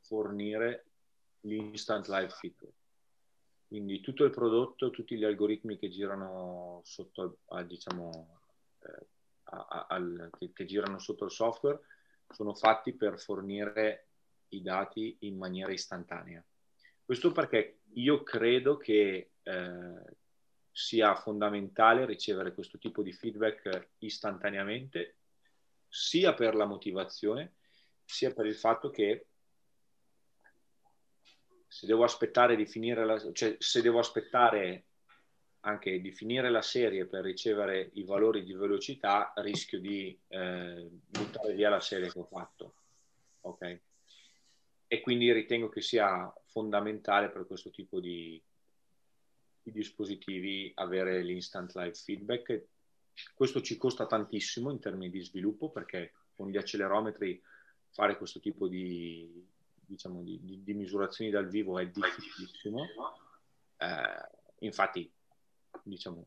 fornire 0.00 0.86
l'instant 1.40 2.08
live 2.08 2.30
feedback 2.30 2.84
quindi 3.74 4.00
tutto 4.00 4.22
il 4.22 4.30
prodotto, 4.30 4.90
tutti 4.90 5.16
gli 5.16 5.24
algoritmi 5.24 5.76
che 5.76 5.88
girano 5.88 6.80
sotto, 6.84 7.38
a, 7.46 7.64
diciamo, 7.64 8.40
eh, 8.78 9.06
a, 9.44 9.66
a, 9.68 9.86
al, 9.88 10.30
che, 10.38 10.52
che, 10.52 10.64
girano 10.64 11.00
sotto 11.00 11.24
il 11.24 11.32
software 11.32 11.80
sono 12.28 12.54
fatti 12.54 12.92
per 12.92 13.18
fornire 13.18 14.10
i 14.50 14.62
dati 14.62 15.16
in 15.22 15.36
maniera 15.36 15.72
istantanea. 15.72 16.40
Questo 17.04 17.32
perché 17.32 17.80
io 17.94 18.22
credo 18.22 18.76
che 18.76 19.32
eh, 19.42 20.16
sia 20.70 21.16
fondamentale 21.16 22.06
ricevere 22.06 22.54
questo 22.54 22.78
tipo 22.78 23.02
di 23.02 23.12
feedback 23.12 23.88
istantaneamente, 23.98 25.16
sia 25.94 26.34
per 26.34 26.56
la 26.56 26.64
motivazione, 26.64 27.54
sia 28.04 28.32
per 28.32 28.46
il 28.46 28.56
fatto 28.56 28.90
che 28.90 29.28
se 31.68 31.86
devo 31.86 32.02
aspettare 32.02 32.56
di 32.56 32.66
finire 32.66 33.04
la, 33.04 33.32
cioè 33.32 33.54
se 33.60 33.80
devo 33.80 34.00
aspettare 34.00 34.86
anche 35.60 36.00
di 36.00 36.10
finire 36.10 36.50
la 36.50 36.62
serie 36.62 37.06
per 37.06 37.22
ricevere 37.22 37.90
i 37.94 38.02
valori 38.02 38.42
di 38.42 38.54
velocità, 38.54 39.32
rischio 39.36 39.78
di 39.78 40.18
eh, 40.28 40.88
buttare 40.90 41.54
via 41.54 41.70
la 41.70 41.80
serie 41.80 42.10
che 42.10 42.18
ho 42.18 42.24
fatto. 42.24 42.74
Ok? 43.42 43.80
E 44.88 45.00
quindi 45.00 45.32
ritengo 45.32 45.68
che 45.68 45.80
sia 45.80 46.32
fondamentale 46.46 47.30
per 47.30 47.46
questo 47.46 47.70
tipo 47.70 48.00
di, 48.00 48.42
di 49.62 49.70
dispositivi 49.70 50.72
avere 50.74 51.22
l'instant 51.22 51.72
live 51.76 51.94
feedback. 51.94 52.66
Questo 53.34 53.60
ci 53.60 53.76
costa 53.76 54.06
tantissimo 54.06 54.70
in 54.70 54.80
termini 54.80 55.10
di 55.10 55.22
sviluppo 55.22 55.70
perché 55.70 56.12
con 56.34 56.48
gli 56.48 56.56
accelerometri 56.56 57.40
fare 57.90 58.16
questo 58.16 58.40
tipo 58.40 58.66
di, 58.66 59.46
diciamo, 59.86 60.22
di, 60.22 60.40
di, 60.42 60.62
di, 60.62 60.74
misurazioni 60.74 61.30
dal 61.30 61.48
vivo 61.48 61.78
è 61.78 61.86
difficilissimo. 61.86 62.84
Eh, 63.76 64.66
infatti, 64.66 65.10
diciamo, 65.82 66.26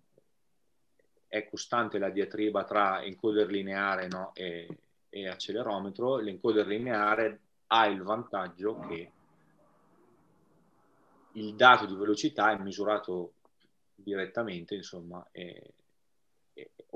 è 1.27 1.47
costante 1.49 1.97
la 1.97 2.09
diatriba 2.09 2.63
tra 2.63 3.03
encoder 3.03 3.49
lineare 3.49 4.07
no, 4.07 4.31
e, 4.33 4.67
e, 5.09 5.27
accelerometro. 5.27 6.17
L'encoder 6.17 6.65
lineare 6.67 7.39
ha 7.67 7.85
il 7.87 8.01
vantaggio 8.01 8.79
che 8.79 9.11
il 11.33 11.53
dato 11.55 11.85
di 11.85 11.95
velocità 11.95 12.51
è 12.51 12.57
misurato 12.57 13.33
direttamente, 13.93 14.75
insomma, 14.75 15.27
e, 15.31 15.73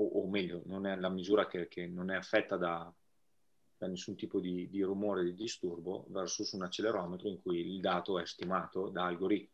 o, 0.02 0.22
o, 0.22 0.28
meglio, 0.28 0.62
non 0.66 0.86
è 0.86 0.96
la 0.96 1.08
misura 1.08 1.46
che, 1.46 1.68
che 1.68 1.86
non 1.86 2.10
è 2.10 2.16
affetta 2.16 2.56
da, 2.56 2.92
da 3.76 3.86
nessun 3.86 4.16
tipo 4.16 4.40
di, 4.40 4.68
di 4.68 4.82
rumore, 4.82 5.24
di 5.24 5.34
disturbo, 5.34 6.06
versus 6.08 6.52
un 6.52 6.62
accelerometro 6.62 7.28
in 7.28 7.40
cui 7.40 7.60
il 7.60 7.80
dato 7.80 8.18
è 8.18 8.26
stimato 8.26 8.88
da 8.88 9.04
algoritmi. 9.04 9.50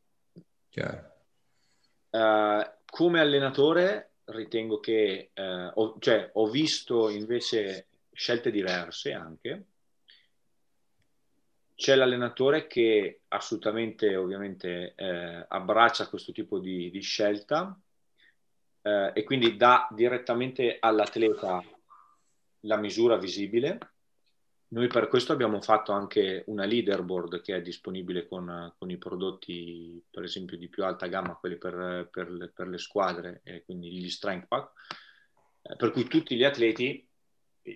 Uh, 2.11 2.65
come 2.87 3.21
allenatore 3.21 4.13
ritengo 4.25 4.81
che, 4.81 5.31
uh, 5.35 5.71
ho, 5.75 5.97
cioè, 5.99 6.31
ho 6.35 6.49
visto 6.49 7.09
invece 7.09 7.87
scelte 8.13 8.51
diverse 8.51 9.13
anche. 9.13 9.65
C'è 11.75 11.95
l'allenatore 11.95 12.67
che 12.67 13.21
assolutamente, 13.29 14.17
ovviamente, 14.17 14.95
eh, 14.97 15.45
abbraccia 15.47 16.09
questo 16.09 16.33
tipo 16.33 16.59
di, 16.59 16.91
di 16.91 17.01
scelta 17.01 17.79
eh, 18.83 19.13
e 19.15 19.25
quindi 19.25 19.57
dà 19.57 19.89
direttamente 19.91 20.77
all'atleta 20.81 21.63
la 22.61 22.77
misura 22.77 23.17
visibile. 23.17 23.79
Noi 24.71 24.87
per 24.87 25.09
questo 25.09 25.33
abbiamo 25.33 25.63
fatto 25.63 25.93
anche 25.93 26.45
una 26.49 26.67
leaderboard 26.67 27.41
che 27.41 27.57
è 27.57 27.63
disponibile 27.63 28.29
con, 28.29 28.75
con 28.77 28.91
i 28.91 28.99
prodotti, 28.99 30.05
per 30.11 30.25
esempio, 30.25 30.59
di 30.59 30.69
più 30.69 30.85
alta 30.85 31.07
gamma, 31.07 31.37
quelli 31.37 31.57
per, 31.57 32.09
per, 32.13 32.53
per 32.55 32.69
le 32.69 32.77
squadre, 32.77 33.41
e 33.45 33.65
quindi 33.65 33.91
gli 33.91 34.11
strength 34.11 34.47
pack, 34.47 34.73
eh, 35.63 35.77
per 35.77 35.91
cui 35.91 36.05
tutti 36.05 36.37
gli 36.37 36.45
atleti, 36.45 37.08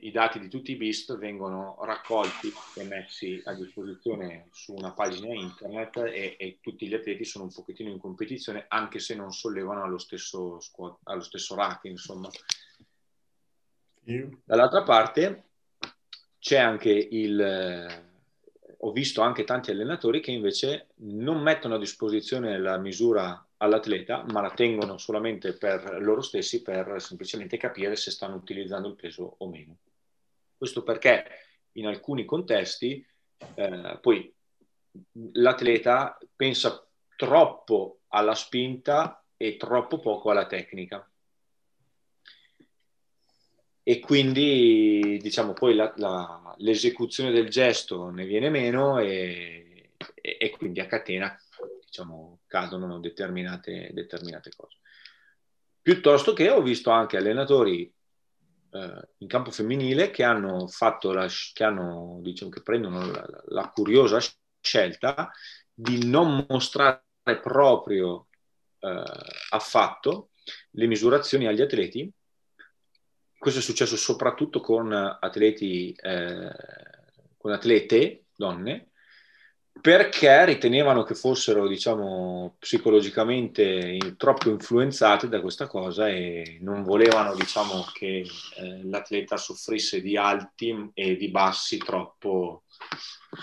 i 0.03 0.11
dati 0.11 0.39
di 0.39 0.49
tutti 0.49 0.73
i 0.73 0.77
BIST 0.77 1.17
vengono 1.17 1.79
raccolti 1.83 2.53
e 2.77 2.85
messi 2.85 3.41
a 3.45 3.55
disposizione 3.55 4.49
su 4.53 4.75
una 4.75 4.93
pagina 4.93 5.33
internet 5.33 5.97
e, 5.99 6.37
e 6.39 6.59
tutti 6.61 6.87
gli 6.87 6.95
atleti 6.95 7.25
sono 7.25 7.45
un 7.45 7.53
pochettino 7.53 7.91
in 7.91 7.99
competizione, 7.99 8.65
anche 8.69 8.99
se 8.99 9.15
non 9.15 9.33
sollevano 9.33 9.83
allo 9.83 9.99
stesso, 9.99 10.59
allo 11.05 11.23
stesso 11.23 11.55
rack, 11.55 11.85
insomma. 11.85 12.29
Dall'altra 14.45 14.83
parte 14.83 15.45
c'è 16.39 16.59
anche 16.59 16.91
il... 16.91 17.41
Eh, 17.41 18.11
ho 18.85 18.91
visto 18.91 19.21
anche 19.21 19.45
tanti 19.45 19.71
allenatori 19.71 20.21
che 20.21 20.33
invece 20.33 20.89
non 20.97 21.41
mettono 21.41 21.77
a 21.77 21.79
disposizione 21.79 22.59
la 22.59 22.79
misura 22.79 23.47
all'atleta, 23.63 24.25
ma 24.31 24.41
la 24.41 24.51
tengono 24.51 24.99
solamente 24.99 25.55
per 25.55 25.99
loro 26.01 26.21
stessi 26.21 26.63
per 26.63 27.01
semplicemente 27.01 27.57
capire 27.57 27.97
se 27.97 28.11
stanno 28.11 28.35
utilizzando 28.35 28.89
il 28.89 28.97
peso 28.97 29.37
o 29.39 29.49
meno. 29.49 29.79
Questo 30.57 30.83
perché 30.83 31.25
in 31.73 31.87
alcuni 31.87 32.25
contesti 32.25 33.05
eh, 33.55 33.99
poi 34.01 34.33
l'atleta 35.33 36.19
pensa 36.35 36.85
troppo 37.17 38.01
alla 38.09 38.35
spinta 38.35 39.25
e 39.37 39.57
troppo 39.57 40.01
poco 40.01 40.31
alla 40.31 40.47
tecnica 40.47 41.07
e 43.85 43.99
quindi 43.99 45.19
diciamo 45.21 45.55
poi 45.55 45.75
la, 45.75 45.93
la, 45.97 46.55
l'esecuzione 46.59 47.33
del 47.33 47.49
gesto 47.49 48.11
ne 48.11 48.25
viene 48.27 48.49
meno 48.49 48.99
e, 48.99 49.91
e, 50.15 50.37
e 50.39 50.51
quindi 50.51 50.81
a 50.81 50.87
catena 50.87 51.37
diciamo, 51.93 52.41
cadono 52.47 52.99
determinate, 52.99 53.91
determinate, 53.93 54.51
cose. 54.57 54.79
Piuttosto 55.83 56.33
che 56.33 56.49
ho 56.49 56.63
visto 56.63 56.91
anche 56.91 57.19
allenatori 57.19 57.93
eh, 58.71 59.09
in 59.19 59.29
campo 59.29 59.51
femminile 59.51 60.11
che 60.11 60.25
hanno 60.25 60.67
fatto 60.69 61.13
la, 61.13 61.29
che, 61.53 61.65
hanno, 61.65 62.19
diciamo, 62.23 62.51
che 62.51 62.63
prendono 62.63 63.05
la, 63.11 63.29
la 63.49 63.69
curiosa 63.69 64.19
scelta 64.61 65.31
di 65.75 66.09
non 66.09 66.47
mostrare 66.49 67.03
proprio 67.43 68.29
eh, 68.79 69.05
affatto 69.51 70.31
le 70.71 70.87
misurazioni 70.87 71.47
agli 71.47 71.61
atleti 71.61 72.11
questo 73.43 73.59
è 73.59 73.63
successo 73.63 73.97
soprattutto 73.97 74.61
con 74.61 74.93
atleti, 74.93 75.93
eh, 76.01 76.53
con 77.37 77.51
atlete, 77.51 78.27
donne, 78.37 78.92
perché 79.81 80.45
ritenevano 80.45 81.03
che 81.03 81.15
fossero, 81.15 81.67
diciamo, 81.67 82.57
psicologicamente 82.59 84.15
troppo 84.17 84.51
influenzate 84.51 85.29
da 85.29 85.41
questa 85.41 85.67
cosa 85.67 86.09
e 86.09 86.59
non 86.61 86.85
volevano, 86.85 87.35
diciamo, 87.35 87.85
che 87.93 88.25
eh, 88.57 88.81
l'atleta 88.85 89.37
soffrisse 89.37 90.01
di 90.01 90.17
alti 90.17 90.91
e 90.95 91.17
di 91.17 91.31
bassi 91.31 91.79
troppo 91.79 92.65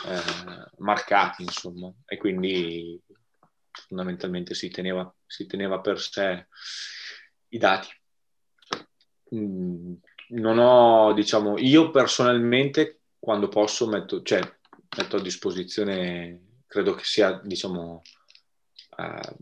eh, 0.06 0.72
marcati, 0.78 1.42
insomma. 1.42 1.92
E 2.06 2.18
quindi 2.18 3.02
fondamentalmente 3.88 4.54
si 4.54 4.70
teneva, 4.70 5.14
si 5.26 5.46
teneva 5.46 5.80
per 5.80 6.00
sé 6.00 6.48
i 7.50 7.58
dati. 7.58 7.90
Mm, 9.36 9.94
non 10.30 10.58
ho, 10.60 11.12
diciamo, 11.14 11.58
io 11.58 11.92
personalmente 11.92 13.02
quando 13.20 13.50
posso 13.50 13.88
metto, 13.88 14.22
cioè, 14.22 14.40
metto 14.98 15.18
a 15.18 15.22
disposizione, 15.22 16.62
credo 16.68 16.96
che 16.96 17.04
sia, 17.04 17.40
diciamo, 17.44 18.02
eh, 18.98 19.36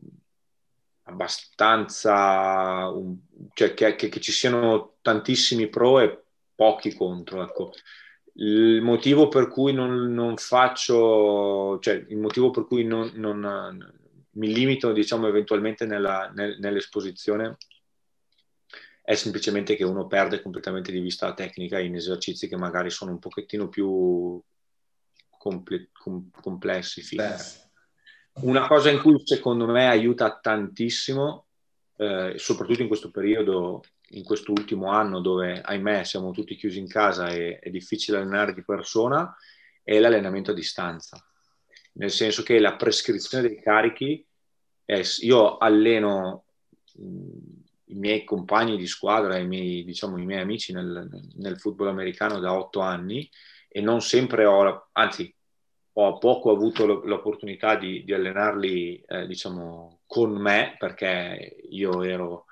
abbastanza, 1.04 2.90
un, 2.90 3.18
cioè 3.54 3.74
che, 3.74 3.96
che, 3.96 4.10
che, 4.10 4.20
ci 4.20 4.32
siano 4.32 4.98
tantissimi 5.02 5.68
pro 5.70 6.00
e 6.00 6.24
pochi 6.56 6.94
contro, 6.94 7.44
ecco. 7.44 7.74
Il 8.40 8.82
motivo 8.82 9.30
per 9.30 9.48
cui 9.48 9.74
non, 9.74 10.14
non 10.14 10.38
faccio, 10.38 11.80
cioè 11.80 12.06
il 12.08 12.18
motivo 12.18 12.52
per 12.52 12.66
cui 12.66 12.84
non, 12.84 13.12
non 13.16 14.06
mi 14.32 14.54
limito, 14.54 14.92
diciamo, 14.92 15.28
eventualmente 15.28 15.86
nella, 15.86 16.32
nel, 16.36 16.58
nell'esposizione 16.60 17.58
è 19.08 19.16
semplicemente 19.16 19.78
che 19.78 19.86
uno 19.86 20.06
perde 20.06 20.42
completamente 20.42 20.92
di 20.92 21.00
vista 21.00 21.28
la 21.28 21.34
tecnica 21.34 21.80
in 21.80 21.96
esercizi 21.96 22.50
che 22.50 22.58
magari 22.58 22.90
sono 22.90 23.12
un 23.12 23.20
pochettino 23.20 23.70
più 23.70 24.42
comple- 25.48 25.90
com- 25.94 26.30
complessi. 26.42 27.02
Una 28.42 28.68
cosa 28.68 28.92
in 28.92 29.02
cui 29.02 29.20
secondo 29.24 29.66
me 29.66 29.88
aiuta 29.88 30.40
tantissimo, 30.40 31.48
eh, 31.96 32.34
soprattutto 32.36 32.82
in 32.82 32.88
questo 32.88 33.10
periodo, 33.10 33.84
in 34.10 34.24
questo 34.24 34.52
ultimo 34.52 34.92
anno 34.92 35.22
dove 35.22 35.62
ahimè 35.62 36.04
siamo 36.04 36.32
tutti 36.32 36.56
chiusi 36.56 36.80
in 36.80 36.88
casa 36.88 37.30
e 37.30 37.60
è 37.60 37.70
difficile 37.70 38.18
allenare 38.18 38.54
di 38.54 38.64
persona, 38.64 39.36
è 39.84 39.98
l'allenamento 40.00 40.52
a 40.52 40.54
distanza. 40.54 41.18
Nel 41.94 42.12
senso 42.12 42.44
che 42.44 42.60
la 42.60 42.76
prescrizione 42.76 43.48
dei 43.48 43.60
carichi, 43.60 44.24
è, 44.86 45.02
io 45.22 45.58
alleno 45.58 46.46
i 47.00 47.96
miei 47.96 48.24
compagni 48.24 48.78
di 48.78 48.86
squadra, 48.86 49.38
i 49.38 49.48
miei, 49.48 49.84
diciamo, 49.84 50.18
i 50.20 50.26
miei 50.26 50.42
amici 50.42 50.74
nel, 50.74 51.10
nel 51.36 51.60
football 51.60 51.88
americano 51.88 52.40
da 52.40 52.54
otto 52.54 52.82
anni 52.82 53.28
e 53.68 53.82
non 53.82 54.02
sempre 54.02 54.46
ho, 54.46 54.90
anzi 54.94 55.34
ho 56.00 56.18
poco 56.20 56.52
avuto 56.52 56.86
l'opportunità 56.86 57.76
di, 57.76 58.04
di 58.04 58.14
allenarli 58.14 59.04
eh, 59.08 59.26
diciamo, 59.26 60.02
con 60.06 60.32
me 60.32 60.76
perché 60.78 61.58
io 61.70 62.04
ero 62.04 62.46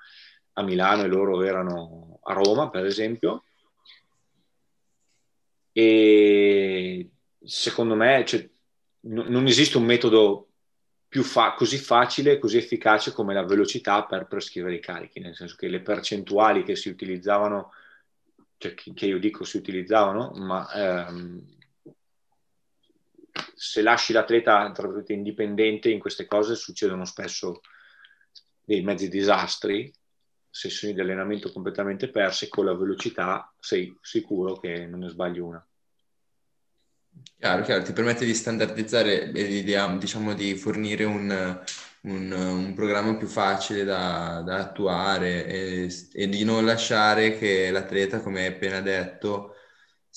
a 0.54 0.62
Milano 0.62 1.04
e 1.04 1.06
loro 1.06 1.42
erano 1.42 2.18
a 2.24 2.32
Roma, 2.32 2.70
per 2.70 2.84
esempio. 2.84 3.44
E 5.70 7.10
secondo 7.44 7.94
me 7.94 8.24
cioè, 8.24 8.40
n- 9.02 9.26
non 9.28 9.46
esiste 9.46 9.76
un 9.76 9.84
metodo 9.84 10.48
più 11.06 11.22
fa- 11.22 11.54
così 11.54 11.78
facile, 11.78 12.38
così 12.38 12.56
efficace 12.56 13.12
come 13.12 13.32
la 13.32 13.44
velocità 13.44 14.04
per 14.06 14.26
prescrivere 14.26 14.74
i 14.74 14.80
carichi, 14.80 15.20
nel 15.20 15.36
senso 15.36 15.54
che 15.54 15.68
le 15.68 15.82
percentuali 15.82 16.64
che 16.64 16.74
si 16.74 16.88
utilizzavano, 16.88 17.70
cioè 18.56 18.74
che 18.74 19.06
io 19.06 19.20
dico 19.20 19.44
si 19.44 19.56
utilizzavano, 19.56 20.32
ma 20.34 20.68
ehm, 21.06 21.55
se 23.54 23.82
lasci 23.82 24.12
l'atleta 24.12 24.72
indipendente 25.08 25.90
in 25.90 25.98
queste 25.98 26.26
cose 26.26 26.54
succedono 26.54 27.04
spesso 27.04 27.60
dei 28.64 28.82
mezzi 28.82 29.08
disastri, 29.08 29.92
sessioni 30.50 30.94
di 30.94 31.00
allenamento 31.00 31.52
completamente 31.52 32.08
perse, 32.08 32.48
con 32.48 32.64
la 32.64 32.74
velocità 32.74 33.52
sei 33.58 33.96
sicuro 34.00 34.58
che 34.58 34.86
non 34.86 35.00
ne 35.00 35.08
sbagli 35.08 35.38
una. 35.38 35.64
Chiaro, 37.38 37.62
chiaro, 37.62 37.82
ti 37.82 37.92
permette 37.92 38.24
di 38.24 38.34
standardizzare 38.34 39.30
e 39.32 39.46
di, 39.46 39.62
diciamo, 39.98 40.34
di 40.34 40.54
fornire 40.54 41.04
un, 41.04 41.60
un, 42.02 42.32
un, 42.32 42.74
programma 42.74 43.14
più 43.16 43.26
facile 43.26 43.84
da, 43.84 44.42
da 44.44 44.58
attuare 44.58 45.46
e, 45.46 45.94
e, 46.12 46.28
di 46.28 46.44
non 46.44 46.64
lasciare 46.64 47.38
che 47.38 47.70
l'atleta, 47.70 48.20
come 48.20 48.40
hai 48.40 48.46
appena 48.46 48.80
detto, 48.80 49.55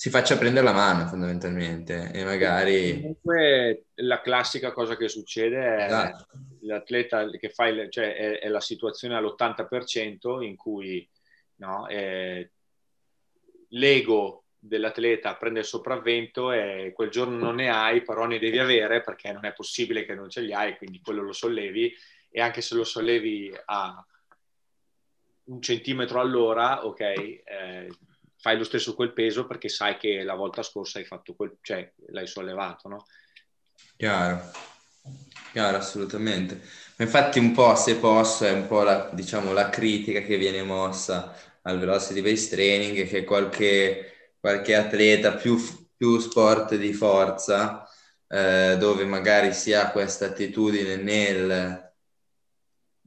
si 0.00 0.08
faccia 0.08 0.38
prendere 0.38 0.64
la 0.64 0.72
mano 0.72 1.06
fondamentalmente 1.06 2.10
e 2.10 2.24
magari... 2.24 3.02
Comunque 3.02 3.88
la 3.96 4.22
classica 4.22 4.72
cosa 4.72 4.96
che 4.96 5.10
succede 5.10 5.58
è 5.58 5.84
esatto. 5.84 6.26
l'atleta 6.60 7.28
che 7.28 7.50
fa 7.50 7.66
il, 7.66 7.90
cioè 7.90 8.16
è, 8.16 8.38
è, 8.38 8.48
la 8.48 8.62
situazione 8.62 9.14
all'80% 9.14 10.40
in 10.40 10.56
cui 10.56 11.06
no, 11.56 11.86
eh, 11.88 12.50
l'ego 13.68 14.44
dell'atleta 14.58 15.36
prende 15.36 15.58
il 15.58 15.66
sopravvento 15.66 16.50
e 16.50 16.92
quel 16.94 17.10
giorno 17.10 17.36
non 17.36 17.56
ne 17.56 17.68
hai, 17.68 18.00
però 18.00 18.24
ne 18.24 18.38
devi 18.38 18.58
avere 18.58 19.02
perché 19.02 19.30
non 19.32 19.44
è 19.44 19.52
possibile 19.52 20.06
che 20.06 20.14
non 20.14 20.30
ce 20.30 20.40
li 20.40 20.54
hai, 20.54 20.78
quindi 20.78 21.02
quello 21.02 21.20
lo 21.20 21.32
sollevi 21.32 21.94
e 22.30 22.40
anche 22.40 22.62
se 22.62 22.74
lo 22.74 22.84
sollevi 22.84 23.54
a 23.66 24.02
un 25.44 25.60
centimetro 25.60 26.20
all'ora, 26.20 26.86
ok, 26.86 27.00
eh, 27.00 27.88
fai 28.40 28.56
lo 28.56 28.64
stesso 28.64 28.94
quel 28.94 29.12
peso 29.12 29.46
perché 29.46 29.68
sai 29.68 29.96
che 29.98 30.22
la 30.22 30.34
volta 30.34 30.62
scorsa 30.62 30.98
hai 30.98 31.04
fatto 31.04 31.34
quel, 31.34 31.58
cioè 31.60 31.92
l'hai 32.08 32.26
sollevato, 32.26 32.88
no? 32.88 33.04
Chiaro, 33.96 34.50
chiaro, 35.52 35.76
assolutamente. 35.76 36.60
Ma 36.96 37.04
infatti 37.04 37.38
un 37.38 37.52
po', 37.52 37.74
se 37.74 37.96
posso, 37.96 38.46
è 38.46 38.52
un 38.52 38.66
po' 38.66 38.82
la, 38.82 39.10
diciamo, 39.12 39.52
la 39.52 39.68
critica 39.68 40.20
che 40.20 40.38
viene 40.38 40.62
mossa 40.62 41.34
al 41.62 41.78
velocity 41.78 42.22
based 42.22 42.50
training, 42.50 43.06
che 43.06 43.24
qualche, 43.24 44.34
qualche 44.40 44.74
atleta 44.74 45.34
più, 45.34 45.58
più 45.94 46.18
sport 46.18 46.76
di 46.76 46.94
forza, 46.94 47.86
eh, 48.26 48.76
dove 48.78 49.04
magari 49.04 49.52
si 49.52 49.74
ha 49.74 49.90
questa 49.90 50.26
attitudine 50.26 50.96
nel, 50.96 51.92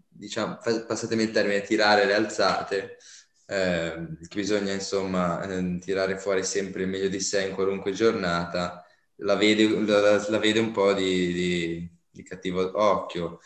diciamo, 0.07 0.59
passatemi 0.88 1.23
il 1.23 1.31
termine, 1.31 1.61
tirare 1.61 2.05
le 2.05 2.13
alzate, 2.13 2.97
eh, 3.45 4.07
che 4.27 4.35
bisogna 4.35 4.73
insomma 4.73 5.41
eh, 5.43 5.77
tirare 5.79 6.17
fuori 6.17 6.43
sempre 6.43 6.83
il 6.83 6.89
meglio 6.89 7.09
di 7.09 7.19
sé 7.19 7.47
in 7.47 7.53
qualunque 7.53 7.91
giornata, 7.91 8.85
la 9.17 9.35
vede, 9.35 9.67
la, 9.85 10.25
la 10.29 10.39
vede 10.39 10.59
un 10.59 10.71
po' 10.71 10.93
di, 10.93 11.33
di, 11.33 11.97
di 12.09 12.23
cattivo 12.23 12.71
occhio. 12.75 13.39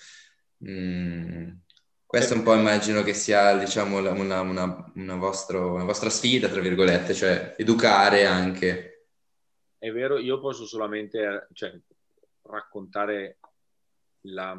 Mm, 0.64 1.50
questo 2.06 2.36
un 2.36 2.44
po' 2.44 2.54
immagino 2.56 3.04
che 3.04 3.14
sia 3.14 3.58
diciamo 3.58 3.98
una, 3.98 4.42
una, 4.42 4.42
una, 4.94 5.16
vostro, 5.16 5.74
una 5.74 5.84
vostra 5.84 6.10
sfida, 6.10 6.48
tra 6.48 6.62
virgolette, 6.62 7.14
cioè 7.14 7.56
educare 7.58 8.26
anche. 8.26 9.10
È 9.78 9.92
vero, 9.92 10.18
io 10.18 10.40
posso 10.40 10.66
solamente 10.66 11.48
cioè, 11.54 11.78
raccontare 12.44 13.40
la, 14.22 14.58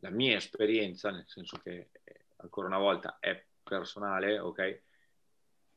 la 0.00 0.10
mia 0.10 0.36
esperienza, 0.36 1.10
nel 1.10 1.24
senso 1.26 1.58
che 1.62 1.90
ancora 2.36 2.66
una 2.66 2.78
volta 2.78 3.18
è 3.20 3.42
personale, 3.64 4.38
ok? 4.38 4.82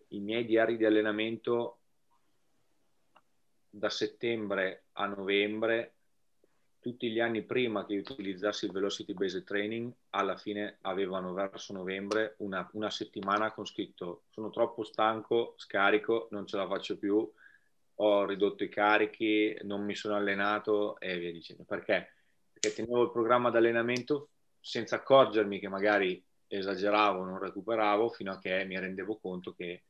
I 0.10 0.20
miei 0.20 0.46
diari 0.46 0.78
di 0.78 0.86
allenamento 0.86 1.80
da 3.70 3.90
settembre 3.90 4.86
a 4.94 5.06
novembre, 5.06 5.94
tutti 6.80 7.10
gli 7.10 7.20
anni 7.20 7.44
prima 7.44 7.86
che 7.86 7.98
utilizzassi 7.98 8.66
il 8.66 8.72
Velocity 8.72 9.14
Based 9.14 9.44
Training, 9.44 9.92
alla 10.12 10.38
fine 10.38 10.78
avevano 10.82 11.34
verso 11.34 11.74
novembre 11.74 12.36
una, 12.38 12.68
una 12.74 12.90
settimana 12.90 13.52
con 13.52 13.66
scritto 13.66 14.24
sono 14.30 14.50
troppo 14.50 14.84
stanco, 14.84 15.56
scarico, 15.58 16.28
non 16.32 16.46
ce 16.46 16.58
la 16.58 16.68
faccio 16.68 16.98
più, 16.98 17.30
ho 18.00 18.26
ridotto 18.26 18.64
i 18.64 18.70
carichi, 18.70 19.58
non 19.64 19.84
mi 19.84 19.96
sono 19.96 20.16
allenato 20.16 21.00
e 21.00 21.18
via 21.18 21.32
dicendo. 21.32 21.64
Perché? 21.64 22.12
Perché 22.54 22.74
tenevo 22.74 23.04
il 23.04 23.12
programma 23.12 23.50
di 23.50 23.58
allenamento 23.58 24.30
senza 24.60 24.98
accorgermi 24.98 25.60
che 25.60 25.68
magari 25.68 26.24
esageravo, 26.48 27.24
non 27.24 27.40
recuperavo, 27.40 28.10
fino 28.10 28.32
a 28.32 28.40
che 28.40 28.64
mi 28.66 28.80
rendevo 28.80 29.18
conto 29.18 29.54
che 29.54 29.84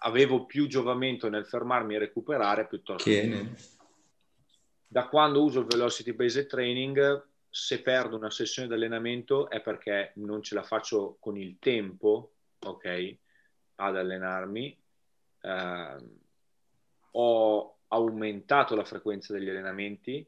avevo 0.00 0.44
più 0.44 0.66
giovamento 0.66 1.28
nel 1.28 1.46
fermarmi 1.46 1.94
e 1.94 1.98
recuperare 1.98 2.66
piuttosto 2.66 3.02
che... 3.02 3.74
Da 4.88 5.08
quando 5.08 5.42
uso 5.42 5.60
il 5.60 5.66
Velocity 5.66 6.12
Based 6.12 6.46
Training, 6.46 7.26
se 7.48 7.82
perdo 7.82 8.16
una 8.16 8.30
sessione 8.30 8.68
di 8.68 8.74
allenamento 8.74 9.50
è 9.50 9.60
perché 9.60 10.12
non 10.16 10.42
ce 10.42 10.54
la 10.54 10.62
faccio 10.62 11.16
con 11.18 11.36
il 11.36 11.58
tempo, 11.58 12.34
ok, 12.60 13.16
ad 13.76 13.96
allenarmi. 13.96 14.78
Eh, 15.40 15.96
ho 17.10 17.76
aumentato 17.88 18.74
la 18.74 18.84
frequenza 18.84 19.32
degli 19.32 19.48
allenamenti 19.48 20.26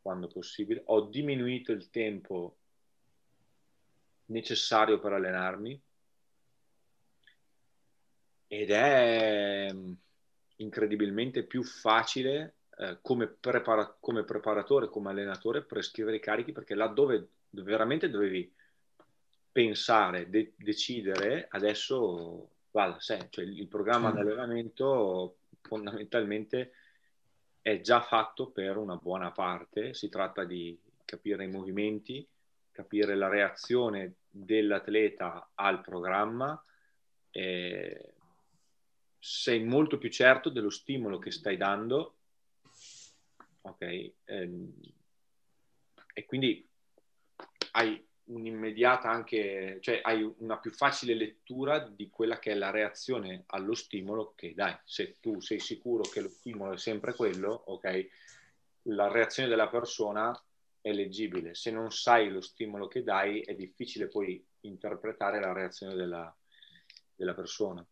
quando 0.00 0.26
possibile, 0.26 0.82
ho 0.86 1.02
diminuito 1.02 1.72
il 1.72 1.88
tempo 1.88 2.56
necessario 4.26 4.98
per 4.98 5.12
allenarmi 5.12 5.80
ed 8.46 8.70
è 8.70 9.68
mm, 9.72 9.92
incredibilmente 10.56 11.42
più 11.42 11.62
facile 11.62 12.54
eh, 12.78 12.98
come, 13.02 13.26
prepara- 13.26 13.96
come, 14.00 14.24
preparatore, 14.24 14.88
come 14.88 15.10
allenatore 15.10 15.62
prescrivere 15.62 16.16
i 16.16 16.20
carichi 16.20 16.52
perché 16.52 16.74
laddove 16.74 17.28
veramente 17.50 18.10
dovevi 18.10 18.52
pensare, 19.50 20.28
de- 20.28 20.54
decidere, 20.56 21.46
adesso 21.50 22.48
va 22.70 22.88
da 22.88 23.00
sé, 23.00 23.28
cioè 23.30 23.44
il, 23.44 23.58
il 23.58 23.68
programma 23.68 24.10
mm. 24.10 24.12
di 24.12 24.20
allenamento 24.20 25.36
fondamentalmente 25.62 26.72
è 27.60 27.80
già 27.80 28.00
fatto 28.02 28.50
per 28.50 28.76
una 28.76 28.96
buona 28.96 29.30
parte, 29.30 29.94
si 29.94 30.08
tratta 30.08 30.44
di 30.44 30.78
capire 31.04 31.44
i 31.44 31.50
movimenti, 31.50 32.26
capire 32.74 33.14
la 33.14 33.28
reazione 33.28 34.16
dell'atleta 34.28 35.52
al 35.54 35.80
programma, 35.80 36.60
eh, 37.30 38.14
sei 39.16 39.62
molto 39.62 39.96
più 39.96 40.10
certo 40.10 40.50
dello 40.50 40.70
stimolo 40.70 41.18
che 41.18 41.30
stai 41.30 41.56
dando, 41.56 42.16
ok? 43.62 44.12
Ehm, 44.24 44.74
e 46.12 46.24
quindi 46.26 46.68
hai 47.72 48.04
un'immediata 48.24 49.08
anche, 49.08 49.78
cioè 49.80 50.00
hai 50.02 50.22
una 50.38 50.58
più 50.58 50.72
facile 50.72 51.14
lettura 51.14 51.78
di 51.78 52.10
quella 52.10 52.38
che 52.38 52.52
è 52.52 52.54
la 52.54 52.70
reazione 52.70 53.44
allo 53.46 53.74
stimolo 53.74 54.32
che 54.34 54.52
dai, 54.54 54.76
se 54.84 55.18
tu 55.20 55.40
sei 55.40 55.60
sicuro 55.60 56.02
che 56.02 56.20
lo 56.20 56.28
stimolo 56.28 56.72
è 56.72 56.78
sempre 56.78 57.14
quello, 57.14 57.50
ok? 57.66 58.08
La 58.88 59.08
reazione 59.08 59.48
della 59.48 59.68
persona 59.68 60.36
è 60.84 60.92
leggibile. 60.92 61.54
Se 61.54 61.70
non 61.70 61.90
sai 61.90 62.28
lo 62.28 62.42
stimolo 62.42 62.88
che 62.88 63.02
dai, 63.02 63.40
è 63.40 63.54
difficile 63.54 64.06
poi 64.06 64.44
interpretare 64.60 65.40
la 65.40 65.54
reazione 65.54 65.94
della, 65.94 66.36
della 67.14 67.32
persona. 67.32 67.82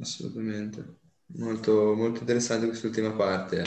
Assolutamente. 0.00 1.00
Molto, 1.34 1.94
molto 1.94 2.20
interessante 2.20 2.66
quest'ultima 2.66 3.12
parte. 3.12 3.62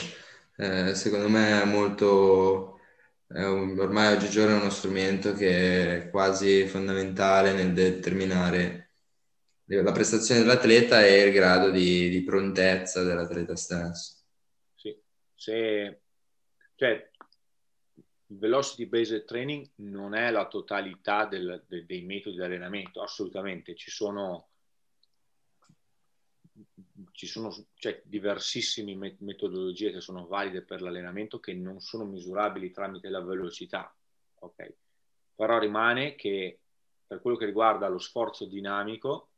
Eh, 0.55 0.95
secondo 0.95 1.29
me 1.29 1.61
è 1.61 1.65
molto, 1.65 2.79
è 3.27 3.45
un, 3.45 3.77
ormai 3.77 4.15
oggigiorno 4.15 4.57
è 4.57 4.61
uno 4.61 4.71
strumento 4.71 5.33
che 5.33 6.05
è 6.05 6.09
quasi 6.09 6.65
fondamentale 6.65 7.53
nel 7.53 7.73
determinare 7.73 8.93
la 9.65 9.91
prestazione 9.91 10.41
dell'atleta 10.41 11.05
e 11.05 11.21
il 11.21 11.31
grado 11.31 11.69
di, 11.69 12.09
di 12.09 12.23
prontezza 12.23 13.03
dell'atleta 13.03 13.55
stesso. 13.55 14.15
Sì, 14.73 14.99
se, 15.35 16.01
cioè, 16.73 17.11
il 18.31 18.37
velocity 18.37 18.85
based 18.85 19.25
training 19.25 19.67
non 19.75 20.13
è 20.13 20.29
la 20.29 20.47
totalità 20.47 21.25
del, 21.25 21.63
de, 21.67 21.85
dei 21.85 22.01
metodi 22.01 22.35
di 22.35 22.43
allenamento, 22.43 23.01
assolutamente, 23.01 23.75
ci 23.75 23.89
sono 23.91 24.47
ci 27.11 27.25
sono 27.25 27.53
cioè, 27.75 28.01
diversissime 28.03 29.15
metodologie 29.19 29.91
che 29.91 30.01
sono 30.01 30.27
valide 30.27 30.61
per 30.61 30.81
l'allenamento 30.81 31.39
che 31.39 31.53
non 31.53 31.79
sono 31.79 32.03
misurabili 32.03 32.71
tramite 32.71 33.09
la 33.09 33.21
velocità, 33.21 33.93
ok? 34.39 34.73
Però 35.35 35.57
rimane 35.57 36.15
che 36.15 36.59
per 37.07 37.21
quello 37.21 37.37
che 37.37 37.45
riguarda 37.45 37.87
lo 37.87 37.97
sforzo 37.97 38.45
dinamico 38.45 39.29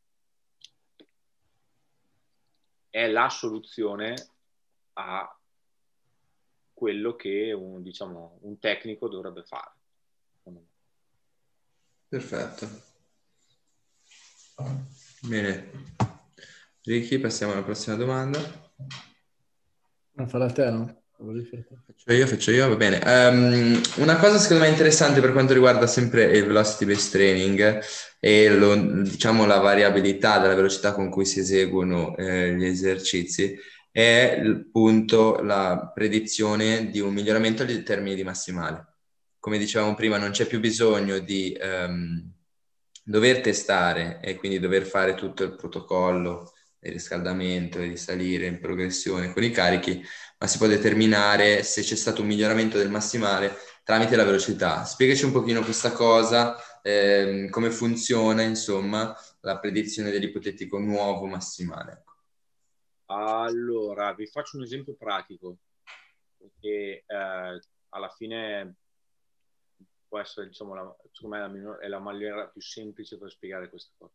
è 2.89 3.07
la 3.07 3.29
soluzione 3.29 4.15
a 4.93 5.40
quello 6.81 7.15
che 7.15 7.53
un, 7.53 7.83
diciamo, 7.83 8.39
un 8.41 8.57
tecnico 8.57 9.07
dovrebbe 9.07 9.43
fare. 9.43 9.71
Perfetto. 12.07 12.67
Bene. 15.21 15.69
Ricky, 16.81 17.19
passiamo 17.19 17.53
alla 17.53 17.61
prossima 17.61 17.95
domanda. 17.95 18.39
Non 20.13 20.27
farà 20.27 20.51
te, 20.51 20.71
no? 20.71 21.03
Faccio 21.85 22.13
io, 22.13 22.25
faccio 22.25 22.49
io, 22.49 22.67
va 22.67 22.75
bene. 22.75 22.99
Um, 23.05 23.79
una 23.97 24.17
cosa 24.17 24.39
secondo 24.39 24.63
me 24.63 24.69
interessante 24.69 25.21
per 25.21 25.33
quanto 25.33 25.53
riguarda 25.53 25.85
sempre 25.85 26.35
il 26.35 26.47
velocity 26.47 26.85
based 26.85 27.11
training 27.11 27.79
e 28.19 28.49
lo, 28.49 28.75
diciamo 29.03 29.45
la 29.45 29.59
variabilità 29.59 30.39
della 30.39 30.55
velocità 30.55 30.93
con 30.93 31.11
cui 31.11 31.27
si 31.27 31.41
eseguono 31.41 32.17
eh, 32.17 32.55
gli 32.55 32.65
esercizi 32.65 33.55
è 33.91 34.41
appunto 34.45 35.41
la 35.41 35.91
predizione 35.93 36.89
di 36.89 36.99
un 36.99 37.13
miglioramento 37.13 37.63
agli 37.63 37.83
termini 37.83 38.15
di 38.15 38.23
massimale. 38.23 38.87
Come 39.39 39.57
dicevamo 39.57 39.95
prima, 39.95 40.17
non 40.17 40.31
c'è 40.31 40.45
più 40.45 40.59
bisogno 40.59 41.19
di 41.19 41.57
um, 41.61 42.31
dover 43.03 43.41
testare 43.41 44.19
e 44.21 44.35
quindi 44.35 44.59
dover 44.59 44.85
fare 44.85 45.15
tutto 45.15 45.43
il 45.43 45.55
protocollo 45.55 46.53
il 46.83 46.93
riscaldamento 46.93 47.79
e 47.79 47.89
di 47.89 47.97
salire 47.97 48.47
in 48.47 48.59
progressione 48.59 49.33
con 49.33 49.43
i 49.43 49.51
carichi, 49.51 50.03
ma 50.39 50.47
si 50.47 50.57
può 50.57 50.67
determinare 50.67 51.63
se 51.63 51.81
c'è 51.81 51.95
stato 51.95 52.21
un 52.21 52.27
miglioramento 52.27 52.77
del 52.77 52.89
massimale 52.89 53.55
tramite 53.83 54.15
la 54.15 54.23
velocità. 54.23 54.83
Spiegaci 54.83 55.25
un 55.25 55.31
pochino 55.31 55.61
questa 55.61 55.91
cosa, 55.91 56.55
ehm, 56.81 57.49
come 57.49 57.69
funziona 57.69 58.41
insomma 58.41 59.15
la 59.41 59.59
predizione 59.59 60.11
dell'ipotetico 60.11 60.79
nuovo 60.79 61.25
massimale. 61.27 62.03
Allora, 63.13 64.13
vi 64.13 64.25
faccio 64.25 64.55
un 64.55 64.63
esempio 64.63 64.95
pratico, 64.95 65.57
perché 66.37 67.03
eh, 67.05 67.59
alla 67.89 68.09
fine 68.15 68.75
può 70.07 70.17
essere, 70.19 70.47
diciamo, 70.47 70.73
la, 70.73 70.95
secondo 71.11 71.35
me 71.35 71.41
la, 71.41 71.49
minor, 71.49 71.77
è 71.79 71.89
la 71.89 71.99
maniera 71.99 72.47
più 72.47 72.61
semplice 72.61 73.17
per 73.17 73.29
spiegare 73.29 73.69
questa 73.69 73.91
cosa. 73.97 74.13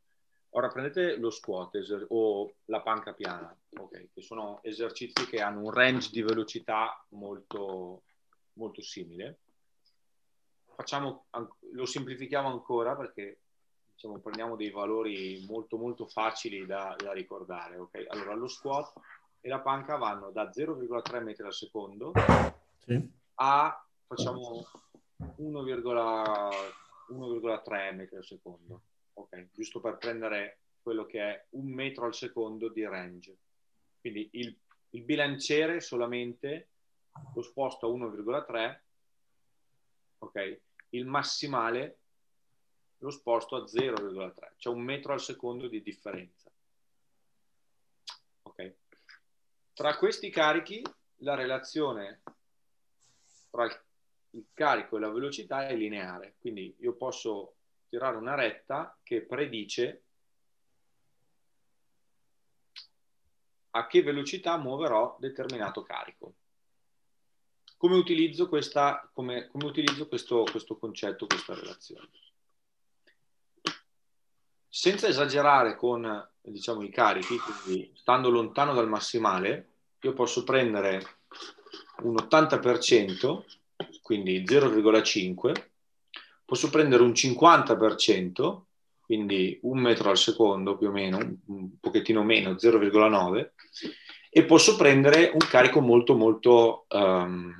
Ora 0.50 0.68
prendete 0.68 1.16
lo 1.16 1.28
squat 1.28 1.74
eser- 1.74 2.06
o 2.08 2.54
la 2.66 2.80
panca 2.80 3.12
piana, 3.12 3.54
okay, 3.78 4.08
che 4.14 4.22
sono 4.22 4.62
esercizi 4.62 5.26
che 5.26 5.42
hanno 5.42 5.60
un 5.60 5.70
range 5.70 6.08
di 6.10 6.22
velocità 6.22 7.04
molto, 7.10 8.04
molto 8.54 8.80
simile. 8.80 9.40
Facciamo, 10.74 11.26
lo 11.72 11.84
semplifichiamo 11.84 12.48
ancora 12.48 12.96
perché 12.96 13.40
diciamo, 13.96 14.20
prendiamo 14.20 14.54
dei 14.54 14.70
valori 14.70 15.44
molto 15.48 15.76
molto 15.76 16.06
facili 16.06 16.64
da, 16.64 16.94
da 16.96 17.12
ricordare. 17.12 17.78
Okay? 17.78 18.06
Allora 18.08 18.34
lo 18.34 18.46
squat 18.46 18.92
e 19.40 19.48
la 19.48 19.58
panca 19.60 19.96
vanno 19.96 20.30
da 20.30 20.48
0,3 20.50 21.22
metri 21.22 21.44
al 21.44 21.52
secondo 21.52 22.12
sì. 22.84 23.12
a 23.34 23.84
facciamo 24.06 24.64
1,3 25.18 27.94
metri 27.94 28.16
al 28.16 28.24
secondo 28.24 28.82
ok? 29.16 29.48
Giusto 29.52 29.80
per 29.80 29.96
prendere 29.96 30.60
quello 30.82 31.06
che 31.06 31.20
è 31.20 31.46
un 31.50 31.66
metro 31.66 32.06
al 32.06 32.14
secondo 32.14 32.68
di 32.68 32.84
range. 32.84 33.36
Quindi 34.00 34.28
il, 34.32 34.56
il 34.90 35.02
bilanciere 35.02 35.80
solamente 35.80 36.68
lo 37.34 37.42
sposto 37.42 37.86
a 37.86 37.90
1,3, 37.90 38.80
ok? 40.18 40.60
Il 40.90 41.06
massimale 41.06 41.98
lo 43.06 43.12
sposto 43.12 43.54
a 43.54 43.64
0,3, 43.64 44.54
cioè 44.56 44.74
un 44.74 44.82
metro 44.82 45.12
al 45.12 45.20
secondo 45.20 45.68
di 45.68 45.80
differenza. 45.80 46.50
Ok? 48.42 48.74
Tra 49.72 49.96
questi 49.96 50.28
carichi 50.28 50.82
la 51.20 51.34
relazione 51.34 52.22
tra 53.48 53.64
il 54.30 54.46
carico 54.52 54.96
e 54.96 55.00
la 55.00 55.10
velocità 55.10 55.68
è 55.68 55.76
lineare, 55.76 56.34
quindi 56.40 56.74
io 56.80 56.94
posso 56.94 57.54
tirare 57.88 58.16
una 58.16 58.34
retta 58.34 58.98
che 59.04 59.22
predice 59.22 60.02
a 63.70 63.86
che 63.86 64.02
velocità 64.02 64.56
muoverò 64.58 65.16
determinato 65.20 65.82
carico. 65.82 66.34
Come 67.76 67.96
utilizzo, 67.96 68.48
questa, 68.48 69.08
come, 69.12 69.46
come 69.46 69.66
utilizzo 69.66 70.08
questo, 70.08 70.42
questo 70.50 70.76
concetto, 70.76 71.26
questa 71.26 71.54
relazione? 71.54 72.08
Senza 74.78 75.08
esagerare 75.08 75.74
con 75.74 76.28
diciamo, 76.42 76.82
i 76.82 76.90
carichi, 76.90 77.38
quindi 77.38 77.90
stando 77.94 78.28
lontano 78.28 78.74
dal 78.74 78.90
massimale, 78.90 79.70
io 80.02 80.12
posso 80.12 80.44
prendere 80.44 81.16
un 82.02 82.14
80%, 82.14 83.42
quindi 84.02 84.42
0,5, 84.42 85.52
posso 86.44 86.68
prendere 86.68 87.02
un 87.02 87.12
50%, 87.12 88.60
quindi 89.00 89.58
un 89.62 89.78
metro 89.78 90.10
al 90.10 90.18
secondo 90.18 90.76
più 90.76 90.88
o 90.88 90.92
meno, 90.92 91.38
un 91.46 91.70
pochettino 91.80 92.22
meno, 92.22 92.50
0,9, 92.50 93.52
e 94.28 94.44
posso 94.44 94.76
prendere 94.76 95.30
un 95.32 95.48
carico 95.48 95.80
molto 95.80 96.14
molto 96.14 96.84
um, 96.90 97.50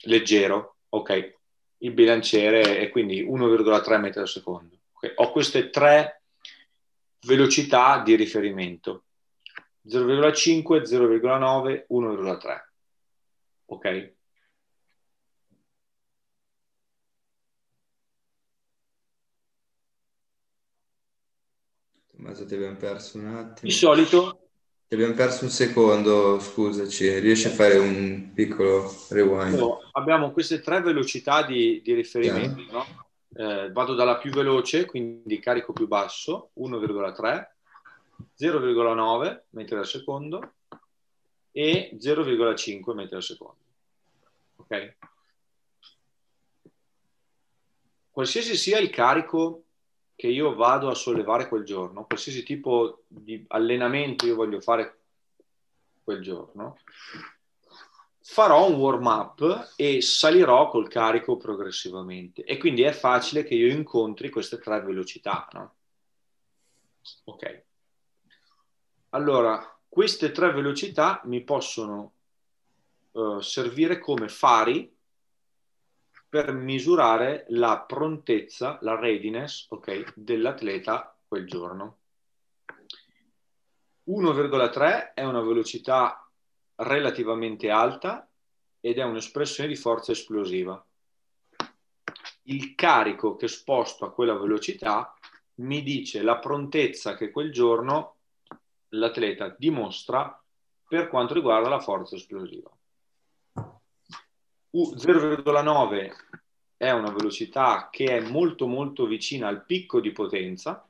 leggero, 0.00 0.76
ok? 0.90 1.36
Il 1.78 1.92
bilanciere 1.92 2.78
è 2.78 2.90
quindi 2.90 3.24
1,3 3.24 3.98
metri 3.98 4.20
al 4.20 4.28
secondo. 4.28 4.76
Okay? 4.92 5.12
Ho 5.14 5.30
queste 5.30 5.70
tre 5.70 6.17
velocità 7.26 8.02
di 8.02 8.14
riferimento, 8.14 9.04
0,5, 9.88 10.82
0,9, 10.82 11.86
1,3. 11.88 12.60
Ok? 13.66 14.16
Tommaso, 22.06 22.44
ti 22.46 22.54
abbiamo 22.54 22.76
perso 22.76 23.18
un 23.18 23.26
attimo. 23.26 23.56
Di 23.62 23.70
solito... 23.70 24.42
Ti 24.88 24.94
abbiamo 24.94 25.12
perso 25.12 25.44
un 25.44 25.50
secondo, 25.50 26.40
scusaci. 26.40 27.18
Riesci 27.18 27.48
a 27.48 27.50
fare 27.50 27.76
un 27.76 28.32
piccolo 28.32 28.90
rewind? 29.10 29.58
No, 29.58 29.80
abbiamo 29.92 30.32
queste 30.32 30.60
tre 30.60 30.80
velocità 30.80 31.42
di, 31.42 31.82
di 31.82 31.92
riferimento, 31.92 32.64
no? 32.72 33.07
Eh, 33.34 33.70
vado 33.72 33.94
dalla 33.94 34.18
più 34.18 34.30
veloce, 34.30 34.86
quindi 34.86 35.38
carico 35.38 35.72
più 35.72 35.86
basso, 35.86 36.50
1,3, 36.58 37.46
0,9 38.38 39.42
metri 39.50 39.76
al 39.76 39.86
secondo 39.86 40.54
e 41.52 41.96
0,5 42.00 42.94
metri 42.94 43.16
al 43.16 43.22
secondo. 43.22 43.56
Ok? 44.56 44.96
Qualsiasi 48.10 48.56
sia 48.56 48.78
il 48.78 48.90
carico 48.90 49.64
che 50.16 50.26
io 50.26 50.54
vado 50.56 50.88
a 50.88 50.94
sollevare 50.94 51.46
quel 51.46 51.62
giorno, 51.62 52.04
qualsiasi 52.04 52.42
tipo 52.42 53.04
di 53.06 53.44
allenamento 53.48 54.26
io 54.26 54.34
voglio 54.34 54.60
fare 54.60 54.98
quel 56.02 56.20
giorno, 56.20 56.78
farò 58.30 58.68
un 58.68 58.74
warm 58.74 59.06
up 59.06 59.72
e 59.74 60.02
salirò 60.02 60.68
col 60.68 60.86
carico 60.86 61.38
progressivamente. 61.38 62.44
E 62.44 62.58
quindi 62.58 62.82
è 62.82 62.92
facile 62.92 63.42
che 63.42 63.54
io 63.54 63.72
incontri 63.72 64.28
queste 64.28 64.58
tre 64.58 64.82
velocità. 64.82 65.48
No? 65.52 65.74
Ok. 67.24 67.64
Allora, 69.10 69.80
queste 69.88 70.30
tre 70.30 70.52
velocità 70.52 71.22
mi 71.24 71.42
possono 71.42 72.12
uh, 73.12 73.40
servire 73.40 73.98
come 73.98 74.28
fari 74.28 74.94
per 76.28 76.52
misurare 76.52 77.46
la 77.48 77.80
prontezza, 77.80 78.78
la 78.82 78.94
readiness 78.94 79.64
okay, 79.70 80.04
dell'atleta 80.14 81.16
quel 81.26 81.46
giorno. 81.46 81.96
1,3 84.06 85.14
è 85.14 85.24
una 85.24 85.40
velocità 85.40 86.27
relativamente 86.78 87.70
alta 87.70 88.28
ed 88.80 88.98
è 88.98 89.04
un'espressione 89.04 89.68
di 89.68 89.76
forza 89.76 90.12
esplosiva. 90.12 90.84
Il 92.42 92.74
carico 92.74 93.36
che 93.36 93.48
sposto 93.48 94.04
a 94.04 94.12
quella 94.12 94.34
velocità 94.34 95.14
mi 95.56 95.82
dice 95.82 96.22
la 96.22 96.38
prontezza 96.38 97.14
che 97.14 97.30
quel 97.30 97.52
giorno 97.52 98.16
l'atleta 98.90 99.54
dimostra 99.58 100.42
per 100.86 101.08
quanto 101.08 101.34
riguarda 101.34 101.68
la 101.68 101.80
forza 101.80 102.16
esplosiva. 102.16 102.70
0,9 104.72 106.12
è 106.76 106.90
una 106.90 107.10
velocità 107.10 107.88
che 107.90 108.16
è 108.16 108.20
molto 108.20 108.66
molto 108.66 109.06
vicina 109.06 109.48
al 109.48 109.64
picco 109.64 110.00
di 110.00 110.12
potenza 110.12 110.87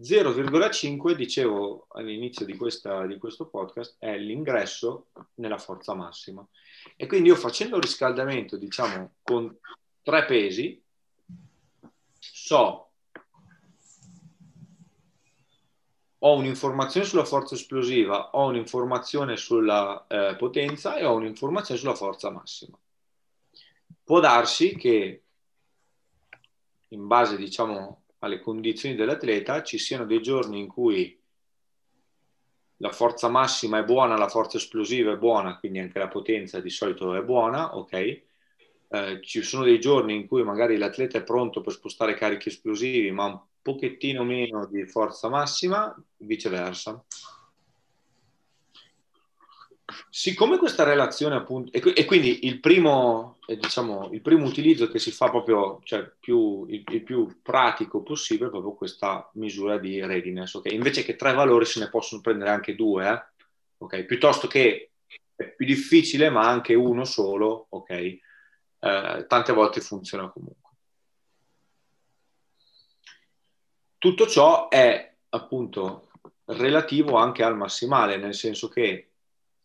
0,5, 0.00 1.12
dicevo 1.12 1.86
all'inizio 1.90 2.46
di, 2.46 2.56
questa, 2.56 3.06
di, 3.06 3.18
questo 3.18 3.46
podcast, 3.46 3.96
è 3.98 4.16
l'ingresso 4.16 5.08
nella 5.34 5.58
forza 5.58 5.94
massima. 5.94 6.46
E 6.96 7.06
quindi 7.06 7.28
io 7.28 7.34
facendo 7.34 7.76
il 7.76 7.82
riscaldamento, 7.82 8.56
diciamo, 8.56 9.14
con 9.22 9.56
tre 10.02 10.24
pesi, 10.24 10.80
so, 12.18 12.90
ho 16.20 16.34
un'informazione 16.34 17.06
sulla 17.06 17.24
forza 17.24 17.54
esplosiva, 17.54 18.30
ho 18.30 18.46
un'informazione 18.46 19.36
sulla 19.36 20.06
eh, 20.08 20.36
potenza 20.36 20.96
e 20.96 21.04
ho 21.04 21.14
un'informazione 21.14 21.78
sulla 21.78 21.94
forza 21.94 22.30
massima. 22.30 22.78
Può 24.04 24.20
darsi 24.20 24.76
che 24.76 25.22
in 26.88 27.06
base, 27.06 27.36
diciamo, 27.36 28.02
alle 28.20 28.40
condizioni 28.40 28.94
dell'atleta, 28.94 29.62
ci 29.62 29.78
siano 29.78 30.04
dei 30.04 30.20
giorni 30.20 30.58
in 30.58 30.66
cui 30.66 31.18
la 32.78 32.92
forza 32.92 33.28
massima 33.28 33.78
è 33.78 33.84
buona, 33.84 34.16
la 34.16 34.28
forza 34.28 34.56
esplosiva 34.56 35.12
è 35.12 35.16
buona, 35.16 35.58
quindi 35.58 35.78
anche 35.78 35.98
la 35.98 36.08
potenza 36.08 36.60
di 36.60 36.70
solito 36.70 37.14
è 37.14 37.22
buona, 37.22 37.76
ok? 37.76 37.92
Eh, 38.90 39.20
ci 39.22 39.42
sono 39.42 39.64
dei 39.64 39.80
giorni 39.80 40.14
in 40.14 40.26
cui 40.26 40.42
magari 40.42 40.76
l'atleta 40.76 41.18
è 41.18 41.24
pronto 41.24 41.60
per 41.60 41.72
spostare 41.72 42.14
carichi 42.14 42.48
esplosivi, 42.48 43.10
ma 43.10 43.24
un 43.26 43.40
pochettino 43.60 44.24
meno 44.24 44.66
di 44.66 44.86
forza 44.86 45.28
massima, 45.28 45.94
viceversa 46.18 47.04
siccome 50.10 50.58
questa 50.58 50.84
relazione 50.84 51.36
appunto, 51.36 51.72
e, 51.72 51.82
e 51.94 52.04
quindi 52.04 52.46
il 52.46 52.60
primo, 52.60 53.38
eh, 53.46 53.56
diciamo, 53.56 54.10
il 54.12 54.20
primo 54.20 54.44
utilizzo 54.46 54.88
che 54.88 54.98
si 54.98 55.10
fa 55.10 55.30
proprio, 55.30 55.80
cioè 55.84 56.10
più, 56.20 56.66
il, 56.68 56.84
il, 56.88 57.02
più 57.02 57.40
pratico 57.42 58.02
possibile 58.02 58.48
è 58.48 58.50
proprio 58.50 58.74
questa 58.74 59.30
misura 59.34 59.78
di 59.78 60.04
readiness, 60.04 60.54
ok? 60.54 60.70
Invece 60.72 61.04
che 61.04 61.16
tre 61.16 61.32
valori 61.32 61.64
se 61.64 61.80
ne 61.80 61.88
possono 61.88 62.20
prendere 62.20 62.50
anche 62.50 62.74
due, 62.74 63.08
eh? 63.08 63.42
ok? 63.78 64.04
Piuttosto 64.04 64.46
che 64.46 64.90
è 65.34 65.48
più 65.54 65.64
difficile, 65.64 66.28
ma 66.28 66.46
anche 66.46 66.74
uno 66.74 67.04
solo, 67.04 67.66
ok? 67.70 67.90
Eh, 67.90 69.24
tante 69.26 69.52
volte 69.52 69.80
funziona 69.80 70.28
comunque. 70.28 70.70
Tutto 73.96 74.26
ciò 74.26 74.68
è 74.68 75.14
appunto 75.30 76.10
relativo 76.44 77.16
anche 77.16 77.42
al 77.42 77.56
massimale, 77.56 78.16
nel 78.16 78.34
senso 78.34 78.68
che 78.68 79.07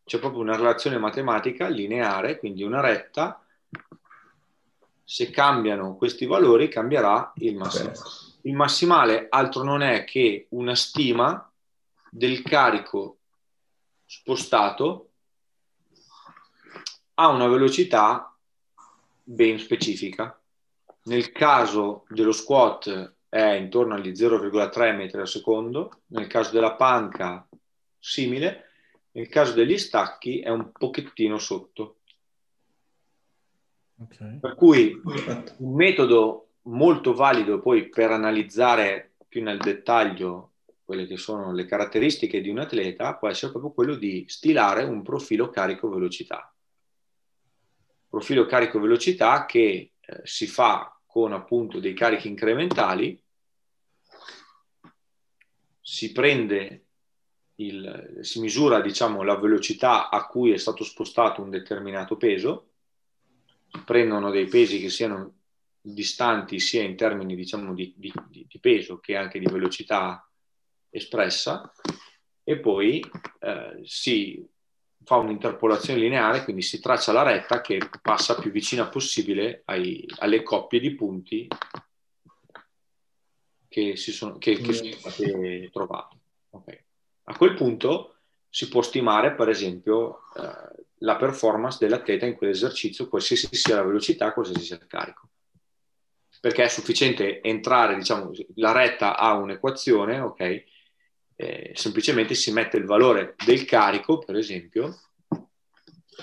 c'è 0.06 0.20
proprio 0.20 0.42
una 0.42 0.56
relazione 0.56 0.98
matematica 0.98 1.68
lineare, 1.68 2.38
quindi 2.40 2.64
una 2.64 2.82
retta. 2.82 3.44
Se 5.04 5.30
cambiano 5.30 5.96
questi 5.96 6.26
valori, 6.26 6.68
cambierà 6.68 7.32
il 7.38 7.56
massimale. 7.56 7.98
Il 8.42 8.56
massimale 8.56 9.28
altro 9.30 9.64
non 9.64 9.82
è 9.82 10.04
che 10.04 10.48
una 10.50 10.76
stima 10.76 11.50
del 12.10 12.42
carico 12.42 13.18
spostato 14.06 15.10
a 17.16 17.28
una 17.28 17.48
velocità 17.48 18.36
ben 19.24 19.58
specifica. 19.60 20.38
Nel 21.04 21.32
caso 21.32 22.06
dello 22.10 22.32
squat 22.32 23.16
è 23.30 23.52
intorno 23.54 23.96
agli 23.96 24.12
0,3 24.12 24.96
metri 24.96 25.20
al 25.20 25.28
secondo, 25.28 26.02
nel 26.08 26.28
caso 26.28 26.52
della 26.52 26.76
panca 26.76 27.48
simile, 27.98 28.73
nel 29.14 29.28
caso 29.28 29.54
degli 29.54 29.78
stacchi 29.78 30.40
è 30.40 30.50
un 30.50 30.72
pochettino 30.72 31.38
sotto. 31.38 31.98
Okay. 33.96 34.40
Per 34.40 34.56
cui 34.56 35.00
un 35.58 35.76
metodo 35.76 36.50
molto 36.64 37.14
valido 37.14 37.60
poi 37.60 37.90
per 37.90 38.12
analizzare 38.12 39.14
più 39.28 39.44
nel 39.44 39.60
dettaglio 39.60 40.52
quelle 40.84 41.06
che 41.06 41.18
sono 41.18 41.52
le 41.54 41.66
caratteristiche 41.66 42.42
di 42.42 42.50
un 42.50 42.60
atleta 42.60 43.16
può 43.16 43.30
essere 43.30 43.52
proprio 43.52 43.72
quello 43.72 43.96
di 43.96 44.26
stilare 44.28 44.84
un 44.84 45.02
profilo 45.04 45.50
carico-velocità. 45.50 46.54
Profilo 48.10 48.46
carico-velocità 48.46 49.46
che 49.46 49.92
eh, 50.00 50.22
si 50.24 50.48
fa 50.48 51.00
con 51.06 51.34
appunto 51.34 51.80
dei 51.80 51.94
carichi 51.94 52.28
incrementali, 52.28 53.20
si 55.80 56.12
prende 56.12 56.83
il, 57.56 58.20
si 58.22 58.40
misura 58.40 58.82
diciamo, 58.82 59.24
la 59.24 59.38
velocità 59.38 60.10
a 60.10 60.26
cui 60.26 60.52
è 60.52 60.58
stato 60.58 60.84
spostato 60.84 61.42
un 61.42 61.50
determinato 61.50 62.18
peso, 62.18 62.70
prendono 63.86 64.32
dei 64.32 64.48
pesi 64.48 64.80
che 64.80 64.90
siano 64.90 65.40
distanti 65.82 66.60
sia 66.60 66.84
in 66.84 66.96
termini 66.96 67.36
diciamo, 67.36 67.74
di, 67.74 67.94
di, 67.96 68.12
di 68.30 68.60
peso 68.60 69.00
che 69.00 69.16
anche 69.16 69.40
di 69.40 69.46
velocità 69.46 70.28
espressa 70.90 71.72
e 72.44 72.60
poi 72.60 73.04
eh, 73.40 73.80
si 73.84 74.48
fa 75.06 75.18
un'interpolazione 75.18 76.00
lineare, 76.00 76.44
quindi 76.44 76.62
si 76.62 76.80
traccia 76.80 77.12
la 77.12 77.24
retta 77.24 77.62
che 77.62 77.80
passa 78.02 78.36
più 78.36 78.52
vicina 78.52 78.88
possibile 78.88 79.64
ai, 79.66 80.06
alle 80.20 80.44
coppie 80.44 80.80
di 80.80 80.96
punti 80.96 81.48
che, 83.68 83.96
si 83.98 84.12
sono, 84.12 84.38
che, 84.38 84.58
che 84.58 84.74
sono 84.74 84.92
state 84.92 85.70
trovate. 85.72 86.18
Okay. 86.52 86.83
A 87.26 87.38
quel 87.38 87.54
punto 87.54 88.16
si 88.50 88.68
può 88.70 88.82
stimare, 88.82 89.34
per 89.34 89.50
esempio, 89.50 90.24
eh, 90.36 90.84
la 91.00 91.16
performance 91.16 91.78
dell'atleta 91.80 92.26
in 92.26 92.36
quell'esercizio, 92.36 93.08
qualsiasi 93.08 93.48
sia 93.52 93.76
la 93.76 93.84
velocità, 93.84 94.34
qualsiasi 94.34 94.64
sia 94.64 94.76
il 94.76 94.88
carico. 94.88 95.30
Perché 96.40 96.64
è 96.64 96.68
sufficiente 96.68 97.42
entrare, 97.42 97.96
diciamo, 97.96 98.32
la 98.56 98.74
retta 98.74 99.18
ha 99.18 99.34
un'equazione, 99.34 100.20
ok? 100.20 100.64
Eh, 101.36 101.72
semplicemente 101.74 102.36
si 102.36 102.52
mette 102.52 102.78
il 102.78 102.86
valore 102.86 103.36
del 103.46 103.66
carico, 103.66 104.20
per 104.20 104.36
esempio, 104.36 105.00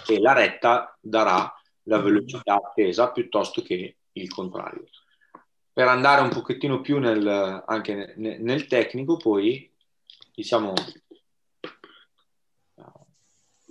e 0.07 0.21
la 0.21 0.33
retta 0.33 0.97
darà 1.01 1.53
la 1.85 1.99
velocità 1.99 2.55
attesa 2.55 3.11
piuttosto 3.11 3.63
che 3.63 3.97
il 4.13 4.29
contrario. 4.31 4.85
Per 5.73 5.89
andare 5.89 6.21
un 6.21 6.29
pochettino 6.29 6.81
più 6.81 6.99
nel, 6.99 7.65
anche 7.67 8.15
nel, 8.17 8.41
nel 8.41 8.67
tecnico, 8.67 9.17
poi 9.17 9.70
diciamo, 10.35 10.75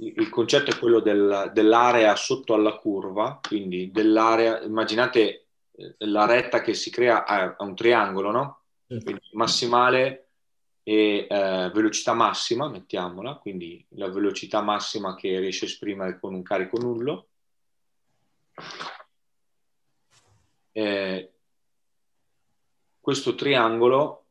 il 0.01 0.29
concetto 0.29 0.71
è 0.71 0.79
quello 0.79 0.99
del, 0.99 1.51
dell'area 1.53 2.15
sotto 2.15 2.53
alla 2.53 2.77
curva, 2.77 3.39
quindi 3.45 3.91
dell'area, 3.91 4.61
immaginate 4.61 5.47
eh, 5.71 5.95
la 5.99 6.25
retta 6.25 6.61
che 6.61 6.73
si 6.73 6.89
crea 6.89 7.25
a, 7.25 7.55
a 7.57 7.63
un 7.63 7.75
triangolo, 7.75 8.31
no? 8.31 8.61
Quindi 8.87 9.19
massimale 9.33 10.29
e 10.83 11.27
eh, 11.29 11.71
velocità 11.73 12.13
massima, 12.13 12.69
mettiamola, 12.69 13.35
quindi 13.35 13.85
la 13.89 14.09
velocità 14.09 14.61
massima 14.61 15.15
che 15.15 15.37
riesce 15.39 15.65
a 15.65 15.67
esprimere 15.67 16.19
con 16.19 16.33
un 16.33 16.41
carico 16.41 16.79
nullo. 16.79 17.27
Eh, 20.71 21.33
questo 22.99 23.35
triangolo 23.35 24.28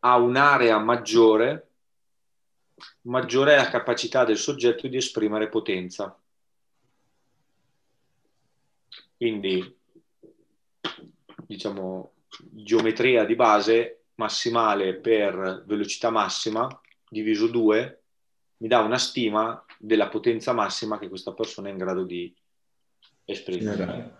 ha 0.00 0.16
un'area 0.16 0.78
maggiore, 0.78 1.68
maggiore 3.02 3.54
è 3.54 3.56
la 3.56 3.70
capacità 3.70 4.24
del 4.24 4.36
soggetto 4.36 4.86
di 4.86 4.96
esprimere 4.96 5.48
potenza. 5.48 6.16
Quindi, 9.16 9.76
diciamo, 11.46 12.12
geometria 12.38 13.24
di 13.24 13.34
base 13.34 14.02
massimale 14.14 14.94
per 14.94 15.64
velocità 15.66 16.10
massima 16.10 16.68
diviso 17.08 17.46
2 17.46 18.02
mi 18.58 18.68
dà 18.68 18.80
una 18.80 18.98
stima 18.98 19.64
della 19.78 20.08
potenza 20.08 20.52
massima 20.52 20.98
che 20.98 21.08
questa 21.08 21.32
persona 21.32 21.68
è 21.68 21.70
in 21.70 21.78
grado 21.78 22.02
di 22.02 22.34
esprimere. 23.24 24.16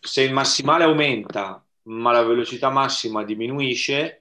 Se 0.00 0.22
il 0.22 0.32
massimale 0.32 0.84
aumenta 0.84 1.64
ma 1.84 2.12
la 2.12 2.22
velocità 2.22 2.70
massima 2.70 3.24
diminuisce, 3.24 4.19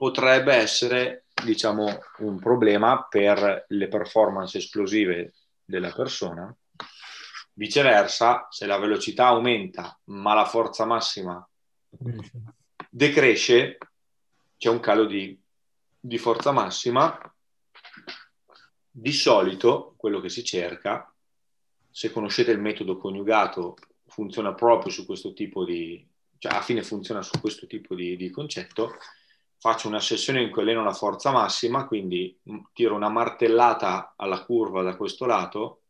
potrebbe 0.00 0.54
essere 0.54 1.26
diciamo, 1.44 2.00
un 2.20 2.38
problema 2.38 3.06
per 3.06 3.66
le 3.68 3.88
performance 3.88 4.56
esplosive 4.56 5.34
della 5.62 5.92
persona 5.92 6.56
Viceversa, 7.52 8.46
se 8.48 8.64
la 8.64 8.78
velocità 8.78 9.26
aumenta 9.26 10.00
ma 10.04 10.32
la 10.32 10.46
forza 10.46 10.86
massima 10.86 11.46
decresce, 12.88 13.76
c'è 14.56 14.70
un 14.70 14.80
calo 14.80 15.04
di, 15.04 15.38
di 16.00 16.16
forza 16.16 16.50
massima. 16.50 17.18
Di 18.92 19.12
solito 19.12 19.92
quello 19.98 20.20
che 20.20 20.30
si 20.30 20.42
cerca, 20.42 21.14
se 21.90 22.10
conoscete 22.10 22.52
il 22.52 22.58
metodo 22.58 22.96
coniugato, 22.96 23.76
funziona 24.06 24.54
proprio 24.54 24.90
su 24.90 25.04
questo 25.04 25.34
tipo 25.34 25.62
di, 25.66 26.08
cioè 26.38 26.52
alla 26.52 26.62
fine 26.62 26.82
funziona 26.82 27.20
su 27.20 27.38
questo 27.38 27.66
tipo 27.66 27.94
di, 27.94 28.16
di 28.16 28.30
concetto, 28.30 28.96
faccio 29.60 29.88
una 29.88 30.00
sessione 30.00 30.40
in 30.40 30.50
cui 30.50 30.62
alleno 30.62 30.82
la 30.82 30.94
forza 30.94 31.30
massima, 31.30 31.86
quindi 31.86 32.36
tiro 32.72 32.94
una 32.94 33.10
martellata 33.10 34.14
alla 34.16 34.42
curva 34.42 34.80
da 34.80 34.96
questo 34.96 35.26
lato, 35.26 35.82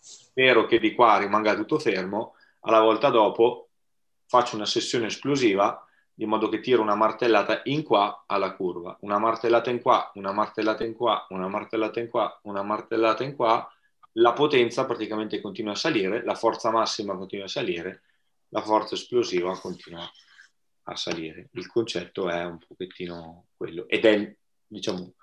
spero 0.00 0.66
che 0.66 0.80
di 0.80 0.94
qua 0.94 1.18
rimanga 1.18 1.54
tutto 1.54 1.78
fermo, 1.78 2.34
alla 2.62 2.80
volta 2.80 3.10
dopo 3.10 3.68
faccio 4.26 4.56
una 4.56 4.66
sessione 4.66 5.06
esplosiva 5.06 5.86
di 6.12 6.26
modo 6.26 6.48
che 6.48 6.58
tiro 6.58 6.82
una 6.82 6.96
martellata 6.96 7.60
in 7.64 7.84
qua 7.84 8.24
alla 8.26 8.52
curva, 8.56 8.96
una 9.02 9.18
martellata 9.18 9.70
in 9.70 9.80
qua, 9.80 10.10
una 10.14 10.32
martellata 10.32 10.84
in 10.84 10.94
qua, 10.94 11.24
una 11.28 11.46
martellata 11.46 12.00
in 12.00 12.08
qua, 12.08 12.40
una 12.42 12.62
martellata 12.62 13.22
in 13.22 13.36
qua, 13.36 13.72
la 14.14 14.32
potenza 14.32 14.86
praticamente 14.86 15.40
continua 15.40 15.72
a 15.72 15.76
salire, 15.76 16.24
la 16.24 16.34
forza 16.34 16.72
massima 16.72 17.16
continua 17.16 17.44
a 17.44 17.48
salire, 17.48 18.02
la 18.48 18.60
forza 18.60 18.96
esplosiva 18.96 19.56
continua 19.56 20.00
a 20.00 20.02
salire. 20.02 20.32
Il 21.52 21.66
concetto 21.66 22.28
è 22.28 22.44
un 22.44 22.58
pochettino 22.58 23.46
quello 23.56 23.88
ed 23.88 24.04
è, 24.04 24.36
diciamo, 24.66 25.14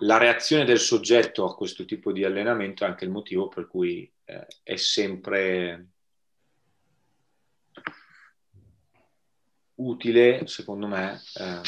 la 0.00 0.18
reazione 0.18 0.64
del 0.64 0.78
soggetto 0.78 1.44
a 1.44 1.54
questo 1.54 1.84
tipo 1.84 2.12
di 2.12 2.24
allenamento 2.24 2.84
è 2.84 2.86
anche 2.86 3.04
il 3.04 3.10
motivo 3.10 3.48
per 3.48 3.66
cui 3.66 4.10
eh, 4.24 4.46
è 4.62 4.76
sempre 4.76 5.86
utile, 9.76 10.46
secondo 10.46 10.86
me, 10.86 11.20
ehm, 11.34 11.62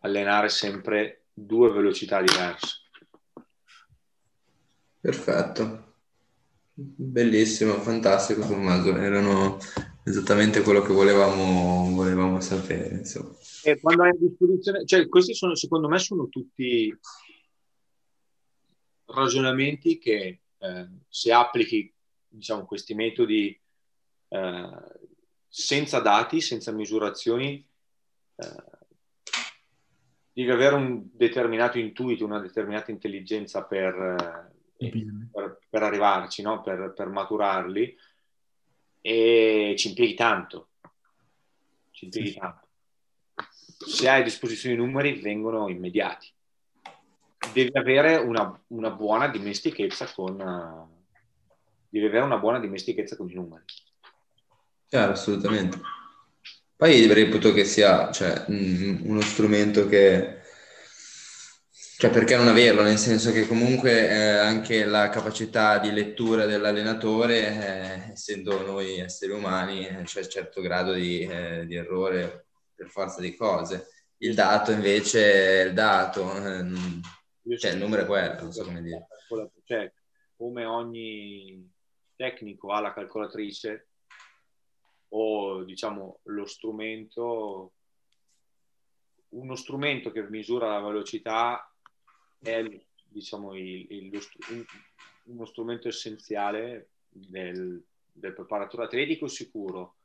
allenare 0.00 0.48
sempre 0.48 1.24
due 1.32 1.70
velocità 1.70 2.20
diverse. 2.20 2.78
Perfetto. 5.00 5.94
Bellissimo, 6.72 7.74
fantastico 7.74 8.40
Tommaso, 8.42 8.96
erano 8.96 9.58
esattamente 10.04 10.62
quello 10.62 10.82
che 10.82 10.92
volevamo, 10.92 11.94
volevamo 11.94 12.40
sapere. 12.40 12.96
Insomma. 12.96 13.34
E 13.62 13.78
quando 13.80 14.02
hai 14.02 14.10
a 14.10 14.16
disposizione, 14.18 14.84
cioè 14.86 15.08
questi 15.08 15.34
sono, 15.34 15.54
secondo 15.54 15.88
me 15.88 15.98
sono 15.98 16.28
tutti 16.28 16.96
ragionamenti 19.06 19.98
che 19.98 20.40
eh, 20.58 20.88
se 21.08 21.32
applichi 21.32 21.92
diciamo, 22.28 22.64
questi 22.64 22.94
metodi 22.94 23.58
eh, 24.28 24.70
senza 25.48 26.00
dati, 26.00 26.40
senza 26.40 26.72
misurazioni, 26.72 27.66
eh, 28.36 28.64
devi 30.32 30.50
avere 30.50 30.76
un 30.76 31.08
determinato 31.12 31.78
intuito, 31.78 32.24
una 32.24 32.38
determinata 32.38 32.90
intelligenza 32.90 33.64
per, 33.64 34.50
eh, 34.78 35.28
per, 35.30 35.58
per 35.68 35.82
arrivarci, 35.82 36.40
no? 36.42 36.62
per, 36.62 36.94
per 36.96 37.08
maturarli 37.08 37.96
e 39.00 39.74
ci 39.76 39.88
impieghi 39.88 40.14
tanto. 40.14 40.68
Ci 41.90 42.06
impieghi 42.06 42.34
tanto. 42.34 42.66
Se 43.86 44.08
hai 44.08 44.20
a 44.20 44.24
disposizione 44.24 44.74
i 44.74 44.78
numeri, 44.78 45.20
vengono 45.20 45.68
immediati. 45.68 46.28
Devi 47.52 47.70
avere 47.76 48.16
una, 48.16 48.60
una 48.68 48.90
buona 48.90 49.28
dimestichezza 49.28 50.06
con, 50.12 50.36
devi 51.88 52.06
avere 52.06 52.24
una 52.24 52.38
buona 52.38 52.58
dimestichezza 52.58 53.16
con 53.16 53.30
i 53.30 53.34
numeri. 53.34 53.64
Chiaro, 54.88 55.12
assolutamente. 55.12 55.80
Poi 56.76 57.06
reputo 57.12 57.52
che 57.52 57.64
sia 57.64 58.10
cioè, 58.10 58.44
uno 58.48 59.20
strumento 59.20 59.86
che... 59.86 60.39
Cioè, 62.00 62.08
perché 62.08 62.34
non 62.34 62.48
averlo? 62.48 62.80
Nel 62.80 62.96
senso 62.96 63.30
che 63.30 63.46
comunque 63.46 64.08
eh, 64.08 64.38
anche 64.38 64.86
la 64.86 65.10
capacità 65.10 65.78
di 65.78 65.92
lettura 65.92 66.46
dell'allenatore, 66.46 68.06
eh, 68.06 68.12
essendo 68.12 68.64
noi 68.64 69.00
esseri 69.00 69.32
umani, 69.32 69.86
eh, 69.86 70.04
c'è 70.04 70.20
un 70.22 70.28
certo 70.30 70.62
grado 70.62 70.94
di, 70.94 71.20
eh, 71.20 71.66
di, 71.66 71.74
errore 71.74 72.46
per 72.74 72.88
forza 72.88 73.20
di 73.20 73.36
cose. 73.36 73.88
Il 74.16 74.34
dato 74.34 74.72
invece 74.72 75.60
è 75.60 75.66
il 75.66 75.74
dato, 75.74 76.34
eh, 76.42 77.58
cioè 77.58 77.72
il 77.72 77.76
numero 77.76 78.04
è 78.04 78.06
quello, 78.06 78.44
non 78.44 78.52
so 78.52 78.64
come 78.64 78.80
dire. 78.80 79.06
Cioè, 79.64 79.92
come 80.38 80.64
ogni 80.64 81.70
tecnico 82.16 82.72
ha 82.72 82.80
la 82.80 82.94
calcolatrice, 82.94 83.88
o 85.08 85.64
diciamo 85.64 86.20
lo 86.22 86.46
strumento, 86.46 87.74
uno 89.28 89.54
strumento 89.54 90.10
che 90.10 90.22
misura 90.22 90.66
la 90.66 90.80
velocità 90.80 91.69
è 92.42 92.64
diciamo 93.06 93.54
il, 93.54 93.86
il, 93.90 94.66
uno 95.24 95.44
strumento 95.44 95.88
essenziale 95.88 96.90
del, 97.08 97.82
del 98.12 98.32
preparatore 98.32 98.84
atletico 98.84 99.26
sicuro, 99.26 99.96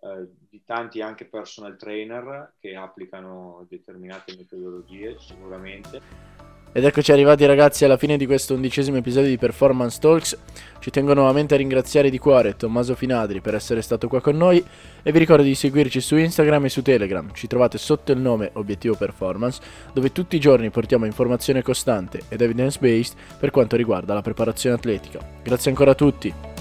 eh, 0.00 0.28
di 0.48 0.62
tanti 0.64 1.00
anche 1.00 1.26
personal 1.26 1.76
trainer 1.76 2.54
che 2.58 2.74
applicano 2.74 3.66
determinate 3.68 4.36
metodologie 4.36 5.18
sicuramente. 5.18 6.53
Ed 6.76 6.84
eccoci 6.84 7.12
arrivati 7.12 7.46
ragazzi 7.46 7.84
alla 7.84 7.96
fine 7.96 8.16
di 8.16 8.26
questo 8.26 8.54
undicesimo 8.54 8.96
episodio 8.96 9.28
di 9.28 9.38
Performance 9.38 10.00
Talks. 10.00 10.36
Ci 10.80 10.90
tengo 10.90 11.14
nuovamente 11.14 11.54
a 11.54 11.56
ringraziare 11.56 12.10
di 12.10 12.18
cuore 12.18 12.56
Tommaso 12.56 12.96
Finadri 12.96 13.40
per 13.40 13.54
essere 13.54 13.80
stato 13.80 14.08
qua 14.08 14.20
con 14.20 14.36
noi 14.36 14.60
e 15.00 15.12
vi 15.12 15.20
ricordo 15.20 15.44
di 15.44 15.54
seguirci 15.54 16.00
su 16.00 16.16
Instagram 16.16 16.64
e 16.64 16.68
su 16.68 16.82
Telegram. 16.82 17.32
Ci 17.32 17.46
trovate 17.46 17.78
sotto 17.78 18.10
il 18.10 18.18
nome 18.18 18.50
Obiettivo 18.54 18.96
Performance, 18.96 19.60
dove 19.92 20.10
tutti 20.10 20.34
i 20.34 20.40
giorni 20.40 20.70
portiamo 20.70 21.04
informazione 21.04 21.62
costante 21.62 22.22
ed 22.28 22.40
evidence 22.40 22.80
based 22.80 23.14
per 23.38 23.52
quanto 23.52 23.76
riguarda 23.76 24.12
la 24.12 24.22
preparazione 24.22 24.74
atletica. 24.74 25.20
Grazie 25.44 25.70
ancora 25.70 25.92
a 25.92 25.94
tutti. 25.94 26.53